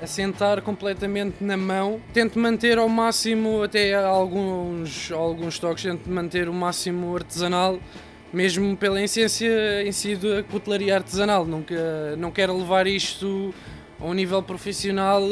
assentar 0.02 0.62
completamente 0.62 1.42
na 1.42 1.56
mão. 1.56 2.00
Tento 2.12 2.38
manter 2.38 2.78
ao 2.78 2.88
máximo, 2.88 3.62
até 3.62 3.94
alguns, 3.94 5.10
alguns 5.10 5.58
toques, 5.58 5.84
tento 5.84 6.08
manter 6.10 6.48
o 6.48 6.52
máximo 6.52 7.14
artesanal, 7.14 7.78
mesmo 8.32 8.76
pela 8.76 9.00
essência 9.02 9.82
em 9.82 9.92
si 9.92 10.16
da 10.16 10.42
cutelaria 10.42 10.96
artesanal. 10.96 11.44
Nunca, 11.44 12.16
não 12.16 12.30
quero 12.30 12.56
levar 12.56 12.86
isto 12.86 13.54
a 14.00 14.04
um 14.04 14.12
nível 14.12 14.42
profissional 14.42 15.22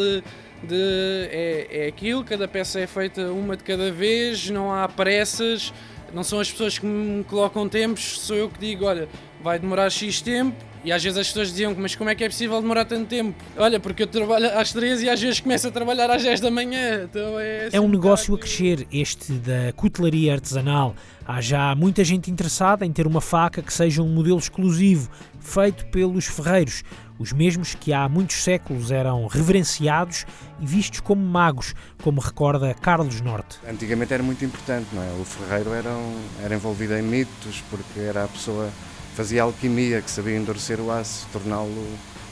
de 0.62 1.28
é, 1.30 1.68
é 1.70 1.86
aquilo, 1.88 2.24
cada 2.24 2.48
peça 2.48 2.80
é 2.80 2.86
feita 2.86 3.30
uma 3.30 3.56
de 3.56 3.62
cada 3.62 3.92
vez, 3.92 4.48
não 4.48 4.72
há 4.72 4.88
pressas, 4.88 5.72
não 6.12 6.24
são 6.24 6.40
as 6.40 6.50
pessoas 6.50 6.78
que 6.78 6.86
me 6.86 7.22
colocam 7.24 7.68
tempos, 7.68 8.20
sou 8.20 8.36
eu 8.36 8.48
que 8.48 8.58
digo, 8.58 8.86
olha, 8.86 9.08
vai 9.42 9.58
demorar 9.58 9.90
X 9.90 10.22
tempo 10.22 10.56
E 10.84 10.92
às 10.92 11.02
vezes 11.02 11.18
as 11.18 11.28
pessoas 11.28 11.48
diziam 11.48 11.74
mas 11.78 11.96
como 11.96 12.10
é 12.10 12.14
que 12.14 12.22
é 12.22 12.28
possível 12.28 12.60
demorar 12.60 12.84
tanto 12.84 13.06
tempo? 13.06 13.34
Olha, 13.56 13.80
porque 13.80 14.02
eu 14.02 14.06
trabalho 14.06 14.58
às 14.58 14.72
13 14.72 15.06
e 15.06 15.08
às 15.08 15.20
vezes 15.20 15.40
começo 15.40 15.66
a 15.66 15.70
trabalhar 15.70 16.10
às 16.10 16.22
10 16.22 16.40
da 16.40 16.50
manhã. 16.50 17.04
Então 17.04 17.40
é, 17.40 17.70
é 17.72 17.80
um 17.80 17.88
negócio 17.88 18.34
a 18.34 18.38
crescer, 18.38 18.86
este 18.92 19.32
da 19.32 19.72
cutelaria 19.74 20.34
artesanal. 20.34 20.94
Há 21.26 21.40
já 21.40 21.74
muita 21.74 22.04
gente 22.04 22.30
interessada 22.30 22.84
em 22.84 22.92
ter 22.92 23.06
uma 23.06 23.22
faca 23.22 23.62
que 23.62 23.72
seja 23.72 24.02
um 24.02 24.08
modelo 24.08 24.38
exclusivo, 24.38 25.10
feito 25.40 25.86
pelos 25.86 26.26
ferreiros, 26.26 26.82
os 27.18 27.32
mesmos 27.32 27.74
que 27.74 27.92
há 27.92 28.06
muitos 28.08 28.42
séculos 28.42 28.90
eram 28.90 29.26
reverenciados 29.26 30.26
e 30.60 30.66
vistos 30.66 31.00
como 31.00 31.24
magos, 31.24 31.74
como 32.02 32.20
recorda 32.20 32.74
Carlos 32.74 33.22
Norte. 33.22 33.58
Antigamente 33.66 34.12
era 34.12 34.22
muito 34.22 34.44
importante, 34.44 34.88
não 34.92 35.02
é? 35.02 35.20
O 35.20 35.24
ferreiro 35.24 35.72
era, 35.72 35.90
um, 35.90 36.20
era 36.44 36.54
envolvido 36.54 36.94
em 36.94 37.02
mitos, 37.02 37.62
porque 37.70 38.00
era 38.00 38.24
a 38.24 38.28
pessoa 38.28 38.68
fazia 39.14 39.42
alquimia, 39.42 40.02
que 40.02 40.10
sabia 40.10 40.36
endurecer 40.36 40.80
o 40.80 40.90
aço, 40.90 41.26
torná-lo 41.32 41.86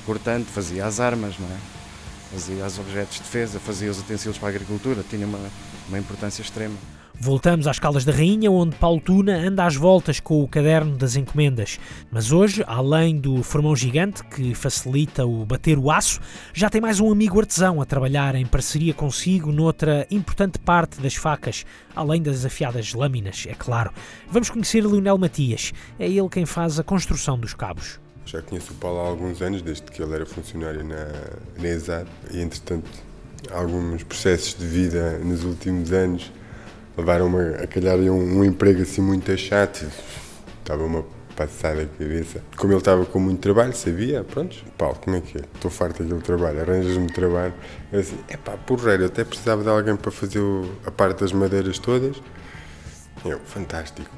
cortante, 0.05 0.51
fazia 0.51 0.85
as 0.85 0.99
armas, 1.01 1.39
não 1.39 1.49
é? 1.49 1.59
Fazia 2.33 2.67
os 2.67 2.79
objetos 2.79 3.17
de 3.17 3.23
defesa, 3.23 3.61
fazia 3.61 3.91
os 3.91 4.01
utensílios 4.01 4.39
para 4.39 4.49
a 4.49 4.51
agricultura, 4.51 5.05
tinha 5.09 5.27
uma, 5.27 5.39
uma 5.89 5.99
importância 5.99 6.43
extrema. 6.43 6.77
Voltamos 7.21 7.67
às 7.67 7.79
Caldas 7.79 8.05
da 8.05 8.13
Rainha, 8.13 8.51
onde 8.51 8.75
Paulo 8.77 9.01
Tuna 9.01 9.37
anda 9.37 9.65
às 9.65 9.77
voltas 9.77 10.19
com 10.19 10.43
o 10.43 10.49
caderno 10.49 10.97
das 10.97 11.15
encomendas. 11.15 11.79
Mas 12.11 12.33
hoje, 12.33 12.65
além 12.67 13.19
do 13.19 13.43
formão 13.43 13.77
gigante 13.77 14.25
que 14.25 14.55
facilita 14.55 15.25
o 15.25 15.45
bater 15.45 15.79
o 15.79 15.91
aço, 15.91 16.21
já 16.53 16.69
tem 16.69 16.81
mais 16.81 16.99
um 16.99 17.13
amigo 17.13 17.39
artesão 17.39 17.81
a 17.81 17.85
trabalhar 17.85 18.35
em 18.35 18.47
parceria 18.47 18.93
consigo 18.93 19.53
noutra 19.53 20.07
importante 20.11 20.59
parte 20.59 21.01
das 21.01 21.15
facas, 21.15 21.65
além 21.95 22.23
das 22.23 22.45
afiadas 22.45 22.93
lâminas, 22.93 23.45
é 23.49 23.55
claro. 23.55 23.93
Vamos 24.29 24.51
conhecer 24.51 24.85
Leonel 24.85 25.19
Matias. 25.19 25.73
É 25.99 26.09
ele 26.09 26.29
quem 26.29 26.47
faz 26.47 26.81
a 26.81 26.83
construção 26.83 27.39
dos 27.39 27.55
cabos. 27.55 28.01
Já 28.25 28.41
conheço 28.41 28.73
o 28.73 28.77
Paulo 28.77 29.01
há 29.01 29.07
alguns 29.07 29.43
anos, 29.43 29.63
desde 29.63 29.83
que 29.85 30.03
ele 30.03 30.15
era 30.15 30.27
funcionário 30.27 30.83
na, 30.85 31.07
na 31.59 31.69
ESAD, 31.69 32.09
e 32.33 32.41
entretanto, 32.41 32.89
alguns 33.51 34.03
processos 34.03 34.57
de 34.59 34.67
vida 34.67 35.19
nos 35.19 35.45
últimos 35.45 35.93
anos 35.93 36.33
levaram-me 36.97 37.55
a 37.63 37.67
calhar 37.67 37.99
um, 37.99 38.39
um 38.39 38.45
emprego 38.45 38.83
assim 38.83 39.01
muito 39.01 39.37
chato. 39.37 39.87
Estava 40.61 40.85
uma 40.85 41.05
passada 41.35 41.83
a 41.83 41.87
cabeça. 41.87 42.43
Como 42.57 42.73
ele 42.73 42.79
estava 42.79 43.05
com 43.07 43.19
muito 43.19 43.41
trabalho, 43.41 43.75
sabia, 43.75 44.23
pronto, 44.23 44.65
Paulo, 44.77 44.97
como 45.03 45.17
é 45.17 45.21
que 45.21 45.39
é? 45.39 45.43
Estou 45.55 45.71
farto 45.71 46.03
daquele 46.03 46.21
trabalho, 46.21 46.61
arranjas-me 46.61 47.07
trabalho. 47.09 47.55
Eu 47.91 48.01
assim, 48.01 48.19
é 48.29 48.37
pá, 48.37 48.53
porreiro, 48.53 49.05
eu 49.05 49.07
até 49.07 49.25
precisava 49.25 49.63
de 49.63 49.69
alguém 49.69 49.97
para 49.97 50.11
fazer 50.11 50.39
o, 50.39 50.71
a 50.87 50.91
parte 50.91 51.21
das 51.21 51.33
madeiras 51.33 51.79
todas. 51.79 52.17
Eu, 53.25 53.39
fantástico, 53.41 54.11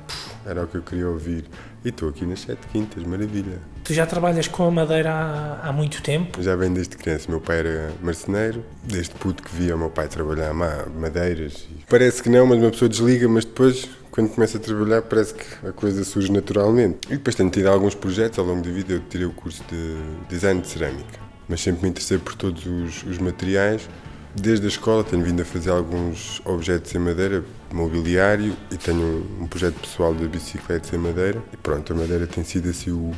era 0.47 0.64
o 0.64 0.66
que 0.66 0.77
eu 0.77 0.83
queria 0.83 1.09
ouvir. 1.09 1.45
E 1.85 1.91
estou 1.91 2.09
aqui 2.09 2.24
nas 2.24 2.41
Sete 2.41 2.66
Quintas, 2.68 3.05
maravilha. 3.05 3.59
Tu 3.85 3.93
já 3.93 4.07
trabalhas 4.07 4.49
com 4.49 4.66
a 4.66 4.70
madeira 4.70 5.12
há, 5.12 5.68
há 5.68 5.72
muito 5.72 6.03
tempo? 6.03 6.43
Já 6.43 6.57
vem 6.57 6.72
desde 6.72 6.97
criança. 6.97 7.30
Meu 7.30 7.43
pai 7.43 7.59
era 7.59 7.93
marceneiro, 8.03 8.64
desde 8.82 9.11
puto 9.16 9.43
que 9.43 9.55
via 9.55 9.76
o 9.76 9.78
meu 9.78 9.91
pai 9.91 10.09
trabalhar 10.09 10.55
madeiras. 10.55 11.68
Parece 11.87 12.22
que 12.22 12.30
não, 12.30 12.47
mas 12.47 12.59
uma 12.59 12.70
pessoa 12.70 12.89
desliga, 12.89 13.28
mas 13.28 13.45
depois, 13.45 13.87
quando 14.11 14.30
começa 14.30 14.57
a 14.57 14.61
trabalhar, 14.61 15.03
parece 15.03 15.35
que 15.35 15.45
a 15.66 15.72
coisa 15.72 16.03
surge 16.05 16.32
naturalmente. 16.32 17.01
E 17.11 17.18
depois 17.18 17.37
tenho 17.37 17.51
tido 17.51 17.66
alguns 17.66 17.95
projetos 17.95 18.39
ao 18.39 18.47
longo 18.47 18.62
da 18.62 18.70
vida. 18.70 18.95
Eu 18.95 19.01
tirei 19.01 19.26
o 19.26 19.32
curso 19.32 19.62
de 19.70 19.99
design 20.26 20.62
de 20.62 20.68
cerâmica, 20.68 21.20
mas 21.47 21.61
sempre 21.61 21.82
me 21.82 21.91
interessei 21.91 22.16
por 22.16 22.35
todos 22.35 22.64
os, 22.64 23.03
os 23.03 23.18
materiais 23.18 23.87
Desde 24.35 24.66
a 24.66 24.68
escola 24.68 25.05
tenho 25.05 25.24
vindo 25.24 25.43
a 25.43 25.45
fazer 25.45 25.70
alguns 25.70 26.43
objetos 26.45 26.93
em 26.95 26.99
madeira, 26.99 27.45
mobiliário, 27.72 28.57
e 28.70 28.76
tenho 28.76 29.24
um 29.41 29.47
projeto 29.47 29.74
pessoal 29.76 30.12
de 30.14 30.26
bicicletas 30.26 30.93
em 30.93 30.99
madeira. 30.99 31.43
E 31.53 31.57
pronto, 31.57 31.93
a 31.93 31.97
madeira 31.97 32.26
tem 32.26 32.43
sido 32.43 32.68
assim 32.68 32.91
o, 32.91 33.12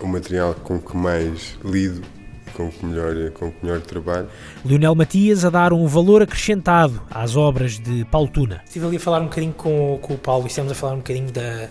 o 0.00 0.06
material 0.06 0.54
com 0.54 0.80
que 0.80 0.96
mais 0.96 1.58
lido 1.64 2.02
com 2.60 2.70
que 2.70 2.84
melhor, 2.84 3.30
com 3.30 3.50
que 3.50 3.64
melhor 3.64 3.80
trabalho. 3.80 4.28
Leonel 4.64 4.94
Matias 4.94 5.44
a 5.44 5.50
dar 5.50 5.72
um 5.72 5.86
valor 5.86 6.22
acrescentado 6.22 7.00
às 7.10 7.36
obras 7.36 7.78
de 7.78 8.04
Paulo 8.06 8.28
Tuna. 8.28 8.60
Estive 8.66 8.86
ali 8.86 8.96
a 8.96 9.00
falar 9.00 9.20
um 9.20 9.24
bocadinho 9.24 9.52
com, 9.54 9.98
com 10.02 10.14
o 10.14 10.18
Paulo 10.18 10.44
e 10.44 10.48
estamos 10.48 10.72
a 10.72 10.74
falar 10.74 10.94
um 10.94 10.98
bocadinho 10.98 11.30
da, 11.32 11.68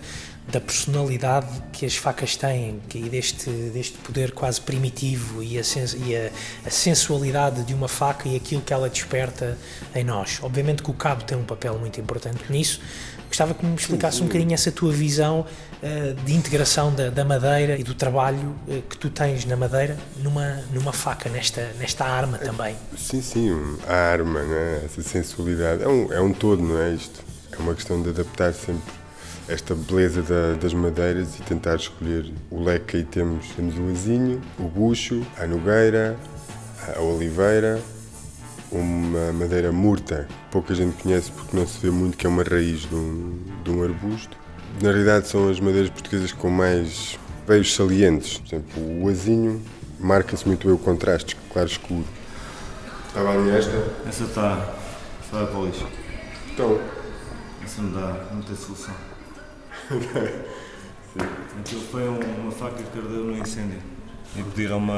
da 0.50 0.60
personalidade 0.60 1.46
que 1.72 1.86
as 1.86 1.96
facas 1.96 2.36
têm 2.36 2.80
e 2.94 3.08
deste, 3.08 3.48
deste 3.50 3.96
poder 3.98 4.32
quase 4.32 4.60
primitivo 4.60 5.42
e, 5.42 5.58
a, 5.58 5.62
e 6.06 6.16
a, 6.16 6.30
a, 6.66 6.70
sensualidade 6.70 7.62
de 7.62 7.72
uma 7.72 7.88
faca 7.88 8.28
e 8.28 8.36
aquilo 8.36 8.60
que 8.60 8.72
ela 8.72 8.88
desperta 8.88 9.56
em 9.94 10.04
nós. 10.04 10.38
Obviamente 10.42 10.82
que 10.82 10.90
o 10.90 10.94
cabo 10.94 11.24
tem 11.24 11.38
um 11.38 11.44
papel 11.44 11.78
muito 11.78 12.00
importante 12.00 12.40
nisso. 12.50 12.80
Gostava 13.28 13.54
que 13.54 13.64
me 13.64 13.76
explicasse 13.76 14.16
sim, 14.16 14.18
sim. 14.18 14.24
um 14.24 14.26
bocadinho 14.26 14.54
essa 14.54 14.72
tua 14.72 14.90
visão 14.90 15.46
uh, 15.82 16.14
de 16.24 16.34
integração 16.34 16.92
da, 16.92 17.10
da, 17.10 17.24
madeira 17.24 17.78
e 17.78 17.84
do 17.84 17.94
trabalho 17.94 18.56
uh, 18.66 18.82
que 18.82 18.98
tu 18.98 19.08
tens 19.08 19.44
na 19.44 19.56
madeira 19.56 19.96
numa, 20.16 20.64
numa 20.72 20.92
faca, 20.92 21.28
nesta, 21.28 21.70
nesta 21.78 22.04
arma 22.04 22.38
também. 22.38 22.74
Sim, 22.98 23.22
sim, 23.22 23.78
a 23.86 23.94
arma, 23.94 24.42
né? 24.42 24.82
essa 24.84 25.00
sensualidade, 25.00 25.84
é 25.84 25.88
um, 25.88 26.12
é 26.12 26.20
um 26.20 26.32
todo, 26.32 26.60
não 26.60 26.80
é 26.80 26.92
isto? 26.92 27.22
É 27.52 27.56
uma 27.62 27.74
questão 27.74 28.02
de 28.02 28.08
adaptar 28.08 28.52
sempre 28.52 28.99
esta 29.50 29.74
beleza 29.74 30.22
da, 30.22 30.54
das 30.54 30.72
madeiras 30.72 31.38
e 31.38 31.42
tentar 31.42 31.74
escolher 31.74 32.32
o 32.50 32.62
leque 32.62 32.86
que 32.86 32.96
aí 32.98 33.04
temos. 33.04 33.48
Temos 33.50 33.76
o 33.76 33.90
azinho, 33.90 34.40
o 34.58 34.62
bucho, 34.62 35.26
a 35.36 35.46
nogueira, 35.46 36.16
a 36.96 37.00
oliveira, 37.00 37.80
uma 38.70 39.32
madeira 39.32 39.72
murta, 39.72 40.28
pouca 40.50 40.74
gente 40.74 41.02
conhece 41.02 41.32
porque 41.32 41.56
não 41.56 41.66
se 41.66 41.78
vê 41.80 41.90
muito, 41.90 42.16
que 42.16 42.26
é 42.26 42.28
uma 42.28 42.44
raiz 42.44 42.82
de 42.82 42.94
um, 42.94 43.38
de 43.64 43.70
um 43.70 43.82
arbusto. 43.82 44.36
Na 44.80 44.90
realidade 44.90 45.26
são 45.26 45.48
as 45.50 45.58
madeiras 45.58 45.90
portuguesas 45.90 46.32
com 46.32 46.48
mais 46.48 47.18
veios 47.46 47.74
salientes. 47.74 48.38
Por 48.38 48.46
exemplo, 48.46 49.02
o 49.02 49.08
azinho 49.08 49.60
marca-se 49.98 50.46
muito 50.46 50.66
bem 50.66 50.76
o 50.76 50.78
contraste, 50.78 51.36
claro 51.52 51.68
escuro. 51.68 52.06
Estava 53.08 53.32
ali 53.32 53.50
esta? 53.50 53.72
Essa 54.08 54.24
está. 54.24 54.74
Vai 55.32 55.46
para 55.46 55.58
o 55.58 55.66
lixo. 55.66 55.86
Então. 56.52 56.80
Essa 57.62 57.82
não 57.82 57.92
dá, 57.92 58.26
não 58.32 58.40
tem 58.42 58.56
solução. 58.56 59.09
Aquilo 61.58 61.80
foi 61.90 62.08
um, 62.08 62.20
uma 62.42 62.52
faca 62.52 62.80
que 62.80 62.98
ardeu 62.98 63.24
no 63.24 63.36
incêndio. 63.36 63.82
E 64.36 64.42
pediram-me 64.44 64.92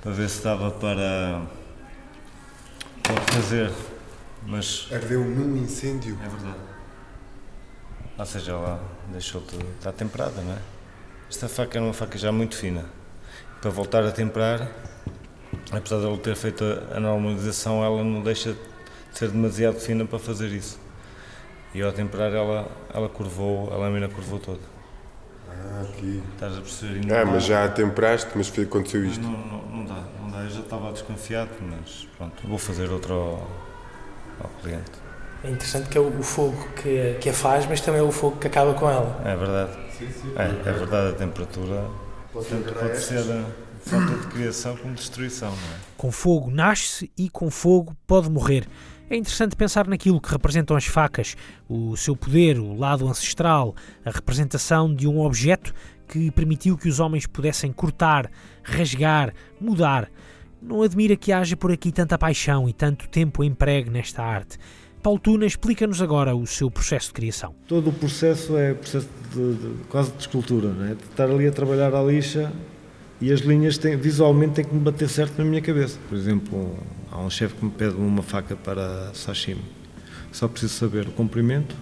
para 0.00 0.12
ver 0.12 0.28
se 0.28 0.36
estava 0.36 0.70
para, 0.70 1.42
para 3.02 3.20
fazer. 3.34 3.72
Mas. 4.46 4.88
Ardeu 4.92 5.24
num 5.24 5.56
incêndio? 5.56 6.16
É 6.24 6.28
verdade. 6.28 6.60
Ou 8.16 8.26
seja, 8.26 8.52
ela 8.52 8.80
deixou 9.08 9.40
de 9.40 9.56
estar 9.56 9.90
temperada, 9.92 10.40
não 10.42 10.52
é? 10.52 10.58
Esta 11.28 11.48
faca 11.48 11.76
era 11.76 11.84
uma 11.84 11.92
faca 11.92 12.16
já 12.16 12.30
muito 12.30 12.56
fina. 12.56 12.84
Para 13.60 13.70
voltar 13.70 14.04
a 14.04 14.12
temperar, 14.12 14.70
apesar 15.72 15.98
de 15.98 16.06
ela 16.06 16.16
ter 16.18 16.36
feito 16.36 16.62
a 16.94 17.00
normalização, 17.00 17.84
ela 17.84 18.04
não 18.04 18.22
deixa 18.22 18.52
de 18.52 19.18
ser 19.18 19.30
demasiado 19.30 19.80
fina 19.80 20.04
para 20.04 20.20
fazer 20.20 20.50
isso. 20.50 20.85
E 21.76 21.82
ao 21.82 21.92
temperar 21.92 22.32
ela, 22.32 22.66
ela 22.94 23.06
curvou, 23.06 23.70
a 23.70 23.76
lâmina 23.76 24.08
curvou 24.08 24.38
toda. 24.38 24.62
Ah, 25.46 25.82
aqui. 25.82 26.22
Estás 26.32 26.56
a 26.56 26.60
perceber? 26.62 27.12
Ah, 27.12 27.26
mas 27.26 27.44
já 27.44 27.68
temperaste, 27.68 28.30
mas 28.34 28.50
aconteceu 28.58 29.04
isto? 29.04 29.20
Não, 29.20 29.32
não, 29.32 29.62
não, 29.66 29.84
dá, 29.84 30.02
não 30.18 30.30
dá. 30.30 30.38
Eu 30.44 30.48
já 30.48 30.60
estava 30.60 30.90
desconfiado, 30.90 31.50
mas 31.60 32.08
pronto, 32.16 32.48
vou 32.48 32.56
fazer 32.56 32.90
outro 32.90 33.12
ao, 33.12 33.46
ao 34.40 34.50
cliente. 34.62 34.90
É 35.44 35.50
interessante 35.50 35.90
que 35.90 35.98
é 35.98 36.00
o 36.00 36.22
fogo 36.22 36.56
que, 36.82 37.18
que 37.20 37.28
a 37.28 37.34
faz, 37.34 37.66
mas 37.66 37.82
também 37.82 38.00
é 38.00 38.04
o 38.04 38.10
fogo 38.10 38.38
que 38.38 38.46
acaba 38.46 38.72
com 38.72 38.88
ela. 38.88 39.20
É 39.22 39.36
verdade. 39.36 39.72
Sim, 39.98 40.08
sim, 40.10 40.32
é, 40.34 40.44
é 40.44 40.72
verdade, 40.72 41.10
a 41.10 41.12
temperatura 41.12 41.84
pode, 42.32 42.46
tanto 42.46 42.72
pode 42.72 42.98
ser 42.98 43.22
falta 43.82 44.16
de 44.16 44.26
criação 44.28 44.78
como 44.78 44.94
destruição, 44.94 45.50
não 45.50 45.56
é? 45.56 45.78
Com 45.94 46.10
fogo 46.10 46.50
nasce 46.50 47.12
e 47.18 47.28
com 47.28 47.50
fogo 47.50 47.94
pode 48.06 48.30
morrer. 48.30 48.66
É 49.08 49.16
interessante 49.16 49.54
pensar 49.54 49.86
naquilo 49.86 50.20
que 50.20 50.32
representam 50.32 50.76
as 50.76 50.84
facas, 50.84 51.36
o 51.68 51.96
seu 51.96 52.16
poder, 52.16 52.58
o 52.58 52.76
lado 52.76 53.06
ancestral, 53.06 53.72
a 54.04 54.10
representação 54.10 54.92
de 54.92 55.06
um 55.06 55.20
objeto 55.20 55.72
que 56.08 56.28
permitiu 56.32 56.76
que 56.76 56.88
os 56.88 56.98
homens 56.98 57.24
pudessem 57.24 57.70
cortar, 57.72 58.28
rasgar, 58.64 59.32
mudar. 59.60 60.10
Não 60.60 60.82
admira 60.82 61.14
que 61.14 61.30
haja 61.30 61.56
por 61.56 61.70
aqui 61.70 61.92
tanta 61.92 62.18
paixão 62.18 62.68
e 62.68 62.72
tanto 62.72 63.08
tempo 63.08 63.44
empregue 63.44 63.90
nesta 63.90 64.24
arte. 64.24 64.58
Paulo 65.00 65.20
Tuna 65.20 65.46
explica-nos 65.46 66.02
agora 66.02 66.34
o 66.34 66.44
seu 66.44 66.68
processo 66.68 67.08
de 67.08 67.14
criação. 67.14 67.54
Todo 67.68 67.90
o 67.90 67.92
processo 67.92 68.56
é 68.56 68.74
processo 68.74 69.08
de, 69.32 69.54
de, 69.54 69.84
quase 69.88 70.10
de 70.10 70.18
escultura, 70.18 70.70
não 70.70 70.84
é? 70.84 70.94
de 70.94 71.04
estar 71.04 71.30
ali 71.30 71.46
a 71.46 71.52
trabalhar 71.52 71.94
à 71.94 72.02
lixa 72.02 72.52
e 73.20 73.32
as 73.32 73.38
linhas 73.38 73.78
têm, 73.78 73.96
visualmente 73.96 74.54
têm 74.54 74.64
que 74.64 74.74
me 74.74 74.80
bater 74.80 75.08
certo 75.08 75.38
na 75.38 75.44
minha 75.44 75.62
cabeça. 75.62 75.96
Por 76.08 76.18
exemplo, 76.18 76.76
há 77.16 77.20
um 77.20 77.30
chefe 77.30 77.54
que 77.54 77.64
me 77.64 77.70
pede 77.70 77.96
uma 77.96 78.22
faca 78.22 78.54
para 78.54 79.10
sashimi. 79.14 79.64
Só 80.30 80.46
preciso 80.46 80.74
saber 80.74 81.08
o 81.08 81.12
comprimento, 81.12 81.74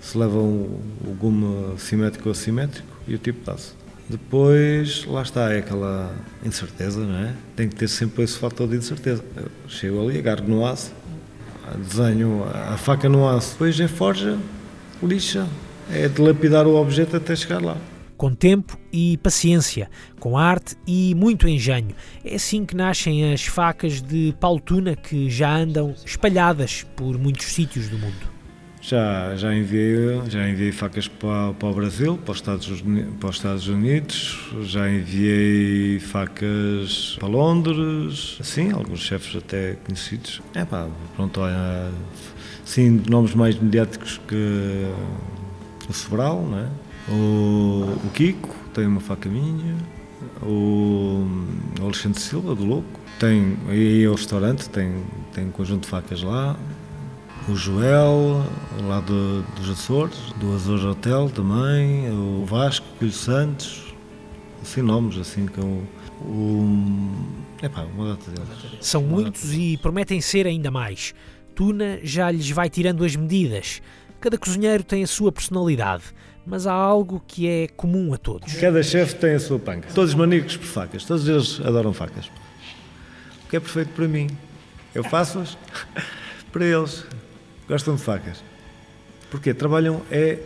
se 0.00 0.18
leva 0.18 0.36
o, 0.36 0.80
gume 1.18 1.78
simétrico 1.78 2.28
ou 2.28 2.32
assimétrico 2.32 2.86
e 3.08 3.14
o 3.14 3.18
tipo 3.18 3.42
de 3.42 3.50
aço. 3.50 3.74
Depois, 4.08 5.04
lá 5.06 5.22
está, 5.22 5.52
é 5.52 5.58
aquela 5.58 6.14
incerteza, 6.44 7.00
não 7.00 7.16
é? 7.16 7.34
Tem 7.56 7.68
que 7.68 7.74
ter 7.74 7.88
sempre 7.88 8.22
esse 8.22 8.38
fator 8.38 8.68
de 8.68 8.76
incerteza. 8.76 9.24
Eu 9.34 9.50
chego 9.66 10.00
ali, 10.00 10.18
agarro 10.18 10.46
no 10.46 10.64
aço, 10.64 10.92
desenho 11.78 12.44
a 12.44 12.76
faca 12.76 13.08
no 13.08 13.26
aço, 13.28 13.52
depois 13.52 13.80
é 13.80 13.88
forja, 13.88 14.38
lixa, 15.02 15.48
é 15.90 16.06
dilapidar 16.06 16.66
o 16.66 16.76
objeto 16.76 17.16
até 17.16 17.34
chegar 17.34 17.62
lá. 17.62 17.76
Com 18.16 18.34
tempo 18.34 18.78
e 18.92 19.16
paciência, 19.18 19.90
com 20.18 20.38
arte 20.38 20.76
e 20.86 21.14
muito 21.14 21.48
engenho. 21.48 21.94
É 22.24 22.36
assim 22.36 22.64
que 22.64 22.74
nascem 22.74 23.32
as 23.32 23.44
facas 23.44 24.00
de 24.00 24.34
Paulo 24.40 24.60
Tuna 24.60 24.96
que 24.96 25.28
já 25.30 25.54
andam 25.54 25.94
espalhadas 26.04 26.84
por 26.96 27.18
muitos 27.18 27.46
sítios 27.46 27.88
do 27.88 27.98
mundo. 27.98 28.36
Já, 28.80 29.34
já, 29.34 29.52
enviei, 29.52 30.22
já 30.28 30.48
enviei 30.48 30.70
facas 30.70 31.08
para, 31.08 31.52
para 31.54 31.68
o 31.68 31.74
Brasil, 31.74 32.16
para 32.18 32.30
os, 32.30 32.38
Estados, 32.38 32.84
para 33.18 33.30
os 33.30 33.36
Estados 33.36 33.66
Unidos, 33.66 34.38
já 34.62 34.88
enviei 34.88 35.98
facas 35.98 37.16
para 37.18 37.26
Londres, 37.26 38.38
sim, 38.44 38.70
alguns 38.70 39.00
chefes 39.00 39.34
até 39.34 39.72
conhecidos. 39.84 40.40
É 40.54 40.64
pá, 40.64 40.86
pronto, 41.16 41.40
olha, 41.40 41.90
sim, 42.64 43.02
nomes 43.10 43.34
mais 43.34 43.58
mediáticos 43.58 44.20
que 44.28 44.86
o 45.88 45.92
Sobral, 45.92 46.42
não 46.42 46.58
é? 46.60 46.68
O, 47.08 47.98
o 48.04 48.10
Kiko, 48.14 48.54
tem 48.74 48.86
uma 48.86 49.00
faca 49.00 49.28
minha, 49.28 49.76
o 50.42 51.26
Alexandre 51.80 52.20
Silva, 52.20 52.54
do 52.54 52.64
Louco, 52.64 53.00
tem 53.18 53.56
aí 53.68 54.06
o 54.06 54.14
restaurante, 54.14 54.68
tem, 54.68 55.04
tem 55.32 55.46
um 55.46 55.50
conjunto 55.50 55.82
de 55.82 55.88
facas 55.88 56.22
lá, 56.22 56.56
o 57.48 57.54
Joel, 57.54 58.44
lá 58.84 59.00
do, 59.00 59.42
dos 59.54 59.70
Açores, 59.70 60.18
do 60.40 60.52
Azores 60.54 60.84
Hotel 60.84 61.30
também, 61.30 62.10
o 62.10 62.44
Vasco, 62.44 62.86
o 63.00 63.10
Santos, 63.10 63.94
assim 64.62 64.82
nomes 64.82 65.16
assim 65.16 65.46
que 65.46 65.60
o, 65.60 65.84
o 66.22 67.36
epá, 67.62 67.82
uma 67.82 68.16
data 68.16 68.30
deles. 68.30 68.48
São 68.80 69.02
muitos 69.02 69.52
e 69.52 69.76
prometem 69.76 70.20
ser 70.20 70.46
ainda 70.46 70.70
mais. 70.70 71.14
Tuna 71.54 72.00
já 72.02 72.30
lhes 72.30 72.50
vai 72.50 72.68
tirando 72.68 73.04
as 73.04 73.14
medidas. 73.14 73.80
Cada 74.20 74.36
cozinheiro 74.36 74.82
tem 74.82 75.04
a 75.04 75.06
sua 75.06 75.30
personalidade, 75.30 76.04
mas 76.46 76.66
há 76.66 76.72
algo 76.72 77.22
que 77.26 77.48
é 77.48 77.68
comum 77.68 78.14
a 78.14 78.16
todos. 78.16 78.52
Cada 78.54 78.82
chefe 78.82 79.16
tem 79.16 79.34
a 79.34 79.40
sua 79.40 79.58
panca. 79.58 79.88
Todos 79.92 80.14
maníacos 80.14 80.56
por 80.56 80.66
facas, 80.66 81.04
todos 81.04 81.28
eles 81.28 81.60
adoram 81.60 81.92
facas. 81.92 82.26
O 83.44 83.48
que 83.48 83.56
é 83.56 83.60
perfeito 83.60 83.90
para 83.90 84.06
mim. 84.06 84.28
Eu 84.94 85.04
faço-as 85.04 85.58
para 86.52 86.64
eles 86.64 87.04
gostam 87.68 87.96
de 87.96 88.02
facas. 88.02 88.42
Porque 89.30 89.52
trabalham 89.52 90.02
é 90.10 90.38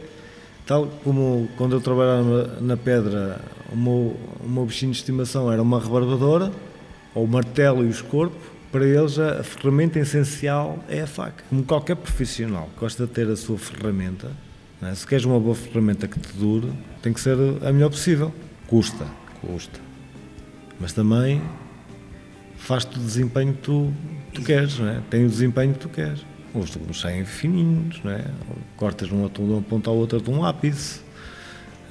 tal 0.66 0.86
como 1.04 1.48
quando 1.56 1.76
eu 1.76 1.80
trabalhava 1.80 2.58
na 2.60 2.76
pedra, 2.76 3.40
o 3.72 3.76
meu, 3.76 4.16
o 4.40 4.48
meu 4.48 4.64
bichinho 4.64 4.92
de 4.92 4.98
estimação 4.98 5.52
era 5.52 5.60
uma 5.60 5.80
rebarbadora, 5.80 6.50
ou 7.14 7.24
o 7.24 7.28
martelo 7.28 7.84
e 7.84 7.88
os 7.88 8.00
corpos, 8.00 8.40
para 8.70 8.86
eles 8.86 9.18
a 9.18 9.42
ferramenta 9.42 9.98
essencial 9.98 10.78
é 10.88 11.00
a 11.00 11.06
faca. 11.06 11.42
Como 11.48 11.64
qualquer 11.64 11.96
profissional 11.96 12.70
gosta 12.78 13.04
de 13.06 13.12
ter 13.12 13.28
a 13.28 13.34
sua 13.34 13.58
ferramenta, 13.58 14.30
é? 14.82 14.94
se 14.94 15.06
queres 15.06 15.24
uma 15.24 15.38
boa 15.38 15.54
ferramenta 15.54 16.08
que 16.08 16.18
te 16.18 16.32
dure, 16.32 16.72
tem 17.02 17.12
que 17.12 17.20
ser 17.20 17.36
a 17.62 17.72
melhor 17.72 17.90
possível. 17.90 18.32
Custa, 18.66 19.06
custa. 19.40 19.80
Mas 20.78 20.92
também 20.92 21.42
faz-te 22.56 22.98
o 22.98 23.00
desempenho 23.00 23.52
que 23.52 23.60
tu, 23.60 23.92
tu 24.32 24.42
queres, 24.42 24.78
não 24.78 24.88
é? 24.88 25.00
tem 25.10 25.24
o 25.24 25.28
desempenho 25.28 25.74
que 25.74 25.80
tu 25.80 25.88
queres. 25.88 26.24
Os 26.54 26.74
legumes 26.74 27.00
saem 27.00 27.24
fininhos, 27.24 28.00
não 28.02 28.10
é? 28.10 28.24
cortas 28.76 29.08
de 29.08 29.14
uma, 29.14 29.28
de 29.28 29.40
uma 29.40 29.62
ponta 29.62 29.90
à 29.90 29.92
outra 29.92 30.18
de 30.18 30.30
um 30.30 30.40
lápis, 30.40 31.02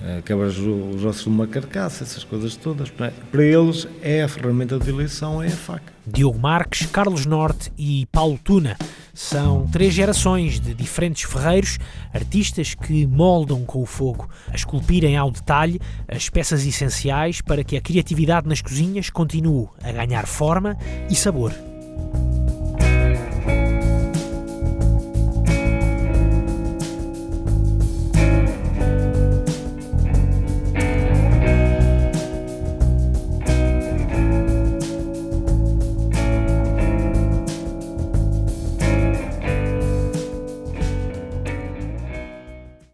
eh, 0.03 0.21
quebras 0.25 0.57
os 0.57 1.03
ossos 1.03 1.23
de 1.23 1.29
uma 1.29 1.47
carcaça, 1.47 2.03
essas 2.03 2.23
coisas 2.23 2.55
todas. 2.55 2.91
É? 2.99 3.11
Para 3.31 3.43
eles, 3.43 3.87
é 4.01 4.23
a 4.23 4.27
ferramenta 4.27 4.77
de 4.77 4.89
eleição, 4.89 5.41
é 5.41 5.47
a 5.47 5.51
faca. 5.51 5.93
Diogo 6.05 6.39
Marques, 6.39 6.87
Carlos 6.87 7.25
Norte 7.25 7.71
e 7.77 8.05
Paulo 8.11 8.39
Tuna 8.43 8.75
são 9.20 9.67
três 9.67 9.93
gerações 9.93 10.61
de 10.61 10.74
diferentes 10.74 11.30
ferreiros, 11.30 11.78
artistas 12.13 12.74
que 12.74 13.05
moldam 13.05 13.65
com 13.65 13.82
o 13.82 13.86
fogo, 13.86 14.30
a 14.47 14.55
esculpirem 14.55 15.17
ao 15.17 15.30
detalhe 15.30 15.78
as 16.07 16.30
peças 16.30 16.65
essenciais 16.65 17.41
para 17.41 17.61
que 17.61 17.76
a 17.76 17.82
criatividade 17.82 18.47
nas 18.47 18.61
cozinhas 18.61 19.09
continue 19.09 19.67
a 19.84 19.91
ganhar 19.91 20.26
forma 20.26 20.78
e 21.09 21.15
sabor. 21.15 21.53